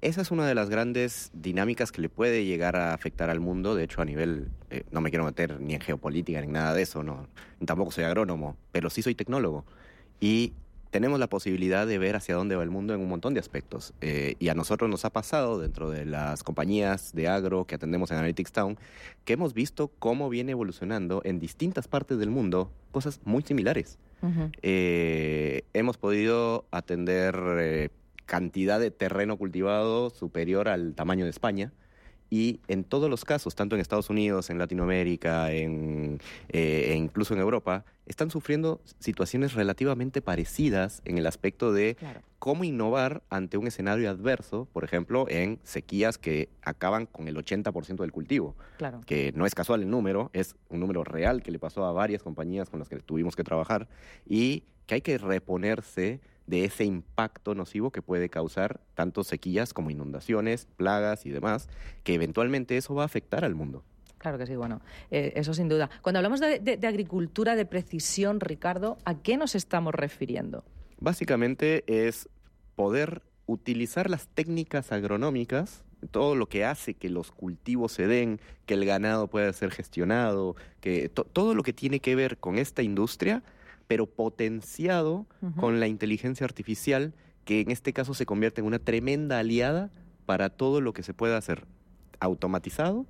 Esa 0.00 0.22
es 0.22 0.32
una 0.32 0.44
de 0.44 0.56
las 0.56 0.70
grandes 0.70 1.30
dinámicas 1.32 1.92
que 1.92 2.02
le 2.02 2.08
puede 2.08 2.44
llegar 2.44 2.74
a 2.74 2.92
afectar 2.92 3.30
al 3.30 3.38
mundo. 3.38 3.76
De 3.76 3.84
hecho, 3.84 4.02
a 4.02 4.04
nivel, 4.04 4.48
eh, 4.70 4.82
no 4.90 5.00
me 5.00 5.10
quiero 5.10 5.24
meter 5.24 5.60
ni 5.60 5.74
en 5.74 5.80
geopolítica 5.80 6.40
ni 6.40 6.48
nada 6.48 6.74
de 6.74 6.82
eso, 6.82 7.04
no, 7.04 7.28
tampoco 7.64 7.92
soy 7.92 8.02
agrónomo, 8.02 8.56
pero 8.72 8.90
sí 8.90 9.02
soy 9.02 9.14
tecnólogo. 9.14 9.64
Y 10.18 10.52
tenemos 10.94 11.18
la 11.18 11.26
posibilidad 11.26 11.88
de 11.88 11.98
ver 11.98 12.14
hacia 12.14 12.36
dónde 12.36 12.54
va 12.54 12.62
el 12.62 12.70
mundo 12.70 12.94
en 12.94 13.00
un 13.00 13.08
montón 13.08 13.34
de 13.34 13.40
aspectos. 13.40 13.92
Eh, 14.00 14.36
y 14.38 14.48
a 14.48 14.54
nosotros 14.54 14.88
nos 14.88 15.04
ha 15.04 15.10
pasado 15.10 15.58
dentro 15.58 15.90
de 15.90 16.04
las 16.04 16.44
compañías 16.44 17.12
de 17.12 17.26
agro 17.26 17.64
que 17.64 17.74
atendemos 17.74 18.12
en 18.12 18.18
Analytics 18.18 18.52
Town, 18.52 18.78
que 19.24 19.32
hemos 19.32 19.54
visto 19.54 19.88
cómo 19.98 20.28
viene 20.28 20.52
evolucionando 20.52 21.20
en 21.24 21.40
distintas 21.40 21.88
partes 21.88 22.18
del 22.18 22.30
mundo 22.30 22.70
cosas 22.92 23.20
muy 23.24 23.42
similares. 23.42 23.98
Eh, 24.62 25.64
hemos 25.72 25.98
podido 25.98 26.64
atender 26.70 27.34
eh, 27.58 27.88
cantidad 28.24 28.78
de 28.78 28.92
terreno 28.92 29.36
cultivado 29.36 30.10
superior 30.10 30.68
al 30.68 30.94
tamaño 30.94 31.24
de 31.24 31.32
España 31.32 31.72
y 32.34 32.58
en 32.66 32.82
todos 32.82 33.08
los 33.08 33.24
casos, 33.24 33.54
tanto 33.54 33.76
en 33.76 33.80
Estados 33.80 34.10
Unidos, 34.10 34.50
en 34.50 34.58
Latinoamérica, 34.58 35.52
en, 35.52 36.18
eh, 36.48 36.88
e 36.90 36.96
incluso 36.96 37.32
en 37.32 37.38
Europa, 37.38 37.84
están 38.06 38.28
sufriendo 38.28 38.80
situaciones 38.98 39.54
relativamente 39.54 40.20
parecidas 40.20 41.00
en 41.04 41.16
el 41.16 41.28
aspecto 41.28 41.72
de 41.72 41.96
cómo 42.40 42.64
innovar 42.64 43.22
ante 43.30 43.56
un 43.56 43.68
escenario 43.68 44.10
adverso, 44.10 44.66
por 44.72 44.82
ejemplo, 44.82 45.26
en 45.28 45.60
sequías 45.62 46.18
que 46.18 46.48
acaban 46.62 47.06
con 47.06 47.28
el 47.28 47.36
80% 47.36 47.98
del 47.98 48.10
cultivo. 48.10 48.56
Claro. 48.78 49.02
Que 49.06 49.30
no 49.36 49.46
es 49.46 49.54
casual 49.54 49.82
el 49.82 49.88
número, 49.88 50.30
es 50.32 50.56
un 50.70 50.80
número 50.80 51.04
real 51.04 51.40
que 51.40 51.52
le 51.52 51.60
pasó 51.60 51.84
a 51.84 51.92
varias 51.92 52.24
compañías 52.24 52.68
con 52.68 52.80
las 52.80 52.88
que 52.88 52.96
tuvimos 52.96 53.36
que 53.36 53.44
trabajar 53.44 53.86
y 54.26 54.64
que 54.86 54.96
hay 54.96 55.02
que 55.02 55.18
reponerse 55.18 56.20
de 56.46 56.64
ese 56.64 56.84
impacto 56.84 57.54
nocivo 57.54 57.90
que 57.90 58.02
puede 58.02 58.28
causar 58.28 58.80
tanto 58.94 59.24
sequías 59.24 59.72
como 59.72 59.90
inundaciones, 59.90 60.66
plagas 60.76 61.26
y 61.26 61.30
demás, 61.30 61.68
que 62.02 62.14
eventualmente 62.14 62.76
eso 62.76 62.94
va 62.94 63.02
a 63.02 63.06
afectar 63.06 63.44
al 63.44 63.54
mundo. 63.54 63.82
Claro 64.18 64.38
que 64.38 64.46
sí, 64.46 64.56
bueno, 64.56 64.80
eh, 65.10 65.34
eso 65.36 65.52
sin 65.52 65.68
duda. 65.68 65.90
Cuando 66.00 66.18
hablamos 66.18 66.40
de, 66.40 66.78
agricultura 66.86 67.56
de 67.56 67.66
precisión, 67.66 68.40
Ricardo, 68.40 68.96
¿a 69.04 69.16
qué 69.16 69.36
nos 69.36 69.54
estamos 69.54 69.94
refiriendo? 69.94 70.64
Básicamente 70.98 71.84
es 71.86 72.30
poder 72.74 73.22
utilizar 73.44 74.08
las 74.08 74.28
técnicas 74.28 74.92
agronómicas, 74.92 75.84
todo 76.10 76.36
lo 76.36 76.48
que 76.48 76.64
hace 76.64 76.94
que 76.94 77.10
los 77.10 77.32
cultivos 77.32 77.92
se 77.92 78.06
den, 78.06 78.40
que 78.64 78.74
el 78.74 78.86
ganado 78.86 79.28
pueda 79.28 79.52
ser 79.52 79.70
gestionado, 79.70 80.56
que 80.80 81.10
todo 81.10 81.54
lo 81.54 81.62
que 81.62 81.74
tiene 81.74 82.00
que 82.00 82.14
ver 82.14 82.38
con 82.38 82.56
esta 82.56 82.82
industria, 82.82 83.42
pero 83.86 84.06
potenciado 84.06 85.26
con 85.56 85.80
la 85.80 85.86
inteligencia 85.86 86.44
artificial, 86.44 87.12
que 87.44 87.60
en 87.60 87.70
este 87.70 87.92
caso 87.92 88.14
se 88.14 88.26
convierte 88.26 88.60
en 88.60 88.66
una 88.66 88.78
tremenda 88.78 89.38
aliada 89.38 89.90
para 90.26 90.50
todo 90.50 90.80
lo 90.80 90.92
que 90.92 91.02
se 91.02 91.14
pueda 91.14 91.36
hacer 91.36 91.66
automatizado 92.20 93.06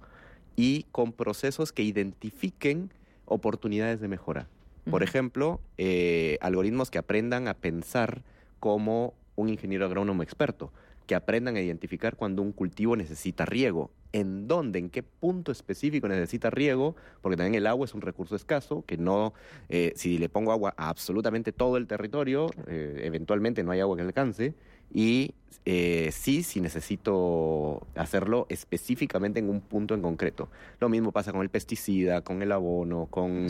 y 0.57 0.85
con 0.93 1.13
procesos 1.13 1.73
que 1.73 1.83
identifiquen 1.83 2.91
oportunidades 3.25 4.01
de 4.01 4.09
mejora. 4.09 4.49
Por 4.91 5.03
ejemplo, 5.03 5.61
eh, 5.79 6.37
algoritmos 6.43 6.91
que 6.91 6.99
aprendan 6.99 7.49
a 7.49 7.55
pensar 7.55 8.23
como 8.61 9.15
un 9.35 9.49
ingeniero 9.49 9.87
agrónomo 9.87 10.23
experto, 10.23 10.73
que 11.07 11.15
aprendan 11.15 11.57
a 11.57 11.61
identificar 11.61 12.17
cuando 12.17 12.43
un 12.43 12.53
cultivo 12.53 12.97
necesita 12.97 13.45
riego. 13.45 13.91
En 14.13 14.47
dónde, 14.47 14.79
en 14.79 14.91
qué 14.91 15.03
punto 15.03 15.51
específico 15.51 16.07
necesita 16.07 16.49
riego, 16.49 16.95
porque 17.21 17.37
también 17.37 17.57
el 17.57 17.67
agua 17.67 17.85
es 17.85 17.95
un 17.95 18.01
recurso 18.01 18.37
escaso, 18.37 18.85
que 18.87 18.97
no, 18.97 19.35
eh, 19.69 19.93
si 19.97 20.19
le 20.19 20.29
pongo 20.29 20.53
agua 20.53 20.73
a 20.77 20.89
absolutamente 20.89 21.53
todo 21.53 21.77
el 21.77 21.87
territorio, 21.87 22.47
eh, 22.69 23.03
eventualmente 23.05 23.65
no 23.65 23.73
hay 23.73 23.81
agua 23.81 23.97
que 23.97 24.03
alcance, 24.03 24.55
y 24.93 25.35
eh, 25.65 26.11
sí, 26.13 26.45
si 26.45 26.61
necesito 26.61 27.87
hacerlo 27.97 28.47
específicamente 28.51 29.41
en 29.41 29.51
un 29.51 29.61
punto 29.61 29.95
en 29.95 30.03
concreto. 30.03 30.49
Lo 30.79 30.89
mismo 30.89 31.11
pasa 31.11 31.33
con 31.33 31.43
el 31.43 31.49
pesticida, 31.49 32.21
con 32.21 32.41
el 32.41 32.53
abono, 32.53 33.07
con, 33.11 33.49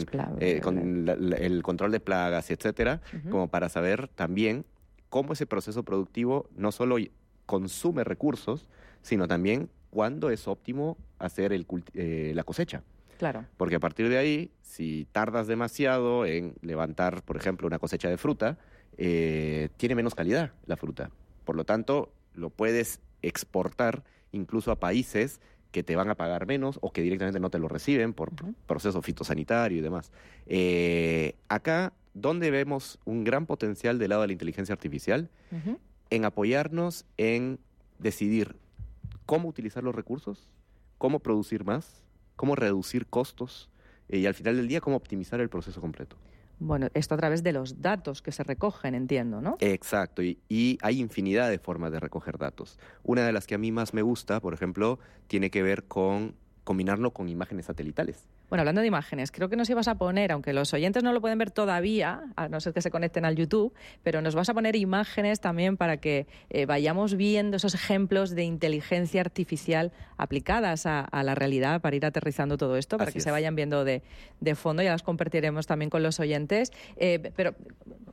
con 0.62 1.08
el 1.08 1.62
control 1.62 1.92
de 1.92 2.00
plagas, 2.00 2.50
etcétera, 2.50 3.02
como 3.30 3.48
para 3.48 3.68
saber 3.68 4.08
también 4.08 4.64
cómo 5.10 5.34
ese 5.34 5.46
proceso 5.46 5.82
productivo 5.82 6.48
no 6.56 6.72
solo 6.72 6.96
consume 7.46 8.04
recursos, 8.04 8.68
sino 9.02 9.28
también 9.28 9.68
cuándo 9.90 10.30
es 10.30 10.48
óptimo 10.48 10.96
hacer 11.18 11.52
el 11.52 11.66
eh, 11.94 12.32
la 12.34 12.44
cosecha. 12.44 12.82
Claro. 13.18 13.44
Porque 13.56 13.76
a 13.76 13.80
partir 13.80 14.08
de 14.08 14.18
ahí, 14.18 14.50
si 14.62 15.06
tardas 15.12 15.46
demasiado 15.46 16.26
en 16.26 16.54
levantar, 16.62 17.22
por 17.22 17.36
ejemplo, 17.36 17.66
una 17.66 17.78
cosecha 17.78 18.08
de 18.08 18.18
fruta, 18.18 18.58
eh, 18.96 19.68
tiene 19.76 19.94
menos 19.94 20.14
calidad 20.14 20.52
la 20.66 20.76
fruta. 20.76 21.10
Por 21.44 21.56
lo 21.56 21.64
tanto, 21.64 22.12
lo 22.34 22.50
puedes 22.50 23.00
exportar 23.22 24.02
incluso 24.32 24.72
a 24.72 24.80
países 24.80 25.40
que 25.70 25.82
te 25.82 25.96
van 25.96 26.08
a 26.08 26.14
pagar 26.14 26.46
menos 26.46 26.78
o 26.82 26.92
que 26.92 27.02
directamente 27.02 27.40
no 27.40 27.50
te 27.50 27.58
lo 27.58 27.68
reciben 27.68 28.12
por 28.12 28.30
proceso 28.66 29.02
fitosanitario 29.02 29.78
y 29.78 29.80
demás. 29.80 30.12
Eh, 30.46 31.34
acá, 31.48 31.92
¿dónde 32.14 32.50
vemos 32.50 33.00
un 33.04 33.24
gran 33.24 33.46
potencial 33.46 33.98
del 33.98 34.10
lado 34.10 34.22
de 34.22 34.28
la 34.28 34.32
inteligencia 34.32 34.72
artificial? 34.72 35.30
En 36.14 36.24
apoyarnos 36.24 37.06
en 37.16 37.58
decidir 37.98 38.54
cómo 39.26 39.48
utilizar 39.48 39.82
los 39.82 39.96
recursos, 39.96 40.48
cómo 40.96 41.18
producir 41.18 41.64
más, 41.64 42.04
cómo 42.36 42.54
reducir 42.54 43.06
costos 43.06 43.68
eh, 44.08 44.18
y 44.18 44.26
al 44.26 44.34
final 44.34 44.56
del 44.56 44.68
día 44.68 44.80
cómo 44.80 44.94
optimizar 44.94 45.40
el 45.40 45.48
proceso 45.48 45.80
completo. 45.80 46.16
Bueno, 46.60 46.86
esto 46.94 47.16
a 47.16 47.18
través 47.18 47.42
de 47.42 47.52
los 47.52 47.82
datos 47.82 48.22
que 48.22 48.30
se 48.30 48.44
recogen, 48.44 48.94
entiendo, 48.94 49.40
¿no? 49.40 49.56
Exacto, 49.58 50.22
y, 50.22 50.38
y, 50.48 50.78
hay 50.82 51.00
infinidad 51.00 51.50
de 51.50 51.58
formas 51.58 51.90
de 51.90 51.98
recoger 51.98 52.38
datos. 52.38 52.78
Una 53.02 53.26
de 53.26 53.32
las 53.32 53.48
que 53.48 53.56
a 53.56 53.58
mí 53.58 53.72
más 53.72 53.92
me 53.92 54.02
gusta, 54.02 54.38
por 54.38 54.54
ejemplo, 54.54 55.00
tiene 55.26 55.50
que 55.50 55.64
ver 55.64 55.82
con 55.82 56.36
combinarlo 56.62 57.12
con 57.12 57.28
imágenes 57.28 57.66
satelitales. 57.66 58.28
Bueno, 58.54 58.60
hablando 58.60 58.82
de 58.82 58.86
imágenes, 58.86 59.32
creo 59.32 59.48
que 59.48 59.56
nos 59.56 59.68
ibas 59.68 59.88
a 59.88 59.96
poner, 59.96 60.30
aunque 60.30 60.52
los 60.52 60.72
oyentes 60.72 61.02
no 61.02 61.12
lo 61.12 61.20
pueden 61.20 61.36
ver 61.38 61.50
todavía, 61.50 62.22
a 62.36 62.46
no 62.46 62.60
ser 62.60 62.72
que 62.72 62.82
se 62.82 62.92
conecten 62.92 63.24
al 63.24 63.34
YouTube, 63.34 63.74
pero 64.04 64.22
nos 64.22 64.36
vas 64.36 64.48
a 64.48 64.54
poner 64.54 64.76
imágenes 64.76 65.40
también 65.40 65.76
para 65.76 65.96
que 65.96 66.28
eh, 66.50 66.64
vayamos 66.64 67.16
viendo 67.16 67.56
esos 67.56 67.74
ejemplos 67.74 68.30
de 68.30 68.44
inteligencia 68.44 69.22
artificial 69.22 69.90
aplicadas 70.18 70.86
a, 70.86 71.08
la 71.24 71.34
realidad 71.34 71.80
para 71.80 71.96
ir 71.96 72.06
aterrizando 72.06 72.56
todo 72.56 72.76
esto, 72.76 72.96
para 72.96 73.10
que 73.10 73.18
se 73.18 73.32
vayan 73.32 73.56
viendo 73.56 73.84
de, 73.84 74.02
fondo. 74.54 74.84
Ya 74.84 74.92
las 74.92 75.02
compartiremos 75.02 75.66
también 75.66 75.90
con 75.90 76.04
los 76.04 76.20
oyentes. 76.20 76.70
Eh, 76.96 77.32
pero 77.34 77.56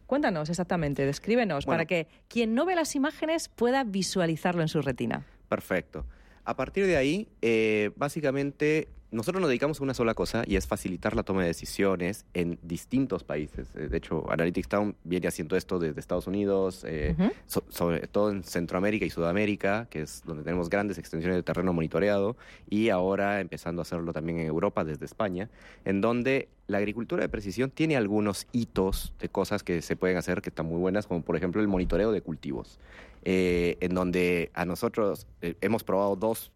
cuéntanos 0.07 0.49
exactamente, 0.49 1.05
descríbenos, 1.05 1.67
para 1.67 1.85
que 1.85 2.07
quien 2.27 2.55
no 2.55 2.65
ve 2.65 2.73
las 2.73 2.95
imágenes 2.95 3.47
pueda 3.47 3.83
visualizarlo 3.83 4.63
en 4.63 4.69
su 4.69 4.81
retina. 4.81 5.23
Perfecto. 5.49 6.07
A 6.45 6.55
partir 6.55 6.87
de 6.87 6.97
ahí, 6.97 7.27
eh, 7.43 7.91
básicamente, 7.95 8.87
nosotros 9.11 9.41
nos 9.41 9.49
dedicamos 9.49 9.79
a 9.79 9.83
una 9.83 9.93
sola 9.93 10.13
cosa 10.13 10.43
y 10.47 10.55
es 10.55 10.67
facilitar 10.67 11.15
la 11.15 11.23
toma 11.23 11.41
de 11.41 11.47
decisiones 11.47 12.25
en 12.33 12.57
distintos 12.61 13.23
países. 13.23 13.67
Eh, 13.75 13.87
de 13.89 13.97
hecho, 13.97 14.29
Analytics 14.31 14.69
Town 14.69 14.95
viene 15.03 15.27
haciendo 15.27 15.57
esto 15.57 15.79
desde 15.79 15.99
Estados 15.99 16.27
Unidos, 16.27 16.83
eh, 16.87 17.15
sobre 17.45 18.07
todo 18.07 18.31
en 18.31 18.43
Centroamérica 18.43 19.05
y 19.05 19.09
Sudamérica, 19.09 19.87
que 19.89 20.01
es 20.01 20.23
donde 20.25 20.43
tenemos 20.43 20.69
grandes 20.69 20.97
extensiones 20.97 21.37
de 21.37 21.43
terreno 21.43 21.73
monitoreado, 21.73 22.37
y 22.69 22.89
ahora 22.89 23.41
empezando 23.41 23.81
a 23.81 23.83
hacerlo 23.83 24.13
también 24.13 24.39
en 24.39 24.47
Europa, 24.47 24.83
desde 24.85 25.05
España, 25.05 25.49
en 25.83 26.01
donde 26.01 26.47
la 26.67 26.77
agricultura 26.77 27.21
de 27.21 27.29
precisión 27.29 27.69
tiene 27.69 27.97
algunos 27.97 28.47
hitos 28.53 29.13
de 29.19 29.27
cosas 29.27 29.61
que 29.61 29.81
se 29.81 29.95
pueden 29.97 30.17
hacer 30.17 30.41
que 30.41 30.49
están 30.49 30.65
muy 30.65 30.79
buenas, 30.79 31.05
como 31.05 31.21
por 31.21 31.35
ejemplo 31.35 31.61
el 31.61 31.67
monitoreo 31.67 32.11
de 32.11 32.21
cultivos. 32.21 32.79
Eh, 33.23 33.77
en 33.81 33.93
donde 33.93 34.49
a 34.55 34.65
nosotros 34.65 35.27
eh, 35.43 35.55
hemos 35.61 35.83
probado 35.83 36.15
dos 36.15 36.51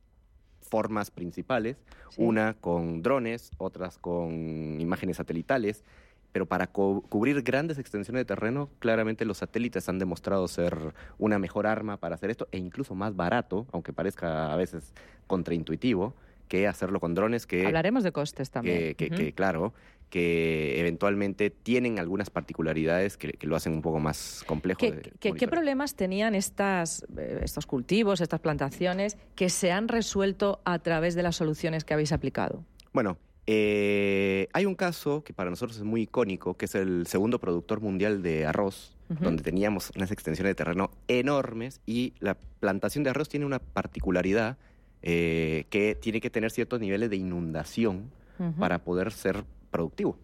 formas 0.75 1.09
principales, 1.09 1.77
una 2.17 2.53
con 2.53 3.01
drones, 3.01 3.49
otras 3.57 3.97
con 3.97 4.81
imágenes 4.81 5.15
satelitales, 5.15 5.85
pero 6.33 6.47
para 6.47 6.67
cubrir 6.67 7.43
grandes 7.43 7.77
extensiones 7.77 8.19
de 8.19 8.25
terreno, 8.25 8.67
claramente 8.79 9.23
los 9.23 9.37
satélites 9.37 9.87
han 9.87 9.99
demostrado 9.99 10.49
ser 10.49 10.93
una 11.17 11.39
mejor 11.39 11.65
arma 11.65 11.95
para 11.95 12.15
hacer 12.15 12.29
esto 12.29 12.49
e 12.51 12.57
incluso 12.57 12.93
más 12.93 13.15
barato, 13.15 13.67
aunque 13.71 13.93
parezca 13.93 14.51
a 14.51 14.57
veces 14.57 14.93
contraintuitivo, 15.27 16.13
que 16.49 16.67
hacerlo 16.67 16.99
con 16.99 17.13
drones 17.13 17.47
que... 17.47 17.65
Hablaremos 17.65 18.03
de 18.03 18.11
costes 18.11 18.51
también. 18.51 18.95
Que, 18.95 19.31
claro, 19.33 19.73
que 20.09 20.79
eventualmente 20.79 21.49
tienen 21.49 21.99
algunas 21.99 22.29
particularidades 22.29 23.17
que, 23.17 23.37
lo 23.41 23.55
hacen 23.55 23.73
un 23.73 23.81
poco 23.81 23.99
más 23.99 24.43
complejo. 24.47 24.79
¿Qué, 24.79 25.33
¿qué 25.33 25.47
problemas 25.47 25.95
tenían 25.95 26.35
estas, 26.35 27.05
eh, 27.17 27.41
estos 27.43 27.65
cultivos, 27.65 28.21
estas 28.21 28.39
plantaciones, 28.39 29.17
que 29.35 29.49
se 29.49 29.71
han 29.71 29.87
resuelto 29.87 30.61
a 30.65 30.79
través 30.79 31.15
de 31.15 31.23
las 31.23 31.35
soluciones 31.35 31.83
que 31.83 31.93
habéis 31.93 32.11
aplicado? 32.11 32.63
Bueno, 32.93 33.17
eh, 33.47 34.47
hay 34.53 34.65
un 34.65 34.75
caso 34.75 35.23
que 35.23 35.33
para 35.33 35.49
nosotros 35.49 35.77
es 35.77 35.83
muy 35.83 36.03
icónico, 36.03 36.55
que 36.55 36.65
es 36.65 36.75
el 36.75 37.05
segundo 37.05 37.39
productor 37.39 37.79
mundial 37.79 38.23
de 38.23 38.45
arroz, 38.45 38.95
donde 39.07 39.43
teníamos 39.43 39.91
unas 39.95 40.09
extensiones 40.09 40.49
de 40.49 40.55
terreno 40.55 40.89
enormes 41.07 41.79
y 41.85 42.13
la 42.19 42.35
plantación 42.59 43.03
de 43.03 43.11
arroz 43.11 43.29
tiene 43.29 43.45
una 43.45 43.59
particularidad 43.59 44.57
eh, 45.03 45.65
que 45.69 45.93
tiene 45.93 46.19
que 46.21 46.31
tener 46.31 46.49
ciertos 46.49 46.79
niveles 46.79 47.11
de 47.11 47.17
inundación 47.17 48.09
para 48.57 48.79
poder 48.79 49.11
ser 49.11 49.45
productivo. 49.75 50.17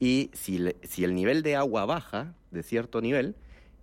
Y 0.00 0.30
si, 0.32 0.72
si, 0.82 1.04
el 1.04 1.14
nivel 1.14 1.42
de 1.42 1.54
agua 1.54 1.84
baja 1.84 2.34
de 2.50 2.62
cierto 2.62 3.02
nivel, 3.02 3.34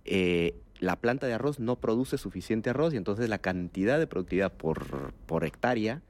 eh, 0.04 0.54
la 0.80 0.96
planta 0.96 1.28
de 1.28 1.34
arroz 1.34 1.60
no 1.60 1.76
produce 1.76 2.18
suficiente 2.18 2.70
arroz 2.70 2.94
y 2.94 2.96
entonces 2.96 3.28
la 3.28 3.38
cantidad 3.38 3.98
de 3.98 4.08
productividad 4.08 4.52
por, 4.52 5.12
por 5.26 5.44
hectárea 5.44 6.02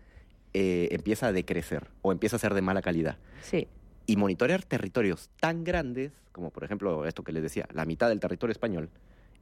eh, 0.54 0.88
empieza 0.90 1.26
a 1.26 1.32
decrecer 1.32 1.90
o 2.00 2.12
empieza 2.12 2.36
a 2.36 2.38
ser 2.38 2.54
de 2.54 2.62
mala 2.62 2.80
calidad. 2.80 3.18
Sí. 3.42 3.68
Y 4.06 4.16
monitorear 4.16 4.62
territorios 4.62 5.28
tan 5.38 5.64
grandes, 5.64 6.12
como 6.32 6.50
por 6.50 6.64
ejemplo 6.64 7.04
esto 7.04 7.22
que 7.22 7.32
les 7.32 7.42
decía, 7.42 7.68
la 7.72 7.84
mitad 7.84 8.08
del 8.08 8.20
territorio 8.20 8.52
español, 8.52 8.88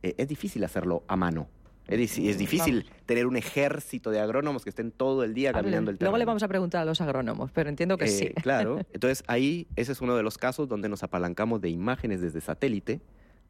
es 0.02 0.26
difícil 0.26 0.64
hacerlo 0.64 1.04
a 1.06 1.14
mano. 1.14 1.46
Es, 1.88 2.18
es 2.18 2.38
difícil 2.38 2.86
tener 3.06 3.26
un 3.26 3.36
ejército 3.36 4.10
de 4.10 4.20
agrónomos 4.20 4.64
que 4.64 4.70
estén 4.70 4.92
todo 4.92 5.24
el 5.24 5.34
día 5.34 5.52
caminando 5.52 5.90
el 5.90 5.98
terreno. 5.98 6.10
Luego 6.10 6.18
le 6.18 6.24
vamos 6.24 6.42
a 6.42 6.48
preguntar 6.48 6.82
a 6.82 6.84
los 6.84 7.00
agrónomos, 7.00 7.50
pero 7.52 7.68
entiendo 7.68 7.98
que 7.98 8.06
sí. 8.08 8.26
Eh, 8.26 8.34
claro, 8.42 8.80
entonces 8.92 9.24
ahí 9.26 9.66
ese 9.76 9.92
es 9.92 10.00
uno 10.00 10.16
de 10.16 10.22
los 10.22 10.38
casos 10.38 10.68
donde 10.68 10.88
nos 10.88 11.02
apalancamos 11.02 11.60
de 11.60 11.70
imágenes 11.70 12.20
desde 12.20 12.40
satélite 12.40 13.00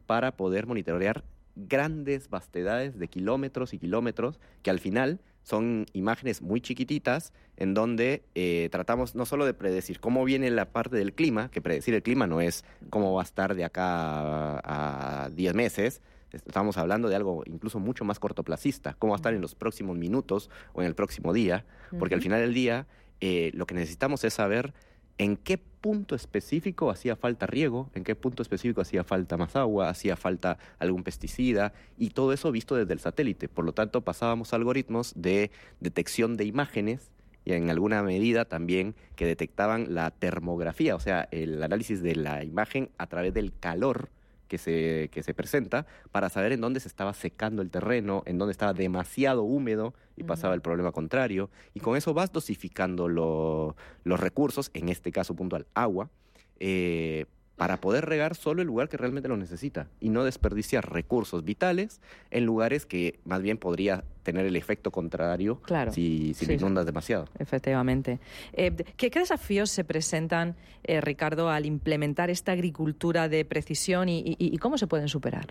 para 0.06 0.36
poder 0.36 0.66
monitorear 0.66 1.24
grandes 1.54 2.30
vastedades 2.30 2.98
de 2.98 3.08
kilómetros 3.08 3.74
y 3.74 3.78
kilómetros 3.78 4.40
que 4.62 4.70
al 4.70 4.80
final 4.80 5.20
son 5.42 5.86
imágenes 5.92 6.40
muy 6.40 6.60
chiquititas 6.60 7.32
en 7.56 7.74
donde 7.74 8.22
eh, 8.34 8.68
tratamos 8.70 9.14
no 9.14 9.26
solo 9.26 9.44
de 9.44 9.54
predecir 9.54 10.00
cómo 10.00 10.24
viene 10.24 10.50
la 10.50 10.66
parte 10.66 10.96
del 10.96 11.12
clima, 11.12 11.50
que 11.50 11.60
predecir 11.60 11.94
el 11.94 12.02
clima 12.02 12.26
no 12.26 12.40
es 12.40 12.64
cómo 12.90 13.12
va 13.12 13.22
a 13.22 13.24
estar 13.24 13.54
de 13.54 13.64
acá 13.64 14.60
a 14.64 15.30
10 15.30 15.54
meses, 15.54 16.00
Estamos 16.32 16.78
hablando 16.78 17.08
de 17.08 17.16
algo 17.16 17.42
incluso 17.46 17.78
mucho 17.78 18.04
más 18.04 18.18
cortoplacista, 18.18 18.94
cómo 18.98 19.12
va 19.12 19.16
a 19.16 19.20
estar 19.20 19.34
en 19.34 19.40
los 19.40 19.54
próximos 19.54 19.96
minutos 19.96 20.50
o 20.72 20.80
en 20.80 20.86
el 20.86 20.94
próximo 20.94 21.32
día, 21.32 21.64
porque 21.98 22.14
al 22.14 22.22
final 22.22 22.40
del 22.40 22.54
día 22.54 22.86
eh, 23.20 23.50
lo 23.54 23.66
que 23.66 23.74
necesitamos 23.74 24.24
es 24.24 24.34
saber 24.34 24.72
en 25.18 25.36
qué 25.36 25.58
punto 25.58 26.14
específico 26.14 26.90
hacía 26.90 27.16
falta 27.16 27.46
riego, 27.46 27.90
en 27.94 28.04
qué 28.04 28.14
punto 28.14 28.42
específico 28.42 28.80
hacía 28.80 29.04
falta 29.04 29.36
más 29.36 29.56
agua, 29.56 29.88
hacía 29.88 30.16
falta 30.16 30.58
algún 30.78 31.02
pesticida 31.02 31.72
y 31.98 32.10
todo 32.10 32.32
eso 32.32 32.50
visto 32.50 32.76
desde 32.76 32.92
el 32.92 33.00
satélite. 33.00 33.48
Por 33.48 33.64
lo 33.64 33.72
tanto, 33.72 34.00
pasábamos 34.02 34.52
algoritmos 34.52 35.12
de 35.16 35.50
detección 35.80 36.36
de 36.36 36.44
imágenes 36.44 37.10
y 37.44 37.52
en 37.52 37.70
alguna 37.70 38.02
medida 38.02 38.44
también 38.44 38.94
que 39.16 39.26
detectaban 39.26 39.94
la 39.94 40.10
termografía, 40.12 40.94
o 40.94 41.00
sea, 41.00 41.28
el 41.30 41.62
análisis 41.62 42.02
de 42.02 42.14
la 42.14 42.44
imagen 42.44 42.90
a 42.98 43.06
través 43.08 43.34
del 43.34 43.52
calor 43.58 44.10
que 44.52 44.58
se, 44.58 45.08
que 45.10 45.22
se 45.22 45.32
presenta 45.32 45.86
para 46.10 46.28
saber 46.28 46.52
en 46.52 46.60
dónde 46.60 46.78
se 46.78 46.86
estaba 46.86 47.14
secando 47.14 47.62
el 47.62 47.70
terreno, 47.70 48.22
en 48.26 48.36
dónde 48.36 48.52
estaba 48.52 48.74
demasiado 48.74 49.44
húmedo 49.44 49.94
y 50.14 50.24
pasaba 50.24 50.52
el 50.52 50.60
problema 50.60 50.92
contrario. 50.92 51.48
Y 51.72 51.80
con 51.80 51.96
eso 51.96 52.12
vas 52.12 52.32
dosificando 52.32 53.08
los 53.08 54.20
recursos, 54.20 54.70
en 54.74 54.90
este 54.90 55.10
caso 55.10 55.34
puntual 55.34 55.66
agua, 55.72 56.10
eh, 56.60 57.24
para 57.62 57.80
poder 57.80 58.06
regar 58.06 58.34
solo 58.34 58.60
el 58.60 58.66
lugar 58.66 58.88
que 58.88 58.96
realmente 58.96 59.28
lo 59.28 59.36
necesita 59.36 59.86
y 60.00 60.08
no 60.08 60.24
desperdiciar 60.24 60.92
recursos 60.92 61.44
vitales 61.44 62.00
en 62.32 62.44
lugares 62.44 62.86
que 62.86 63.20
más 63.24 63.40
bien 63.40 63.56
podría 63.56 64.02
tener 64.24 64.46
el 64.46 64.56
efecto 64.56 64.90
contrario 64.90 65.60
si, 65.92 66.34
si 66.34 66.52
inundas 66.54 66.86
demasiado. 66.86 67.28
Efectivamente. 67.38 68.18
Eh, 68.52 68.74
¿qué, 68.96 69.10
desafíos 69.10 69.70
se 69.70 69.84
presentan, 69.84 70.56
eh, 70.82 71.00
Ricardo, 71.00 71.50
al 71.50 71.64
implementar 71.64 72.30
esta 72.30 72.50
agricultura 72.50 73.28
de 73.28 73.44
precisión 73.44 74.08
y, 74.08 74.58
cómo 74.58 74.76
se 74.76 74.88
pueden 74.88 75.06
superar? 75.06 75.46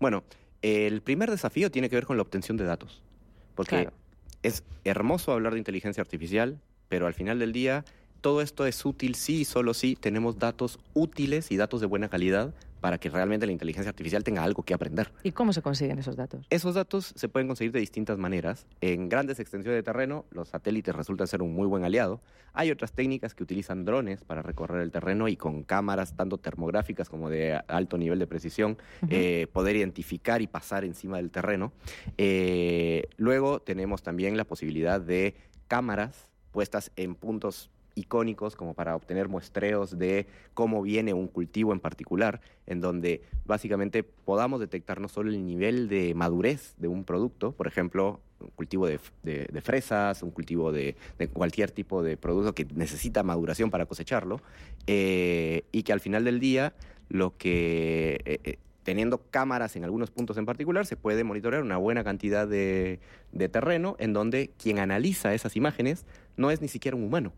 Bueno, 0.00 0.24
el 0.62 1.00
primer 1.00 1.30
desafío 1.30 1.70
tiene 1.70 1.88
que 1.88 1.94
ver 1.94 2.06
con 2.06 2.16
la 2.16 2.22
obtención 2.22 2.56
de 2.56 2.64
datos, 2.64 3.04
porque 3.54 3.88
es 4.42 4.64
hermoso 4.82 5.30
hablar 5.30 5.52
de 5.52 5.60
inteligencia 5.60 6.00
artificial, 6.00 6.58
pero 6.88 7.06
al 7.06 7.14
final 7.14 7.38
del 7.38 7.52
día 7.52 7.84
todo 8.20 8.42
esto 8.42 8.66
es 8.66 8.84
útil 8.84 9.14
sí 9.14 9.40
y 9.40 9.44
solo 9.44 9.74
si 9.74 9.96
tenemos 9.96 10.38
datos 10.38 10.78
útiles 10.94 11.50
y 11.50 11.56
datos 11.56 11.80
de 11.80 11.86
buena 11.86 12.08
calidad 12.08 12.54
para 12.80 12.98
que 12.98 13.08
realmente 13.08 13.46
la 13.46 13.52
inteligencia 13.52 13.90
artificial 13.90 14.22
tenga 14.22 14.44
algo 14.44 14.62
que 14.62 14.74
aprender. 14.74 15.10
¿Y 15.22 15.32
cómo 15.32 15.52
se 15.52 15.62
consiguen 15.62 15.98
esos 15.98 16.14
datos? 16.14 16.46
Esos 16.50 16.74
datos 16.74 17.12
se 17.16 17.28
pueden 17.28 17.48
conseguir 17.48 17.72
de 17.72 17.80
distintas 17.80 18.18
maneras. 18.18 18.66
En 18.80 19.08
grandes 19.08 19.40
extensiones 19.40 19.78
de 19.78 19.82
terreno, 19.82 20.24
los 20.30 20.50
satélites 20.50 20.94
resultan 20.94 21.26
ser 21.26 21.42
un 21.42 21.52
muy 21.54 21.66
buen 21.66 21.84
aliado. 21.84 22.20
Hay 22.52 22.70
otras 22.70 22.92
técnicas 22.92 23.34
que 23.34 23.42
utilizan 23.42 23.84
drones 23.84 24.22
para 24.22 24.42
recorrer 24.42 24.82
el 24.82 24.90
terreno 24.90 25.26
y 25.26 25.36
con 25.36 25.62
cámaras 25.62 26.14
tanto 26.14 26.38
termográficas 26.38 27.08
como 27.08 27.28
de 27.28 27.60
alto 27.66 27.98
nivel 27.98 28.18
de 28.18 28.26
precisión 28.26 28.78
eh, 29.10 29.48
poder 29.52 29.76
identificar 29.76 30.40
y 30.40 30.46
pasar 30.46 30.84
encima 30.84 31.16
del 31.16 31.30
terreno. 31.30 31.72
Eh, 32.18 33.08
luego 33.16 33.60
tenemos 33.60 34.02
también 34.02 34.36
la 34.36 34.44
posibilidad 34.44 35.00
de 35.00 35.34
cámaras 35.66 36.28
puestas 36.52 36.90
en 36.96 37.14
puntos 37.14 37.70
icónicos 37.96 38.54
como 38.54 38.74
para 38.74 38.94
obtener 38.94 39.28
muestreos 39.28 39.98
de 39.98 40.26
cómo 40.54 40.82
viene 40.82 41.12
un 41.12 41.26
cultivo 41.26 41.72
en 41.72 41.80
particular, 41.80 42.40
en 42.66 42.80
donde 42.80 43.22
básicamente 43.44 44.04
podamos 44.04 44.60
detectar 44.60 45.00
no 45.00 45.08
solo 45.08 45.30
el 45.30 45.44
nivel 45.44 45.88
de 45.88 46.14
madurez 46.14 46.74
de 46.78 46.86
un 46.86 47.02
producto, 47.02 47.50
por 47.50 47.66
ejemplo, 47.66 48.20
un 48.38 48.50
cultivo 48.50 48.86
de, 48.86 48.98
fresas, 49.62 50.22
un 50.22 50.30
cultivo 50.30 50.70
de, 50.70 50.94
cualquier 51.32 51.72
tipo 51.72 52.02
de 52.02 52.16
producto 52.16 52.54
que 52.54 52.66
necesita 52.74 53.24
maduración 53.24 53.70
para 53.70 53.86
cosecharlo, 53.86 54.40
eh, 54.86 55.64
y 55.72 55.82
que 55.82 55.92
al 55.92 56.00
final 56.00 56.24
del 56.24 56.38
día 56.38 56.74
lo 57.08 57.36
que 57.36 58.20
eh, 58.24 58.40
eh, 58.44 58.58
teniendo 58.86 59.20
cámaras 59.32 59.74
en 59.74 59.82
algunos 59.82 60.12
puntos 60.12 60.38
en 60.38 60.46
particular, 60.46 60.86
se 60.86 60.96
puede 60.96 61.24
monitorear 61.24 61.64
una 61.64 61.76
buena 61.76 62.04
cantidad 62.04 62.46
de, 62.46 63.00
terreno 63.50 63.96
en 63.98 64.12
donde 64.12 64.52
quien 64.62 64.78
analiza 64.78 65.34
esas 65.34 65.56
imágenes 65.56 66.06
no 66.36 66.52
es 66.52 66.62
ni 66.62 66.68
siquiera 66.68 66.96
un 66.96 67.02
humano, 67.02 67.32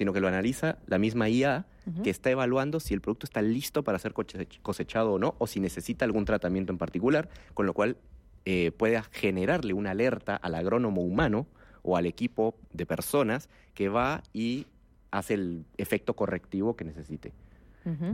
sino 0.00 0.14
que 0.14 0.20
lo 0.20 0.28
analiza 0.28 0.78
la 0.86 0.96
misma 0.96 1.28
IA 1.28 1.66
que 2.02 2.08
está 2.08 2.30
evaluando 2.30 2.80
si 2.80 2.94
el 2.94 3.02
producto 3.02 3.26
está 3.26 3.42
listo 3.42 3.84
para 3.84 3.98
ser 3.98 4.14
cosechado 4.62 5.12
o 5.12 5.18
no, 5.18 5.34
o 5.36 5.46
si 5.46 5.60
necesita 5.60 6.06
algún 6.06 6.24
tratamiento 6.24 6.72
en 6.72 6.78
particular, 6.78 7.28
con 7.52 7.66
lo 7.66 7.74
cual 7.74 7.98
eh, 8.46 8.72
puede 8.74 9.02
generarle 9.12 9.74
una 9.74 9.90
alerta 9.90 10.36
al 10.36 10.54
agrónomo 10.54 11.02
humano 11.02 11.46
o 11.82 11.98
al 11.98 12.06
equipo 12.06 12.54
de 12.72 12.86
personas 12.86 13.50
que 13.74 13.90
va 13.90 14.22
y 14.32 14.66
hace 15.10 15.34
el 15.34 15.66
efecto 15.76 16.16
correctivo 16.16 16.76
que 16.76 16.86
necesite. 16.86 17.34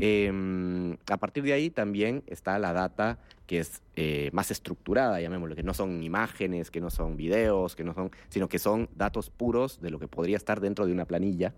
Em, 0.00 0.96
a 1.08 1.16
partir 1.18 1.44
de 1.44 1.52
ahí 1.52 1.70
también 1.70 2.24
está 2.26 2.58
la 2.58 2.72
data 2.72 3.18
que 3.46 3.60
es 3.60 3.80
eh, 3.94 4.30
más 4.32 4.50
estructurada, 4.50 5.20
llamémoslo, 5.20 5.54
que 5.54 5.62
no 5.62 5.74
son 5.74 6.02
imágenes, 6.02 6.72
que 6.72 6.80
no 6.80 6.90
son 6.90 7.16
videos, 7.16 7.76
que 7.76 7.84
no 7.84 7.94
son, 7.94 8.10
sino 8.28 8.48
que 8.48 8.58
son 8.58 8.88
datos 8.96 9.30
puros 9.30 9.80
de 9.80 9.90
lo 9.90 10.00
que 10.00 10.08
podría 10.08 10.36
estar 10.36 10.60
dentro 10.60 10.86
de 10.86 10.92
una 10.92 11.04
planilla, 11.04 11.54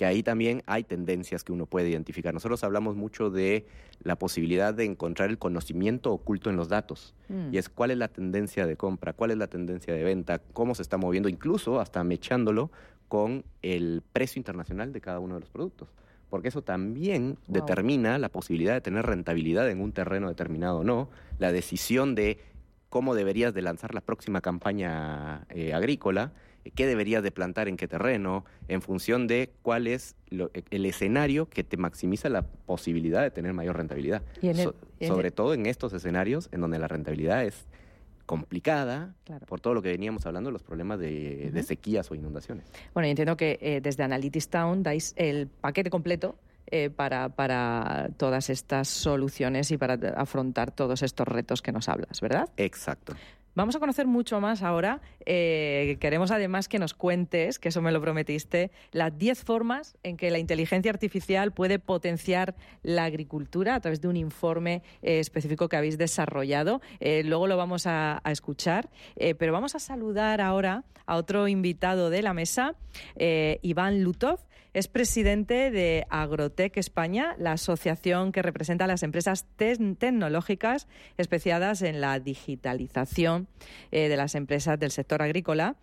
que 0.00 0.06
ahí 0.06 0.22
también 0.22 0.62
hay 0.64 0.82
tendencias 0.82 1.44
que 1.44 1.52
uno 1.52 1.66
puede 1.66 1.90
identificar. 1.90 2.32
Nosotros 2.32 2.64
hablamos 2.64 2.96
mucho 2.96 3.28
de 3.28 3.66
la 4.02 4.16
posibilidad 4.16 4.72
de 4.72 4.86
encontrar 4.86 5.28
el 5.28 5.36
conocimiento 5.36 6.10
oculto 6.10 6.48
en 6.48 6.56
los 6.56 6.70
datos, 6.70 7.14
mm. 7.28 7.52
y 7.52 7.58
es 7.58 7.68
cuál 7.68 7.90
es 7.90 7.98
la 7.98 8.08
tendencia 8.08 8.66
de 8.66 8.78
compra, 8.78 9.12
cuál 9.12 9.30
es 9.30 9.36
la 9.36 9.48
tendencia 9.48 9.92
de 9.92 10.02
venta, 10.02 10.38
cómo 10.54 10.74
se 10.74 10.80
está 10.80 10.96
moviendo, 10.96 11.28
incluso 11.28 11.80
hasta 11.80 12.02
mechándolo 12.02 12.70
con 13.08 13.44
el 13.60 14.02
precio 14.14 14.40
internacional 14.40 14.90
de 14.94 15.02
cada 15.02 15.18
uno 15.18 15.34
de 15.34 15.40
los 15.40 15.50
productos. 15.50 15.90
Porque 16.30 16.48
eso 16.48 16.62
también 16.62 17.36
determina 17.46 18.16
la 18.16 18.30
posibilidad 18.30 18.72
de 18.72 18.80
tener 18.80 19.04
rentabilidad 19.04 19.68
en 19.68 19.82
un 19.82 19.92
terreno 19.92 20.28
determinado 20.28 20.78
o 20.78 20.82
no, 20.82 21.10
la 21.38 21.52
decisión 21.52 22.14
de 22.14 22.38
cómo 22.88 23.14
deberías 23.14 23.52
de 23.52 23.60
lanzar 23.60 23.92
la 23.92 24.00
próxima 24.00 24.40
campaña 24.40 25.44
eh, 25.50 25.74
agrícola, 25.74 26.32
qué 26.74 26.86
deberías 26.86 27.22
de 27.22 27.30
plantar 27.30 27.68
en 27.68 27.76
qué 27.76 27.88
terreno, 27.88 28.44
en 28.68 28.82
función 28.82 29.26
de 29.26 29.50
cuál 29.62 29.86
es 29.86 30.16
el 30.30 30.86
escenario 30.86 31.48
que 31.48 31.64
te 31.64 31.76
maximiza 31.76 32.28
la 32.28 32.42
posibilidad 32.42 33.22
de 33.22 33.30
tener 33.30 33.52
mayor 33.52 33.76
rentabilidad. 33.76 34.22
sobre 35.00 35.30
todo 35.30 35.54
en 35.54 35.66
estos 35.66 35.92
escenarios 35.92 36.48
en 36.52 36.60
donde 36.60 36.78
la 36.78 36.88
rentabilidad 36.88 37.44
es 37.44 37.66
complicada 38.26 39.12
por 39.48 39.60
todo 39.60 39.74
lo 39.74 39.82
que 39.82 39.88
veníamos 39.88 40.24
hablando, 40.24 40.52
los 40.52 40.62
problemas 40.62 41.00
de, 41.00 41.64
sequías 41.66 42.08
o 42.12 42.14
inundaciones. 42.14 42.64
Bueno, 42.94 43.08
entiendo 43.08 43.36
que 43.36 43.58
eh, 43.60 43.80
desde 43.82 44.04
Analytics 44.04 44.48
Town 44.48 44.84
dais 44.84 45.14
el 45.16 45.48
paquete 45.48 45.90
completo 45.90 46.36
eh, 46.68 46.90
para, 46.90 47.30
para 47.30 48.10
todas 48.16 48.48
estas 48.48 48.86
soluciones 48.86 49.72
y 49.72 49.78
para 49.78 49.94
afrontar 50.16 50.70
todos 50.70 51.02
estos 51.02 51.26
retos 51.26 51.60
que 51.60 51.72
nos 51.72 51.88
hablas, 51.88 52.20
¿verdad? 52.20 52.48
Exacto. 52.56 53.14
Vamos 53.56 53.74
a 53.74 53.80
conocer 53.80 54.06
mucho 54.06 54.40
más 54.40 54.62
ahora. 54.62 55.00
Eh, 55.26 55.96
queremos 56.00 56.30
además 56.30 56.68
que 56.68 56.78
nos 56.78 56.94
cuentes, 56.94 57.58
que 57.58 57.70
eso 57.70 57.82
me 57.82 57.90
lo 57.90 58.00
prometiste, 58.00 58.70
las 58.92 59.18
10 59.18 59.42
formas 59.42 59.96
en 60.04 60.16
que 60.16 60.30
la 60.30 60.38
inteligencia 60.38 60.92
artificial 60.92 61.52
puede 61.52 61.80
potenciar 61.80 62.54
la 62.84 63.04
agricultura 63.04 63.74
a 63.74 63.80
través 63.80 64.00
de 64.00 64.06
un 64.06 64.16
informe 64.16 64.82
eh, 65.02 65.18
específico 65.18 65.68
que 65.68 65.76
habéis 65.76 65.98
desarrollado. 65.98 66.80
Eh, 67.00 67.22
luego 67.24 67.48
lo 67.48 67.56
vamos 67.56 67.86
a, 67.86 68.22
escuchar, 68.30 68.88
pero 69.38 69.52
vamos 69.52 69.74
a 69.74 69.80
saludar 69.80 70.40
ahora 70.40 70.84
a 71.06 71.16
otro 71.16 71.48
invitado 71.48 72.10
de 72.10 72.22
la 72.22 72.32
mesa, 72.32 72.76
Iván 73.62 74.04
Lutov. 74.04 74.38
Es 74.72 74.86
presidente 74.86 75.72
de 75.72 76.06
Agrotec 76.10 76.76
España, 76.76 77.34
la 77.38 77.52
asociación 77.52 78.30
que 78.30 78.40
representa 78.40 78.84
a 78.84 78.88
las 78.88 79.02
empresas 79.02 79.46
tecnológicas 79.56 80.86
especiadas 81.18 81.82
en 81.82 82.00
la 82.00 82.20
digitalización 82.20 83.39
eh, 83.90 84.08
de 84.08 84.16
las 84.16 84.34
empresas 84.34 84.78
del 84.78 84.90
sector 84.90 85.22
agrícola, 85.22 85.76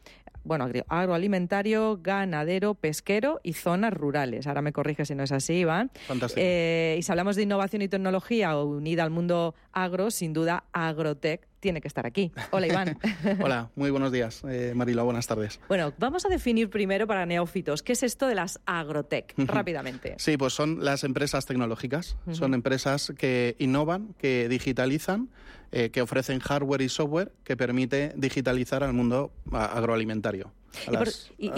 bueno, 0.43 0.69
agroalimentario, 0.87 1.99
ganadero, 2.01 2.73
pesquero 2.73 3.41
y 3.43 3.53
zonas 3.53 3.93
rurales. 3.93 4.47
Ahora 4.47 4.61
me 4.61 4.71
corrige 4.71 5.05
si 5.05 5.13
no 5.13 5.23
es 5.23 5.31
así, 5.31 5.55
Iván. 5.55 5.91
Fantástico. 6.07 6.41
Eh, 6.41 6.95
y 6.97 7.01
si 7.01 7.11
hablamos 7.11 7.35
de 7.35 7.43
innovación 7.43 7.81
y 7.81 7.89
tecnología 7.89 8.57
unida 8.57 9.03
al 9.03 9.09
mundo 9.09 9.55
agro, 9.73 10.09
sin 10.09 10.33
duda 10.33 10.63
Agrotec 10.71 11.46
tiene 11.59 11.81
que 11.81 11.87
estar 11.87 12.05
aquí. 12.05 12.31
Hola, 12.51 12.67
Iván. 12.67 12.97
Hola, 13.41 13.69
muy 13.75 13.89
buenos 13.89 14.11
días, 14.11 14.43
eh, 14.47 14.73
Marilo, 14.75 15.03
buenas 15.05 15.27
tardes. 15.27 15.59
Bueno, 15.67 15.93
vamos 15.97 16.25
a 16.25 16.29
definir 16.29 16.69
primero 16.69 17.07
para 17.07 17.25
neófitos 17.25 17.83
qué 17.83 17.93
es 17.93 18.03
esto 18.03 18.27
de 18.27 18.35
las 18.35 18.59
agrotech, 18.65 19.33
rápidamente. 19.37 20.15
Sí, 20.17 20.37
pues 20.37 20.53
son 20.53 20.83
las 20.83 21.03
empresas 21.03 21.45
tecnológicas, 21.45 22.17
son 22.31 22.53
empresas 22.53 23.13
que 23.17 23.55
innovan, 23.59 24.13
que 24.17 24.47
digitalizan, 24.49 25.29
eh, 25.71 25.89
que 25.89 26.01
ofrecen 26.01 26.39
hardware 26.39 26.81
y 26.81 26.89
software 26.89 27.33
que 27.43 27.57
permite 27.57 28.13
digitalizar 28.15 28.83
al 28.83 28.93
mundo 28.93 29.31
agroalimentario. 29.51 30.53
A, 30.85 30.91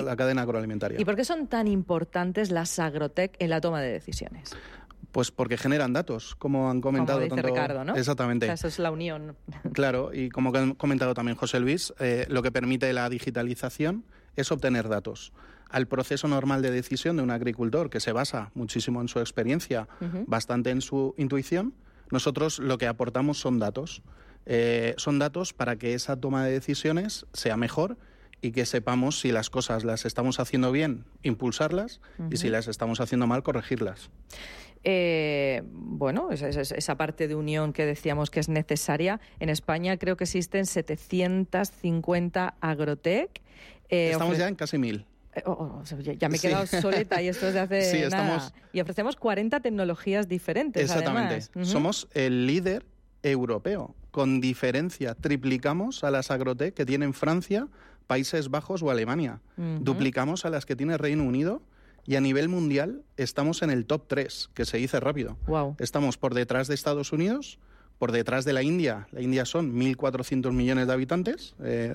la 0.01 0.15
cadena 0.15 0.43
agroalimentaria. 0.43 0.99
¿Y 0.99 1.03
por 1.03 1.15
qué 1.15 1.25
son 1.25 1.47
tan 1.47 1.67
importantes 1.67 2.51
las 2.51 2.79
agrotech 2.79 3.35
en 3.39 3.49
la 3.49 3.59
toma 3.59 3.81
de 3.81 3.91
decisiones? 3.91 4.55
Pues 5.11 5.31
porque 5.31 5.57
generan 5.57 5.93
datos, 5.93 6.35
como 6.35 6.69
han 6.69 6.81
comentado. 6.81 7.19
Como 7.21 7.35
dice 7.35 7.47
Ricardo, 7.47 7.83
¿no? 7.83 7.95
Exactamente. 7.95 8.51
eso 8.51 8.67
es 8.67 8.79
la 8.79 8.91
unión. 8.91 9.35
Claro, 9.73 10.11
y 10.13 10.29
como 10.29 10.55
ha 10.55 10.75
comentado 10.75 11.13
también 11.13 11.35
José 11.35 11.59
Luis, 11.59 11.93
eh, 11.99 12.25
lo 12.29 12.43
que 12.43 12.51
permite 12.51 12.91
la 12.93 13.09
digitalización 13.09 14.05
es 14.35 14.51
obtener 14.51 14.87
datos. 14.87 15.33
Al 15.69 15.87
proceso 15.87 16.27
normal 16.27 16.61
de 16.61 16.71
decisión 16.71 17.17
de 17.17 17.23
un 17.23 17.31
agricultor, 17.31 17.89
que 17.89 17.99
se 17.99 18.11
basa 18.11 18.51
muchísimo 18.55 19.01
en 19.01 19.07
su 19.07 19.19
experiencia, 19.19 19.87
bastante 20.25 20.71
en 20.71 20.81
su 20.81 21.13
intuición, 21.17 21.73
nosotros 22.11 22.59
lo 22.59 22.77
que 22.77 22.87
aportamos 22.87 23.39
son 23.39 23.59
datos. 23.59 24.01
Eh, 24.45 24.95
son 24.97 25.19
datos 25.19 25.53
para 25.53 25.75
que 25.75 25.93
esa 25.93 26.19
toma 26.19 26.43
de 26.45 26.51
decisiones 26.51 27.27
sea 27.33 27.55
mejor 27.55 27.97
y 28.41 28.51
que 28.51 28.65
sepamos 28.65 29.19
si 29.19 29.31
las 29.31 29.49
cosas 29.49 29.83
las 29.83 30.05
estamos 30.05 30.39
haciendo 30.39 30.71
bien, 30.71 31.05
impulsarlas, 31.23 31.99
y 32.31 32.37
si 32.37 32.49
las 32.49 32.67
estamos 32.67 33.01
haciendo 33.01 33.27
mal, 33.27 33.43
corregirlas. 33.43 34.09
Eh, 34.83 35.61
bueno, 35.65 36.29
esa, 36.31 36.95
parte 36.95 37.27
de 37.27 37.35
unión 37.35 37.73
que 37.73 37.85
decíamos 37.85 38.29
que 38.29 38.39
es 38.39 38.49
necesaria. 38.49 39.19
En 39.39 39.49
España 39.49 39.97
creo 39.97 40.15
que 40.15 40.23
existen 40.23 40.65
750 40.65 42.55
agrotec. 42.61 43.41
Eh, 43.89 44.11
Estamos 44.11 44.37
ya 44.37 44.47
en 44.47 44.55
casi 44.55 44.77
mil. 44.77 45.05
Eh, 45.35 45.43
oh, 45.45 45.51
oh, 45.51 45.83
ya 45.83 46.29
me 46.29 46.37
he 46.37 46.39
quedado 46.39 46.65
solita 46.65 47.21
y 47.21 47.27
esto 47.27 47.47
es 47.47 47.53
de 47.53 47.59
hace 47.59 48.09
nada. 48.09 48.53
Y 48.71 48.79
ofrecemos 48.79 49.15
40 49.15 49.59
tecnologías 49.59 50.27
diferentes. 50.27 50.83
Exactamente. 50.83 51.41
Somos 51.63 52.07
el 52.13 52.47
líder 52.47 52.85
europeo. 53.23 53.95
Con 54.11 54.41
diferencia, 54.41 55.13
triplicamos 55.13 56.03
a 56.03 56.09
las 56.09 56.31
agrotec 56.31 56.73
que 56.73 56.85
tienen 56.85 57.13
Francia, 57.13 57.67
Países 58.07 58.49
Bajos 58.49 58.81
o 58.81 58.89
Alemania. 58.89 59.39
Duplicamos 59.57 60.45
a 60.45 60.49
las 60.49 60.65
que 60.65 60.75
tiene 60.75 60.97
Reino 60.97 61.23
Unido 61.23 61.61
y 62.09 62.15
a 62.15 62.21
nivel 62.21 62.49
mundial 62.49 63.03
estamos 63.17 63.61
en 63.61 63.69
el 63.69 63.85
top 63.85 64.07
3, 64.07 64.49
que 64.55 64.65
se 64.65 64.77
dice 64.77 64.99
rápido. 64.99 65.37
Estamos 65.77 66.17
por 66.17 66.33
detrás 66.33 66.67
de 66.67 66.73
Estados 66.73 67.13
Unidos, 67.13 67.59
por 67.99 68.11
detrás 68.11 68.45
de 68.45 68.53
la 68.53 68.63
India. 68.63 69.07
La 69.11 69.21
India 69.21 69.45
son 69.45 69.75
1.400 69.75 70.51
millones 70.51 70.87
de 70.87 70.93
habitantes, 70.93 71.53
eh, 71.63 71.93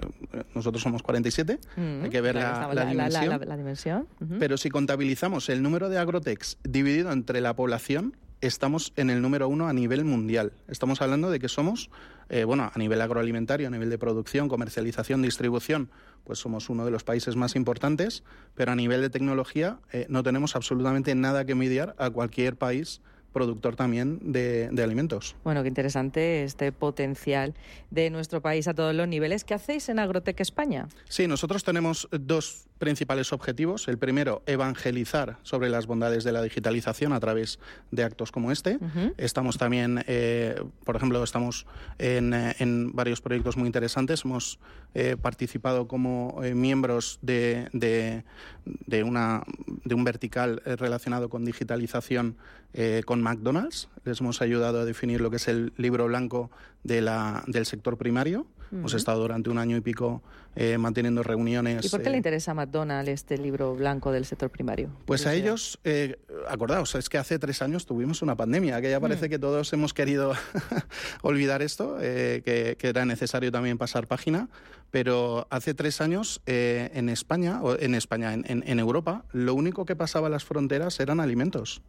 nosotros 0.54 0.84
somos 0.84 1.02
47, 1.02 1.58
mm, 1.74 2.04
hay 2.04 2.10
que 2.10 2.20
ver 2.20 2.36
la, 2.36 2.86
dimensión. 2.86 4.06
Pero 4.38 4.56
si 4.56 4.70
contabilizamos 4.70 5.48
el 5.48 5.64
número 5.64 5.88
de 5.88 5.98
agrotechs 5.98 6.58
dividido 6.62 7.10
entre 7.10 7.40
la 7.40 7.56
población, 7.56 8.16
estamos 8.46 8.92
en 8.96 9.10
el 9.10 9.22
número 9.22 9.48
uno 9.48 9.68
a 9.68 9.72
nivel 9.72 10.04
mundial. 10.04 10.52
Estamos 10.68 11.00
hablando 11.00 11.30
de 11.30 11.38
que 11.38 11.48
somos, 11.48 11.90
eh, 12.28 12.44
bueno, 12.44 12.70
a 12.72 12.78
nivel 12.78 13.00
agroalimentario, 13.00 13.68
a 13.68 13.70
nivel 13.70 13.90
de 13.90 13.98
producción, 13.98 14.48
comercialización, 14.48 15.22
distribución, 15.22 15.90
pues 16.24 16.38
somos 16.38 16.68
uno 16.68 16.84
de 16.84 16.90
los 16.90 17.04
países 17.04 17.36
más 17.36 17.56
importantes, 17.56 18.22
pero 18.54 18.72
a 18.72 18.76
nivel 18.76 19.00
de 19.00 19.10
tecnología 19.10 19.78
eh, 19.92 20.06
no 20.08 20.22
tenemos 20.22 20.56
absolutamente 20.56 21.14
nada 21.14 21.44
que 21.44 21.54
mediar 21.54 21.94
a 21.98 22.10
cualquier 22.10 22.56
país 22.56 23.00
productor 23.34 23.76
también 23.76 24.32
de, 24.32 24.70
alimentos. 24.82 25.36
Bueno, 25.44 25.62
qué 25.62 25.68
interesante 25.68 26.44
este 26.44 26.72
potencial 26.72 27.52
de 27.90 28.08
nuestro 28.08 28.40
país 28.40 28.68
a 28.68 28.74
todos 28.74 28.94
los 28.94 29.08
niveles. 29.08 29.44
¿Qué 29.44 29.52
hacéis 29.52 29.88
en 29.90 29.98
Agrotec 29.98 30.40
España? 30.40 30.88
Sí, 31.08 31.26
nosotros 31.26 31.64
tenemos 31.64 32.08
dos 32.12 32.68
principales 32.78 33.32
objetivos. 33.32 33.88
El 33.88 33.98
primero, 33.98 34.42
evangelizar 34.46 35.38
sobre 35.42 35.68
las 35.68 35.86
bondades 35.86 36.24
de 36.24 36.32
la 36.32 36.42
digitalización 36.42 37.12
a 37.12 37.20
través 37.20 37.58
de 37.90 38.02
actos 38.04 38.32
como 38.32 38.50
este. 38.50 38.78
Estamos 39.16 39.58
también, 39.58 40.04
eh, 40.06 40.62
por 40.84 40.96
ejemplo, 40.96 41.22
estamos 41.22 41.66
en, 41.98 42.34
eh, 42.34 42.56
en, 42.58 42.92
varios 42.92 43.20
proyectos 43.20 43.56
muy 43.56 43.66
interesantes. 43.66 44.24
Hemos 44.24 44.58
eh, 44.94 45.16
participado 45.20 45.86
como 45.86 46.40
eh, 46.42 46.54
miembros 46.54 47.18
de, 47.22 47.68
de, 47.72 48.24
de, 48.64 49.02
una, 49.02 49.44
de 49.84 49.94
un 49.94 50.04
vertical 50.04 50.60
relacionado 50.64 51.28
con 51.28 51.44
digitalización 51.44 52.36
con 53.06 53.22
McDonald's. 53.22 53.88
Les 54.04 54.20
hemos 54.20 54.42
ayudado 54.42 54.80
a 54.80 54.84
definir 54.84 55.20
lo 55.20 55.30
que 55.30 55.36
es 55.36 55.46
el 55.46 55.72
libro 55.76 56.06
blanco 56.06 56.50
de 56.84 57.00
la, 57.00 57.42
del 57.46 57.66
sector 57.66 57.96
primario. 57.96 58.46
Hemos 58.72 58.94
estado 58.94 59.20
durante 59.20 59.50
un 59.50 59.58
año 59.58 59.76
y 59.76 59.80
pico 59.80 60.20
eh, 60.56 60.78
manteniendo 60.78 61.22
reuniones. 61.22 61.84
¿Y 61.84 61.88
por 61.88 62.02
qué 62.02 62.10
le 62.10 62.16
interesa 62.16 62.50
a 62.50 62.54
McDonald's 62.54 63.08
este 63.08 63.38
libro 63.38 63.76
blanco 63.76 64.10
del 64.10 64.24
sector 64.24 64.50
primario? 64.50 64.90
Pues 65.04 65.26
a 65.26 65.34
ellos, 65.34 65.78
eh, 65.84 66.16
acordaos, 66.48 66.96
es 66.96 67.08
que 67.08 67.16
hace 67.16 67.38
tres 67.38 67.62
años 67.62 67.86
tuvimos 67.86 68.20
una 68.20 68.36
pandemia, 68.36 68.80
que 68.80 68.90
ya 68.90 68.98
parece 68.98 69.28
que 69.28 69.38
todos 69.38 69.72
hemos 69.72 69.94
querido 69.94 70.32
olvidar 71.22 71.62
esto, 71.62 71.98
eh, 72.00 72.42
que, 72.44 72.76
que, 72.76 72.88
era 72.88 73.04
necesario 73.04 73.52
también 73.52 73.78
pasar 73.78 74.08
página, 74.08 74.48
pero 74.90 75.46
hace 75.50 75.72
tres 75.74 76.00
años 76.00 76.42
en 76.46 77.08
España, 77.08 77.62
o 77.62 77.78
en 77.78 77.94
España, 77.94 78.34
en, 78.34 78.44
en, 78.48 78.64
en, 78.66 78.78
Europa, 78.80 79.24
lo 79.32 79.54
único 79.54 79.84
que 79.84 79.94
pasaba 79.94 80.26
a 80.26 80.30
las 80.30 80.44
fronteras 80.44 80.98
eran 80.98 81.20
alimentos. 81.20 81.80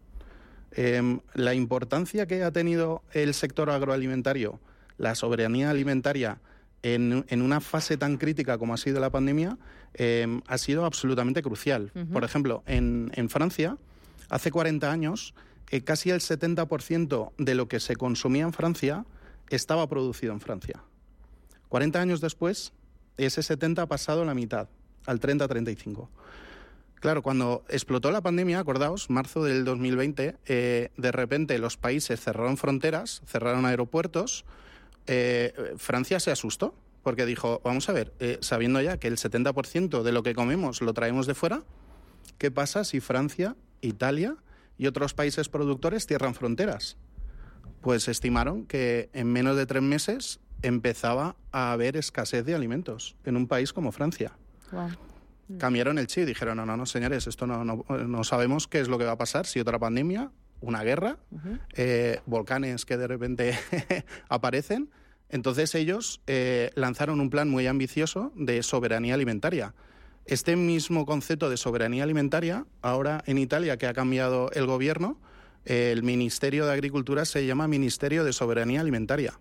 Em, 0.78 1.22
la 1.34 1.54
importancia 1.54 2.26
que 2.26 2.44
ha 2.44 2.52
tenido 2.52 3.02
el 3.14 3.34
sector 3.34 3.70
agroalimentario, 3.70 4.60
la 4.98 5.16
soberanía 5.16 5.70
alimentaria, 5.70 6.40
en, 6.84 7.26
en, 7.30 7.42
una 7.42 7.62
fase 7.62 7.98
tan 7.98 8.18
crítica 8.18 8.58
como 8.58 8.74
ha 8.74 8.78
sido 8.78 9.00
la 9.00 9.10
pandemia, 9.10 9.58
eh, 9.96 10.42
ha 10.48 10.58
sido 10.58 10.86
absolutamente 10.86 11.42
crucial. 11.42 11.92
Uh 11.96 12.00
-huh. 12.00 12.14
Por 12.14 12.24
ejemplo, 12.24 12.64
en, 12.68 13.12
en, 13.16 13.30
Francia, 13.30 13.78
hace 14.30 14.52
40 14.52 14.92
años, 14.92 15.34
eh, 15.72 15.82
casi 15.82 16.12
el 16.12 16.20
70% 16.20 17.32
de 17.38 17.56
lo 17.56 17.68
que 17.68 17.80
se 17.80 17.96
consumía 17.96 18.44
en 18.44 18.54
Francia 18.54 19.06
estaba 19.50 19.88
producido 19.88 20.34
en 20.34 20.42
Francia. 20.42 20.84
40 21.70 22.00
años 22.00 22.22
después, 22.22 22.74
ese 23.18 23.42
70 23.42 23.82
ha 23.82 23.88
pasado 23.88 24.22
a 24.22 24.26
la 24.26 24.34
mitad, 24.34 24.70
al 25.06 25.20
30-35. 25.20 26.08
Claro, 27.06 27.22
cuando 27.22 27.64
explotó 27.70 28.12
la 28.12 28.22
pandemia, 28.22 28.60
acordaos, 28.60 29.10
marzo 29.10 29.44
del 29.44 29.64
2020, 29.64 30.38
eh, 30.46 30.90
de 30.98 31.12
repente 31.12 31.58
los 31.60 31.78
países 31.78 32.20
cerraron 32.20 32.58
fronteras, 32.58 33.22
cerraron 33.28 33.66
aeropuertos, 33.66 34.46
eh, 35.08 35.76
Francia 35.78 36.20
se 36.20 36.32
asustó 36.32 36.76
porque 37.04 37.28
dijo, 37.28 37.62
vamos 37.64 37.88
a 37.88 37.94
ver, 37.94 38.14
eh, 38.20 38.40
sabiendo 38.42 38.82
ya 38.82 38.98
que 38.98 39.08
el 39.08 39.18
70% 39.18 40.02
de 40.02 40.12
lo 40.12 40.24
que 40.24 40.34
comemos 40.34 40.82
lo 40.82 40.92
traemos 40.94 41.28
de 41.28 41.36
fuera, 41.36 41.62
¿qué 42.40 42.50
pasa 42.50 42.84
si 42.84 43.00
Francia, 43.00 43.56
Italia 43.82 44.38
y 44.78 44.88
otros 44.88 45.14
países 45.14 45.48
productores 45.48 46.08
cierran 46.08 46.34
fronteras? 46.34 46.98
Pues 47.82 48.08
estimaron 48.08 48.66
que 48.66 49.12
en 49.14 49.32
menos 49.32 49.56
de 49.56 49.68
tres 49.68 49.84
meses 49.84 50.40
empezaba 50.64 51.36
a 51.52 51.74
haber 51.74 51.96
escasez 51.96 52.44
de 52.44 52.56
alimentos 52.56 53.16
en 53.24 53.38
un 53.38 53.48
país 53.48 53.72
como 53.72 53.92
Francia. 53.92 54.32
Wow. 54.72 54.90
Cambiaron 55.60 56.00
el 56.00 56.08
chip, 56.08 56.26
dijeron, 56.26 56.58
no, 56.58 56.66
no, 56.66 56.76
no, 56.76 56.88
señores, 56.88 57.28
esto 57.28 57.46
no, 57.46 57.64
no, 57.64 57.86
no 57.88 58.24
sabemos 58.24 58.68
qué 58.68 58.80
es 58.80 58.88
lo 58.88 58.98
que 58.98 59.06
va 59.06 59.12
a 59.12 59.18
pasar 59.18 59.46
si 59.46 59.60
otra 59.60 59.78
pandemia 59.78 60.32
una 60.62 60.84
guerra, 60.84 61.18
uh 61.32 61.38
-huh. 61.38 61.60
eh, 61.76 62.20
volcanes 62.26 62.86
que 62.86 62.98
de 62.98 63.08
repente 63.08 63.58
aparecen. 64.30 64.90
Entonces 65.30 65.74
ellos 65.76 66.22
eh, 66.28 66.72
lanzaron 66.76 67.20
un 67.20 67.30
plan 67.30 67.50
muy 67.50 67.68
ambicioso 67.68 68.32
de 68.36 68.62
soberanía 68.64 69.16
alimentaria. 69.16 69.74
Este 70.26 70.56
mismo 70.56 71.06
concepto 71.06 71.50
de 71.50 71.58
soberanía 71.58 72.04
alimentaria, 72.04 72.66
ahora 72.82 73.24
en 73.28 73.38
Italia 73.38 73.78
que 73.78 73.88
ha 73.88 73.94
cambiado 73.94 74.50
el 74.54 74.66
gobierno, 74.66 75.20
el 75.66 76.04
Ministerio 76.04 76.66
de 76.66 76.74
Agricultura 76.74 77.26
se 77.26 77.46
llama 77.46 77.68
Ministerio 77.68 78.24
de 78.24 78.34
Soberanía 78.34 78.82
Alimentaria. 78.82 79.40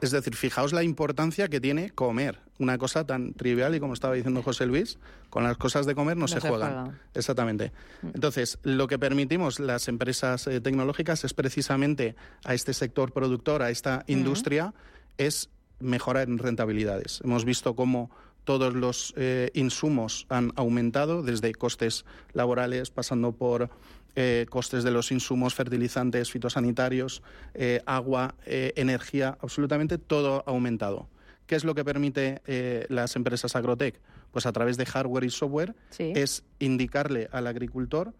Es 0.00 0.10
decir, 0.10 0.36
fijaos 0.36 0.72
la 0.72 0.82
importancia 0.82 1.48
que 1.48 1.60
tiene 1.60 1.90
comer. 1.90 2.40
Una 2.58 2.78
cosa 2.78 3.06
tan 3.06 3.32
trivial 3.34 3.74
y 3.74 3.80
como 3.80 3.94
estaba 3.94 4.14
diciendo 4.14 4.42
José 4.42 4.66
Luis, 4.66 4.98
con 5.30 5.44
las 5.44 5.56
cosas 5.56 5.86
de 5.86 5.94
comer 5.94 6.16
no, 6.16 6.22
no 6.22 6.28
se, 6.28 6.40
se, 6.40 6.48
juegan. 6.48 6.84
Juega. 6.84 7.00
Exactamente. 7.14 7.72
Entonces, 8.02 8.58
lo 8.62 8.86
que 8.86 8.98
permitimos 8.98 9.60
las 9.60 9.88
empresas 9.88 10.46
eh, 10.46 10.60
tecnológicas 10.60 11.24
es 11.24 11.34
precisamente 11.34 12.16
a 12.44 12.54
este 12.54 12.74
sector 12.74 13.12
productor, 13.12 13.62
a 13.62 13.70
esta 13.70 14.04
industria, 14.06 14.66
uh 14.66 14.68
-huh. 14.68 14.74
es 15.18 15.50
mejorar 15.80 16.28
en 16.28 16.38
rentabilidades. 16.38 17.20
Hemos 17.24 17.44
visto 17.44 17.74
cómo 17.74 18.10
todos 18.44 18.74
los 18.74 19.14
eh, 19.16 19.50
insumos 19.54 20.26
han 20.28 20.52
aumentado, 20.56 21.22
desde 21.22 21.52
costes 21.54 22.04
laborales, 22.32 22.90
pasando 22.90 23.32
por 23.32 23.70
eh, 24.16 24.46
costes 24.48 24.84
de 24.84 24.90
los 24.90 25.10
insumos, 25.10 25.54
fertilizantes, 25.54 26.30
fitosanitarios, 26.30 27.22
eh, 27.54 27.80
agua, 27.86 28.34
energía, 28.46 29.36
absolutamente 29.40 29.98
todo 29.98 30.44
ha 30.46 30.50
aumentado. 30.50 31.08
¿Qué 31.46 31.56
es 31.56 31.64
lo 31.64 31.74
que 31.74 31.84
permite 31.84 32.40
las 32.88 33.16
empresas 33.16 33.54
agrotech? 33.54 34.00
Pues 34.30 34.46
a 34.46 34.52
través 34.52 34.76
de 34.76 34.86
hardware 34.86 35.24
y 35.24 35.30
software 35.30 35.74
sí. 35.90 36.12
es 36.14 36.42
indicarle 36.58 37.28
al 37.32 37.46
agricultor 37.46 38.14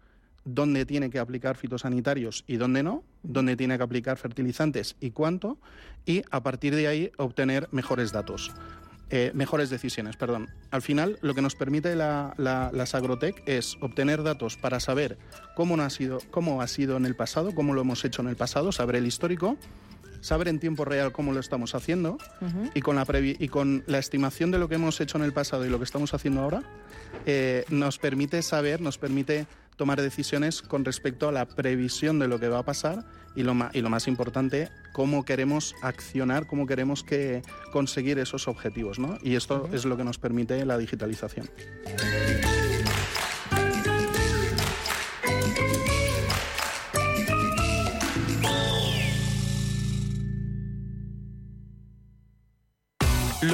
dónde 0.45 0.85
tiene 0.85 1.09
que 1.09 1.19
aplicar 1.19 1.57
fitosanitarios 1.57 2.43
y 2.47 2.57
dónde 2.57 2.83
no, 2.83 3.03
dónde 3.23 3.57
tiene 3.57 3.77
que 3.77 3.83
aplicar 3.83 4.17
fertilizantes 4.17 4.95
y 5.01 5.09
cuánto, 5.11 5.57
y 6.05 6.21
a 6.29 6.43
partir 6.43 6.75
de 6.75 6.87
ahí 6.87 7.11
obtener 7.17 7.67
mejores 7.71 8.11
datos. 8.11 8.53
Eh, 9.11 9.31
mejores 9.35 9.69
decisiones, 9.69 10.17
perdón. 10.17 10.49
Al 10.71 10.81
final, 10.81 11.19
lo 11.21 11.35
que 11.35 11.41
nos 11.43 11.55
permite 11.55 11.95
la, 11.95 12.33
la, 12.37 12.71
las 12.73 12.95
agrotech 12.95 13.43
es 13.45 13.77
obtener 13.81 14.23
datos 14.23 14.57
para 14.57 14.79
saber 14.79 15.17
cómo, 15.55 15.77
no 15.77 15.83
ha 15.83 15.91
sido, 15.91 16.19
cómo 16.31 16.61
ha 16.61 16.67
sido 16.67 16.97
en 16.97 17.05
el 17.05 17.15
pasado, 17.15 17.53
cómo 17.53 17.75
lo 17.75 17.81
hemos 17.81 18.03
hecho 18.03 18.23
en 18.23 18.29
el 18.29 18.35
pasado, 18.35 18.71
saber 18.71 18.95
el 18.95 19.05
histórico, 19.05 19.57
saber 20.21 20.47
en 20.47 20.59
tiempo 20.59 20.85
real 20.85 21.11
cómo 21.11 21.33
lo 21.33 21.39
estamos 21.39 21.75
haciendo 21.75 22.13
uh 22.41 22.45
-huh. 22.45 22.71
y, 22.73 22.81
con 22.81 22.95
la 22.95 23.05
y 23.21 23.47
con 23.47 23.83
la 23.85 23.99
estimación 23.99 24.49
de 24.49 24.57
lo 24.57 24.67
que 24.67 24.75
hemos 24.75 24.99
hecho 24.99 25.19
en 25.19 25.23
el 25.23 25.33
pasado 25.33 25.67
y 25.67 25.69
lo 25.69 25.77
que 25.77 25.83
estamos 25.83 26.15
haciendo 26.15 26.41
ahora, 26.41 26.63
eh, 27.27 27.63
nos 27.69 27.99
permite 27.99 28.41
saber, 28.41 28.81
nos 28.81 28.97
permite 28.97 29.45
tomar 29.75 30.01
decisiones 30.01 30.63
con 30.63 30.83
respecto 30.83 31.29
a 31.29 31.31
la 31.31 31.45
previsión 31.45 32.17
de 32.17 32.27
lo 32.27 32.39
que 32.39 32.49
va 32.49 32.59
a 32.59 32.63
pasar 32.65 33.05
y 33.35 33.43
lo, 33.43 33.53
y 33.73 33.81
lo 33.81 33.89
más 33.89 34.07
importante, 34.07 34.69
cómo 34.93 35.25
queremos 35.25 35.75
accionar, 35.81 36.47
cómo 36.47 36.65
queremos 36.65 37.03
que 37.03 37.41
conseguir 37.71 38.19
esos 38.19 38.47
objetivos. 38.47 38.99
¿no? 38.99 39.17
Y 39.21 39.35
esto 39.35 39.63
uh 39.63 39.67
-huh. 39.67 39.75
es 39.75 39.85
lo 39.85 39.97
que 39.97 40.03
nos 40.03 40.17
permite 40.17 40.65
la 40.65 40.77
digitalización. 40.77 41.49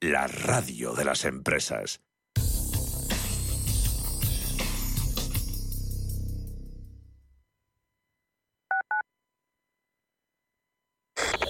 la 0.00 0.26
radio 0.26 0.94
de 0.94 1.04
las 1.04 1.24
empresas. 1.26 2.00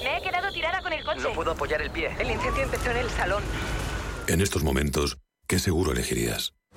Me 0.03 0.16
he 0.16 0.22
quedado 0.22 0.51
tirada 0.53 0.82
con 0.82 0.92
el 0.92 1.05
coche. 1.05 1.20
No 1.20 1.32
puedo 1.32 1.53
apoyar 1.53 1.80
el 1.80 1.90
pie. 1.90 2.11
El 2.18 2.30
incendio 2.32 2.64
empezó 2.64 2.90
en 2.90 2.96
el 2.96 3.11
salón. 3.11 3.42
En 4.26 4.40
estos 4.40 4.64
momentos, 4.64 5.18
¿qué 5.46 5.59
seguro 5.61 5.92
elegirías? 5.92 6.55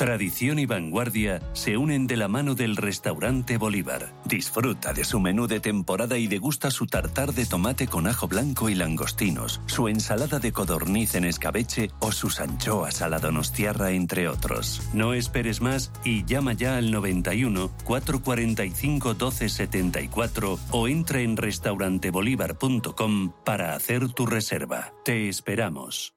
Tradición 0.00 0.58
y 0.58 0.64
vanguardia 0.64 1.42
se 1.52 1.76
unen 1.76 2.06
de 2.06 2.16
la 2.16 2.26
mano 2.26 2.54
del 2.54 2.76
restaurante 2.76 3.58
Bolívar. 3.58 4.14
Disfruta 4.24 4.94
de 4.94 5.04
su 5.04 5.20
menú 5.20 5.46
de 5.46 5.60
temporada 5.60 6.16
y 6.16 6.26
degusta 6.26 6.70
su 6.70 6.86
tartar 6.86 7.34
de 7.34 7.44
tomate 7.44 7.86
con 7.86 8.06
ajo 8.06 8.26
blanco 8.26 8.70
y 8.70 8.74
langostinos, 8.74 9.60
su 9.66 9.88
ensalada 9.88 10.38
de 10.38 10.52
codorniz 10.52 11.16
en 11.16 11.26
escabeche 11.26 11.90
o 11.98 12.12
sus 12.12 12.40
anchoas 12.40 13.02
a 13.02 13.10
la 13.10 13.18
donostiarra, 13.18 13.90
entre 13.90 14.26
otros. 14.26 14.80
No 14.94 15.12
esperes 15.12 15.60
más 15.60 15.92
y 16.02 16.24
llama 16.24 16.54
ya 16.54 16.78
al 16.78 16.90
91 16.90 17.70
445 17.84 19.08
1274 19.10 20.58
o 20.70 20.88
entra 20.88 21.20
en 21.20 21.36
restaurantebolívar.com 21.36 23.32
para 23.44 23.74
hacer 23.74 24.08
tu 24.08 24.24
reserva. 24.24 24.94
Te 25.04 25.28
esperamos. 25.28 26.14